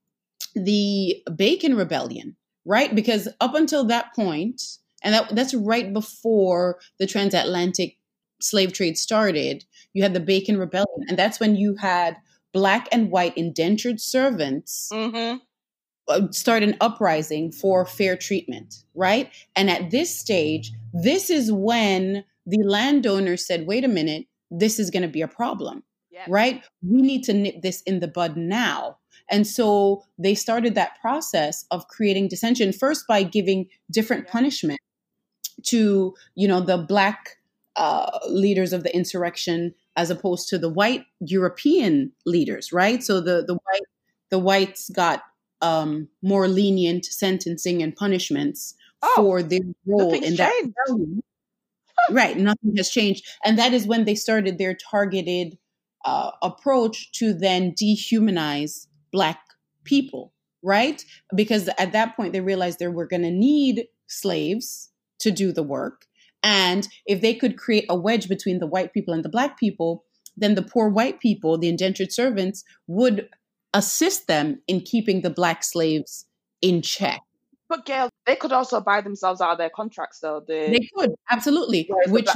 the 0.55 1.23
Bacon 1.37 1.75
rebellion 1.77 2.37
right 2.65 2.95
because 2.95 3.29
up 3.41 3.55
until 3.55 3.85
that 3.85 4.15
point 4.15 4.63
and 5.03 5.15
that 5.15 5.35
that's 5.35 5.55
right 5.55 5.93
before 5.93 6.79
the 6.99 7.07
transatlantic 7.07 7.97
slave 8.41 8.73
trade 8.73 8.97
started 8.97 9.65
you 9.93 10.03
had 10.03 10.15
the 10.15 10.21
Bacon 10.21 10.59
rebellion 10.59 11.05
and 11.09 11.19
that's 11.19 11.41
when 11.41 11.57
you 11.57 11.77
had 11.77 12.17
black 12.53 12.89
and 12.93 13.11
white 13.11 13.37
indentured 13.37 14.01
servants 14.01 14.89
hmm 14.93 15.07
uh, 15.09 15.37
start 16.31 16.63
an 16.63 16.77
uprising 16.81 17.53
for 17.53 17.85
fair 17.87 18.17
treatment, 18.17 18.85
right? 18.95 19.31
And 19.57 19.71
at 19.71 19.91
this 19.91 20.15
stage, 20.17 20.73
this 20.93 21.31
is 21.31 21.53
when 21.53 22.25
the 22.47 22.63
landowner 22.63 23.37
said, 23.37 23.67
wait 23.67 23.85
a 23.85 23.89
minute, 23.89 24.27
this 24.51 24.79
is 24.79 24.91
going 24.91 25.03
to 25.03 25.09
be 25.09 25.23
a 25.23 25.29
problem, 25.29 25.83
Yeah. 26.11 26.27
right? 26.29 26.63
We 26.83 27.03
need 27.03 27.23
to 27.25 27.33
nip 27.33 27.63
this 27.63 27.83
in 27.83 28.01
the 28.01 28.09
bud 28.09 28.37
now. 28.37 28.99
And 29.31 29.47
so 29.47 30.03
they 30.19 30.35
started 30.35 30.75
that 30.75 31.01
process 31.01 31.65
of 31.71 31.87
creating 31.89 32.29
dissension 32.29 32.73
first 32.73 33.07
by 33.07 33.23
giving 33.23 33.69
different 33.91 34.25
Yeah. 34.27 34.33
punishment 34.33 34.81
to, 35.67 36.15
you 36.35 36.49
know, 36.49 36.61
the 36.61 36.79
black 36.79 37.37
uh, 37.77 38.19
leaders 38.29 38.73
of 38.73 38.83
the 38.83 38.95
insurrection 38.95 39.75
as 39.97 40.11
opposed 40.11 40.49
to 40.49 40.59
the 40.59 40.69
white 40.69 41.05
European 41.21 42.13
leaders, 42.27 42.73
right? 42.73 43.03
So 43.03 43.21
the 43.21 43.45
the 43.47 43.55
white 43.55 43.83
the 44.31 44.39
whites 44.39 44.91
got 44.91 45.23
um, 45.63 46.09
more 46.23 46.49
lenient 46.49 47.05
sentencing 47.05 47.83
and 47.83 47.95
punishments 47.95 48.75
Oh, 49.03 49.13
for 49.17 49.43
their 49.43 49.61
role 49.87 50.13
in 50.13 50.37
that 50.37 50.53
rebellion. 50.63 51.23
Right, 52.11 52.37
nothing 52.37 52.77
has 52.77 52.91
changed, 52.91 53.27
and 53.45 53.59
that 53.59 53.73
is 53.73 53.87
when 53.87 54.05
they 54.05 54.15
started 54.15 54.59
their 54.59 54.75
targeted 54.75 55.59
uh, 56.05 56.33
approach 56.43 57.13
to 57.13 57.33
then 57.33 57.73
dehumanize 57.73 58.87
Black 59.13 59.41
people. 59.85 60.33
Right, 60.63 61.03
because 61.35 61.71
at 61.79 61.93
that 61.93 62.17
point 62.17 62.33
they 62.33 62.41
realized 62.41 62.79
they 62.79 62.89
were 62.89 63.07
going 63.07 63.23
to 63.23 63.31
need 63.31 63.87
slaves 64.07 64.91
to 65.21 65.31
do 65.31 65.53
the 65.53 65.63
work, 65.63 66.07
and 66.43 66.87
if 67.07 67.23
they 67.23 67.35
could 67.35 67.57
create 67.57 67.87
a 67.89 67.97
wedge 67.97 68.29
between 68.29 68.59
the 68.59 68.67
white 68.67 68.93
people 68.93 69.15
and 69.15 69.25
the 69.25 69.31
Black 69.31 69.59
people, 69.59 70.05
then 70.37 70.57
the 70.57 70.63
poor 70.63 70.91
white 70.91 71.21
people, 71.21 71.57
the 71.57 71.69
indentured 71.69 72.13
servants, 72.13 72.65
would 72.87 73.29
assist 73.75 74.27
them 74.27 74.61
in 74.67 74.81
keeping 74.81 75.23
the 75.23 75.31
Black 75.31 75.63
slaves 75.63 76.27
in 76.61 76.83
check. 76.83 77.21
But 77.69 77.87
Gail, 77.87 78.09
they 78.27 78.35
could 78.35 78.53
also 78.53 78.81
buy 78.81 79.01
themselves 79.01 79.41
out 79.41 79.53
of 79.53 79.59
their 79.59 79.71
contracts, 79.71 80.19
though. 80.21 80.41
The, 80.41 80.71
They 80.71 80.89
could 80.95 81.15
absolutely, 81.31 81.89
which 82.07 82.29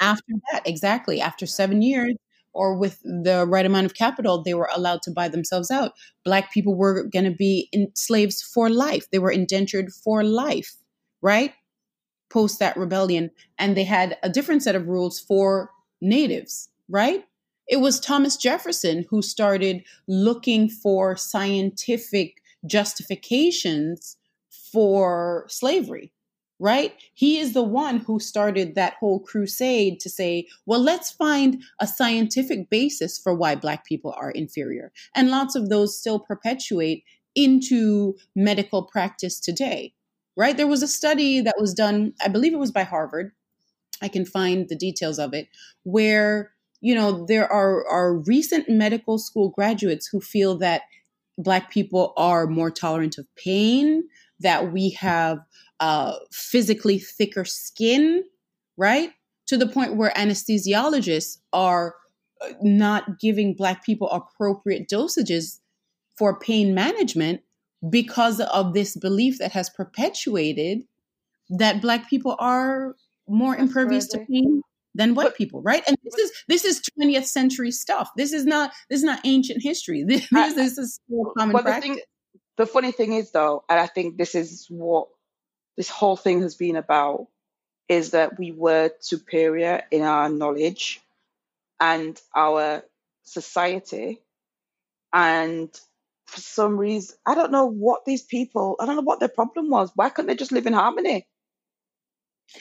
after 0.00 0.32
that 0.52 0.66
exactly 0.66 1.20
after 1.20 1.46
seven 1.46 1.80
years 1.80 2.14
or 2.52 2.76
with 2.76 3.00
the 3.02 3.46
right 3.48 3.64
amount 3.64 3.86
of 3.86 3.94
capital, 3.94 4.42
they 4.42 4.54
were 4.54 4.68
allowed 4.74 5.00
to 5.02 5.10
buy 5.10 5.28
themselves 5.28 5.70
out. 5.70 5.92
Black 6.24 6.52
people 6.52 6.74
were 6.74 7.04
going 7.04 7.24
to 7.24 7.30
be 7.30 7.68
in 7.72 7.90
slaves 7.94 8.42
for 8.42 8.68
life. 8.68 9.08
They 9.10 9.18
were 9.18 9.30
indentured 9.30 9.92
for 9.92 10.22
life, 10.22 10.74
right? 11.22 11.54
post 12.30 12.60
that 12.60 12.76
rebellion, 12.76 13.30
and 13.58 13.76
they 13.76 13.84
had 13.84 14.16
a 14.22 14.30
different 14.30 14.62
set 14.62 14.76
of 14.76 14.86
rules 14.86 15.20
for 15.20 15.70
natives, 16.00 16.70
right? 16.88 17.24
It 17.70 17.80
was 17.80 18.00
Thomas 18.00 18.36
Jefferson 18.36 19.06
who 19.10 19.22
started 19.22 19.84
looking 20.08 20.68
for 20.68 21.16
scientific 21.16 22.42
justifications 22.66 24.16
for 24.50 25.46
slavery, 25.48 26.12
right? 26.58 26.94
He 27.14 27.38
is 27.38 27.54
the 27.54 27.62
one 27.62 27.98
who 27.98 28.18
started 28.18 28.74
that 28.74 28.94
whole 28.94 29.20
crusade 29.20 30.00
to 30.00 30.10
say, 30.10 30.48
well, 30.66 30.80
let's 30.80 31.12
find 31.12 31.62
a 31.80 31.86
scientific 31.86 32.68
basis 32.70 33.20
for 33.20 33.36
why 33.36 33.54
Black 33.54 33.84
people 33.84 34.12
are 34.18 34.32
inferior. 34.32 34.90
And 35.14 35.30
lots 35.30 35.54
of 35.54 35.68
those 35.68 35.96
still 35.96 36.18
perpetuate 36.18 37.04
into 37.36 38.16
medical 38.34 38.82
practice 38.82 39.38
today, 39.38 39.94
right? 40.36 40.56
There 40.56 40.66
was 40.66 40.82
a 40.82 40.88
study 40.88 41.40
that 41.42 41.60
was 41.60 41.72
done, 41.72 42.14
I 42.20 42.26
believe 42.26 42.52
it 42.52 42.58
was 42.58 42.72
by 42.72 42.82
Harvard. 42.82 43.30
I 44.02 44.08
can 44.08 44.24
find 44.24 44.68
the 44.68 44.74
details 44.74 45.20
of 45.20 45.34
it, 45.34 45.46
where 45.84 46.50
you 46.80 46.94
know, 46.94 47.24
there 47.26 47.50
are, 47.50 47.86
are 47.86 48.14
recent 48.14 48.68
medical 48.68 49.18
school 49.18 49.50
graduates 49.50 50.06
who 50.06 50.20
feel 50.20 50.56
that 50.58 50.82
Black 51.38 51.70
people 51.70 52.12
are 52.16 52.46
more 52.46 52.70
tolerant 52.70 53.18
of 53.18 53.26
pain, 53.36 54.04
that 54.40 54.72
we 54.72 54.90
have 54.90 55.38
uh, 55.80 56.14
physically 56.32 56.98
thicker 56.98 57.44
skin, 57.44 58.24
right? 58.76 59.10
To 59.46 59.56
the 59.56 59.66
point 59.66 59.96
where 59.96 60.10
anesthesiologists 60.10 61.38
are 61.52 61.94
uh, 62.42 62.50
not 62.62 63.18
giving 63.18 63.54
Black 63.54 63.84
people 63.84 64.10
appropriate 64.10 64.88
dosages 64.88 65.60
for 66.16 66.38
pain 66.38 66.74
management 66.74 67.40
because 67.88 68.40
of 68.40 68.74
this 68.74 68.96
belief 68.96 69.38
that 69.38 69.52
has 69.52 69.70
perpetuated 69.70 70.82
that 71.48 71.80
Black 71.80 72.08
people 72.08 72.36
are 72.38 72.94
more 73.28 73.56
impervious 73.56 74.06
to 74.08 74.18
pain 74.30 74.62
than 74.94 75.14
white 75.14 75.24
but, 75.24 75.36
people, 75.36 75.62
right? 75.62 75.82
And 75.86 75.96
this 76.02 76.14
is 76.14 76.32
this 76.48 76.64
is 76.64 76.82
20th 76.98 77.26
century 77.26 77.70
stuff. 77.70 78.10
This 78.16 78.32
is 78.32 78.44
not 78.44 78.72
this 78.88 78.98
is 79.00 79.04
not 79.04 79.20
ancient 79.24 79.62
history. 79.62 80.04
This, 80.10 80.26
I, 80.34 80.52
this 80.52 80.78
is 80.78 81.00
common 81.36 81.52
well, 81.54 81.62
practice. 81.62 81.88
The, 81.88 81.94
thing, 81.94 82.02
the 82.56 82.66
funny 82.66 82.92
thing 82.92 83.12
is 83.12 83.30
though, 83.30 83.64
and 83.68 83.78
I 83.78 83.86
think 83.86 84.16
this 84.16 84.34
is 84.34 84.66
what 84.68 85.08
this 85.76 85.88
whole 85.88 86.16
thing 86.16 86.42
has 86.42 86.56
been 86.56 86.76
about, 86.76 87.28
is 87.88 88.10
that 88.10 88.38
we 88.38 88.52
were 88.52 88.90
superior 89.00 89.82
in 89.90 90.02
our 90.02 90.28
knowledge 90.28 91.00
and 91.80 92.20
our 92.36 92.82
society. 93.22 94.20
And 95.12 95.68
for 96.26 96.40
some 96.40 96.76
reason, 96.76 97.16
I 97.26 97.34
don't 97.34 97.50
know 97.50 97.66
what 97.66 98.04
these 98.04 98.22
people, 98.22 98.76
I 98.80 98.86
don't 98.86 98.96
know 98.96 99.02
what 99.02 99.20
their 99.20 99.28
problem 99.28 99.70
was. 99.70 99.90
Why 99.94 100.08
couldn't 100.08 100.28
they 100.28 100.36
just 100.36 100.52
live 100.52 100.66
in 100.66 100.72
harmony? 100.72 101.26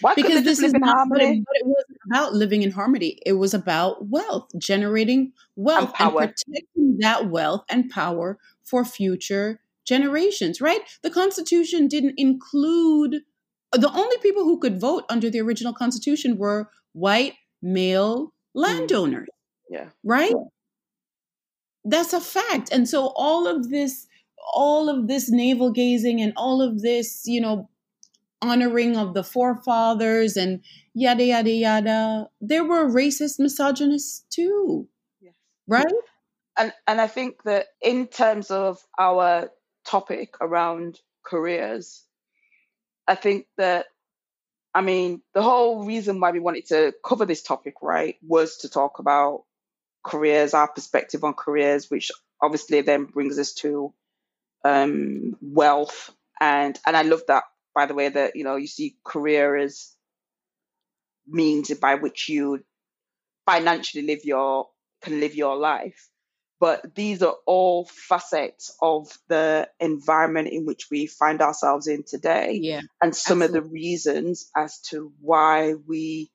Why 0.02 0.14
because 0.14 0.44
this 0.44 0.62
is 0.62 0.74
not 0.74 1.10
what 1.10 1.22
it, 1.22 1.38
it 1.38 1.66
wasn't 1.66 1.98
about 2.10 2.34
living 2.34 2.62
in 2.62 2.72
harmony. 2.72 3.20
It 3.26 3.34
was 3.34 3.54
about 3.54 4.08
wealth, 4.08 4.50
generating 4.58 5.34
wealth 5.56 5.94
and, 6.00 6.10
and 6.10 6.18
protecting 6.18 6.98
that 7.00 7.30
wealth 7.30 7.64
and 7.70 7.90
power 7.90 8.38
for 8.64 8.86
future 8.86 9.60
generations, 9.86 10.62
right? 10.62 10.82
The 11.02 11.10
Constitution 11.10 11.88
didn't 11.88 12.16
include 12.18 13.22
the 13.72 13.92
only 13.92 14.18
people 14.18 14.44
who 14.44 14.60
could 14.60 14.80
vote 14.80 15.06
under 15.10 15.30
the 15.30 15.42
original 15.42 15.74
Constitution 15.74 16.38
were 16.38 16.70
white 16.94 17.34
male 17.62 18.28
mm. 18.28 18.32
landowners. 18.54 19.28
Yeah. 19.70 19.90
Right? 20.04 20.32
Yeah. 20.32 20.44
That's 21.86 22.14
a 22.14 22.22
fact. 22.22 22.70
And 22.72 22.88
so 22.88 23.12
all 23.16 23.48
of 23.48 23.70
this 23.70 24.08
all 24.54 24.90
of 24.90 25.08
this 25.08 25.30
navel 25.30 25.72
gazing 25.72 26.22
and 26.22 26.34
all 26.36 26.62
of 26.62 26.82
this, 26.82 27.24
you 27.26 27.42
know, 27.42 27.70
honoring 28.42 28.96
of 28.96 29.14
the 29.14 29.24
forefathers 29.24 30.38
and 30.38 30.62
yada 30.94 31.24
yada 31.24 31.52
yada. 31.52 32.30
There 32.42 32.64
were 32.64 32.90
racist 32.90 33.40
misogynists 33.40 34.26
too. 34.30 34.88
Yes. 35.22 35.34
Right? 35.68 35.86
And 36.58 36.74
and 36.88 37.02
I 37.02 37.08
think 37.08 37.44
that 37.44 37.68
in 37.82 38.08
terms 38.08 38.52
of 38.52 38.80
our 38.98 39.50
topic 39.86 40.36
around 40.42 41.00
careers, 41.24 42.04
I 43.08 43.16
think 43.16 43.48
that 43.58 43.86
I 44.74 44.82
mean, 44.82 45.22
the 45.34 45.42
whole 45.42 45.86
reason 45.86 46.20
why 46.20 46.32
we 46.32 46.40
wanted 46.40 46.68
to 46.68 46.94
cover 47.04 47.26
this 47.26 47.42
topic, 47.42 47.76
right, 47.82 48.16
was 48.22 48.58
to 48.58 48.70
talk 48.70 49.00
about 49.00 49.44
careers, 50.04 50.54
our 50.54 50.68
perspective 50.68 51.24
on 51.24 51.34
careers, 51.34 51.90
which 51.90 52.12
obviously 52.42 52.82
then 52.82 53.06
brings 53.06 53.40
us 53.40 53.54
to 53.54 53.94
um, 54.64 55.36
wealth. 55.42 56.12
And 56.40 56.80
and 56.86 56.96
I 56.96 57.02
love 57.02 57.24
that 57.28 57.44
by 57.80 57.86
the 57.86 57.94
way 57.94 58.10
that 58.10 58.36
you 58.36 58.44
know 58.44 58.58
you 58.58 58.68
see 58.68 58.98
career 59.06 59.56
as 59.56 59.96
means 61.26 61.74
by 61.76 61.96
which 61.96 62.28
you 62.28 62.62
financially 63.46 64.06
live 64.06 64.26
your 64.26 64.68
can 65.02 65.22
live 65.22 65.34
your 65.34 65.56
life 65.56 66.10
but 66.60 66.94
these 66.94 67.24
are 67.24 67.36
all 67.46 67.86
facets 67.86 68.76
of 68.82 69.18
the 69.30 69.70
environment 69.80 70.50
in 70.50 70.66
which 70.66 70.88
we 70.92 71.08
find 71.08 71.42
ourselves 71.42 71.88
in 71.88 72.04
today 72.04 72.60
yeah 72.62 72.82
and 73.02 73.16
some 73.16 73.42
absolutely. 73.42 73.46
of 73.46 73.64
the 73.64 73.70
reasons 73.72 74.52
as 74.58 74.82
to 74.82 75.14
why 75.22 75.74
we 75.88 76.30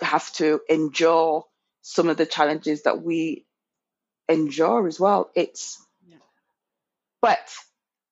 have 0.00 0.32
to 0.34 0.60
endure 0.68 1.44
some 1.82 2.08
of 2.08 2.16
the 2.16 2.26
challenges 2.36 2.84
that 2.84 3.02
we 3.02 3.44
endure 4.28 4.86
as 4.86 5.00
well 5.00 5.28
it's 5.34 5.84
yeah. 6.06 6.18
but 7.20 7.50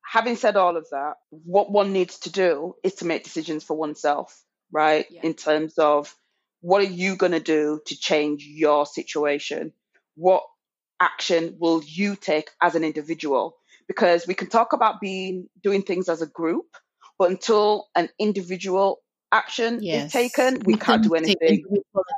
having 0.07 0.37
said 0.37 0.57
all 0.57 0.77
of 0.77 0.87
that, 0.91 1.15
what 1.31 1.71
one 1.71 1.93
needs 1.93 2.19
to 2.21 2.31
do 2.31 2.75
is 2.83 2.95
to 2.97 3.05
make 3.05 3.25
decisions 3.25 3.65
for 3.65 3.77
oneself, 3.77 4.41
right? 4.71 5.07
Yeah. 5.11 5.21
In 5.25 5.35
terms 5.35 5.79
of 5.79 6.15
what 6.61 6.81
are 6.81 6.93
you 6.93 7.17
going 7.17 7.33
to 7.33 7.41
do 7.41 7.81
to 7.87 7.99
change 7.99 8.45
your 8.45 8.87
situation? 8.87 9.73
What 10.15 10.43
action 11.01 11.57
will 11.59 11.83
you 11.85 12.17
take 12.17 12.51
as 12.63 12.75
an 12.75 12.85
individual? 12.85 13.57
Because 13.89 14.27
we 14.27 14.35
can 14.35 14.49
talk 14.49 14.73
about 14.73 15.01
being 15.01 15.49
doing 15.63 15.83
things 15.83 16.09
as 16.09 16.23
a 16.23 16.27
group, 16.27 16.67
but 17.19 17.31
until 17.31 17.89
an 17.95 18.09
individual 18.19 19.01
action 19.33 19.81
yes. 19.83 20.07
is 20.07 20.13
taken, 20.13 20.61
we, 20.65 20.75
we 20.75 20.79
can't 20.79 21.03
do 21.03 21.15
anything 21.15 21.65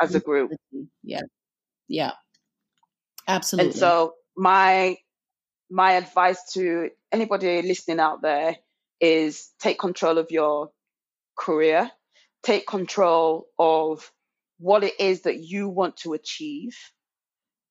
as 0.01 0.15
a 0.15 0.21
group. 0.21 0.53
Yeah. 1.03 1.23
Yeah. 1.89 2.13
Absolutely. 3.27 3.71
And 3.71 3.79
so 3.79 4.15
my 4.37 4.97
my 5.71 5.93
advice 5.93 6.53
to 6.55 6.91
anybody 7.13 7.63
listening 7.63 8.01
out 8.01 8.23
there 8.23 8.57
is 9.01 9.51
take 9.59 9.79
control 9.79 10.19
of 10.19 10.31
your 10.31 10.71
career, 11.39 11.91
take 12.43 12.67
control 12.67 13.47
of 13.59 14.11
what 14.59 14.85
it 14.85 14.99
is 15.01 15.23
that 15.23 15.39
you 15.39 15.69
want 15.69 15.97
to 15.99 16.15
achieve, 16.15 16.77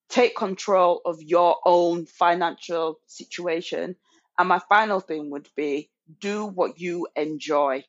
take 0.10 0.36
control 0.36 1.02
of 1.06 1.22
your 1.22 1.58
own 1.66 2.06
financial 2.06 3.00
situation. 3.08 3.96
And 4.38 4.50
my 4.50 4.60
final 4.70 5.00
thing 5.00 5.32
would 5.32 5.50
be 5.56 5.90
do 6.20 6.46
what 6.46 6.80
you 6.80 7.08
enjoy. 7.16 7.84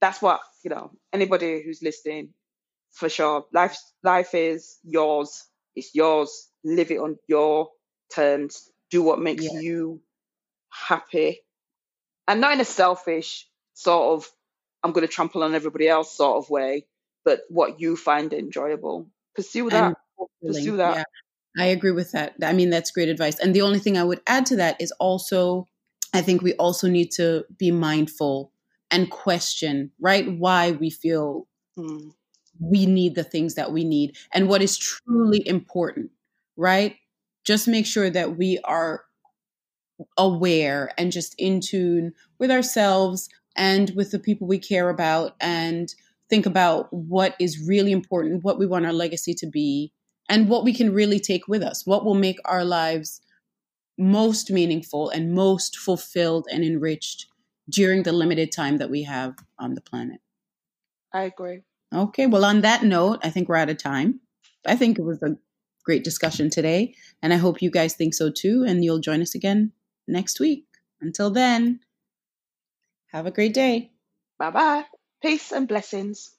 That's 0.00 0.20
what, 0.20 0.40
you 0.62 0.70
know, 0.70 0.90
anybody 1.12 1.62
who's 1.62 1.82
listening, 1.82 2.34
for 2.92 3.08
sure, 3.08 3.46
life, 3.52 3.78
life 4.02 4.34
is 4.34 4.78
yours. 4.84 5.44
It's 5.74 5.94
yours. 5.94 6.48
Live 6.64 6.90
it 6.90 6.98
on 6.98 7.18
your 7.28 7.68
terms. 8.14 8.70
Do 8.90 9.02
what 9.02 9.20
makes 9.20 9.44
yeah. 9.44 9.60
you 9.60 10.00
happy 10.70 11.40
and 12.28 12.40
not 12.40 12.52
in 12.52 12.60
a 12.60 12.64
selfish 12.64 13.46
sort 13.74 14.14
of 14.16 14.30
I'm 14.82 14.92
going 14.92 15.06
to 15.06 15.12
trample 15.12 15.42
on 15.42 15.54
everybody 15.54 15.88
else 15.88 16.16
sort 16.16 16.36
of 16.36 16.50
way, 16.50 16.86
but 17.24 17.40
what 17.48 17.80
you 17.80 17.96
find 17.96 18.32
enjoyable. 18.32 19.08
Pursue 19.34 19.68
that. 19.70 19.96
Pursue 20.44 20.76
that. 20.76 20.96
Yeah, 20.96 21.64
I 21.64 21.66
agree 21.66 21.90
with 21.90 22.12
that. 22.12 22.34
I 22.42 22.52
mean, 22.52 22.70
that's 22.70 22.92
great 22.92 23.08
advice. 23.08 23.38
And 23.40 23.54
the 23.54 23.62
only 23.62 23.80
thing 23.80 23.96
I 23.98 24.04
would 24.04 24.20
add 24.26 24.46
to 24.46 24.56
that 24.56 24.80
is 24.80 24.92
also, 24.92 25.66
I 26.14 26.22
think 26.22 26.42
we 26.42 26.54
also 26.54 26.88
need 26.88 27.10
to 27.12 27.44
be 27.58 27.70
mindful 27.72 28.52
and 28.90 29.10
question, 29.10 29.90
right, 30.00 30.30
why 30.38 30.70
we 30.70 30.90
feel 30.90 31.48
mm. 31.76 32.12
we 32.60 32.86
need 32.86 33.16
the 33.16 33.24
things 33.24 33.54
that 33.54 33.72
we 33.72 33.82
need 33.82 34.16
and 34.32 34.48
what 34.48 34.62
is 34.62 34.78
truly 34.78 35.46
important, 35.46 36.10
right? 36.56 36.96
Just 37.46 37.68
make 37.68 37.86
sure 37.86 38.10
that 38.10 38.36
we 38.36 38.58
are 38.64 39.04
aware 40.18 40.90
and 40.98 41.12
just 41.12 41.34
in 41.38 41.60
tune 41.60 42.12
with 42.38 42.50
ourselves 42.50 43.28
and 43.56 43.90
with 43.96 44.10
the 44.10 44.18
people 44.18 44.46
we 44.46 44.58
care 44.58 44.90
about 44.90 45.34
and 45.40 45.94
think 46.28 46.44
about 46.44 46.92
what 46.92 47.34
is 47.38 47.66
really 47.66 47.92
important, 47.92 48.44
what 48.44 48.58
we 48.58 48.66
want 48.66 48.84
our 48.84 48.92
legacy 48.92 49.32
to 49.32 49.46
be, 49.46 49.92
and 50.28 50.48
what 50.48 50.64
we 50.64 50.74
can 50.74 50.92
really 50.92 51.20
take 51.20 51.46
with 51.48 51.62
us, 51.62 51.86
what 51.86 52.04
will 52.04 52.14
make 52.14 52.38
our 52.44 52.64
lives 52.64 53.20
most 53.96 54.50
meaningful 54.50 55.08
and 55.08 55.32
most 55.32 55.78
fulfilled 55.78 56.46
and 56.52 56.64
enriched 56.64 57.26
during 57.70 58.02
the 58.02 58.12
limited 58.12 58.52
time 58.52 58.76
that 58.78 58.90
we 58.90 59.04
have 59.04 59.34
on 59.58 59.74
the 59.74 59.80
planet. 59.80 60.20
I 61.14 61.22
agree. 61.22 61.62
Okay, 61.94 62.26
well, 62.26 62.44
on 62.44 62.60
that 62.62 62.82
note, 62.82 63.20
I 63.22 63.30
think 63.30 63.48
we're 63.48 63.56
out 63.56 63.70
of 63.70 63.78
time. 63.78 64.20
I 64.66 64.76
think 64.76 64.98
it 64.98 65.02
was 65.02 65.22
a 65.22 65.36
great 65.86 66.04
discussion 66.04 66.50
today, 66.50 66.94
and 67.22 67.32
I 67.32 67.38
hope 67.38 67.62
you 67.62 67.70
guys 67.70 67.94
think 67.94 68.14
so 68.14 68.30
too, 68.30 68.64
and 68.68 68.84
you'll 68.84 68.98
join 69.00 69.22
us 69.22 69.34
again 69.34 69.72
next 70.08 70.40
week. 70.40 70.66
Until 71.00 71.30
then, 71.30 71.80
have 73.12 73.26
a 73.26 73.32
great 73.32 73.54
day. 73.54 73.92
Bye 74.38 74.50
bye. 74.50 74.86
Peace 75.22 75.52
and 75.52 75.66
blessings. 75.66 76.35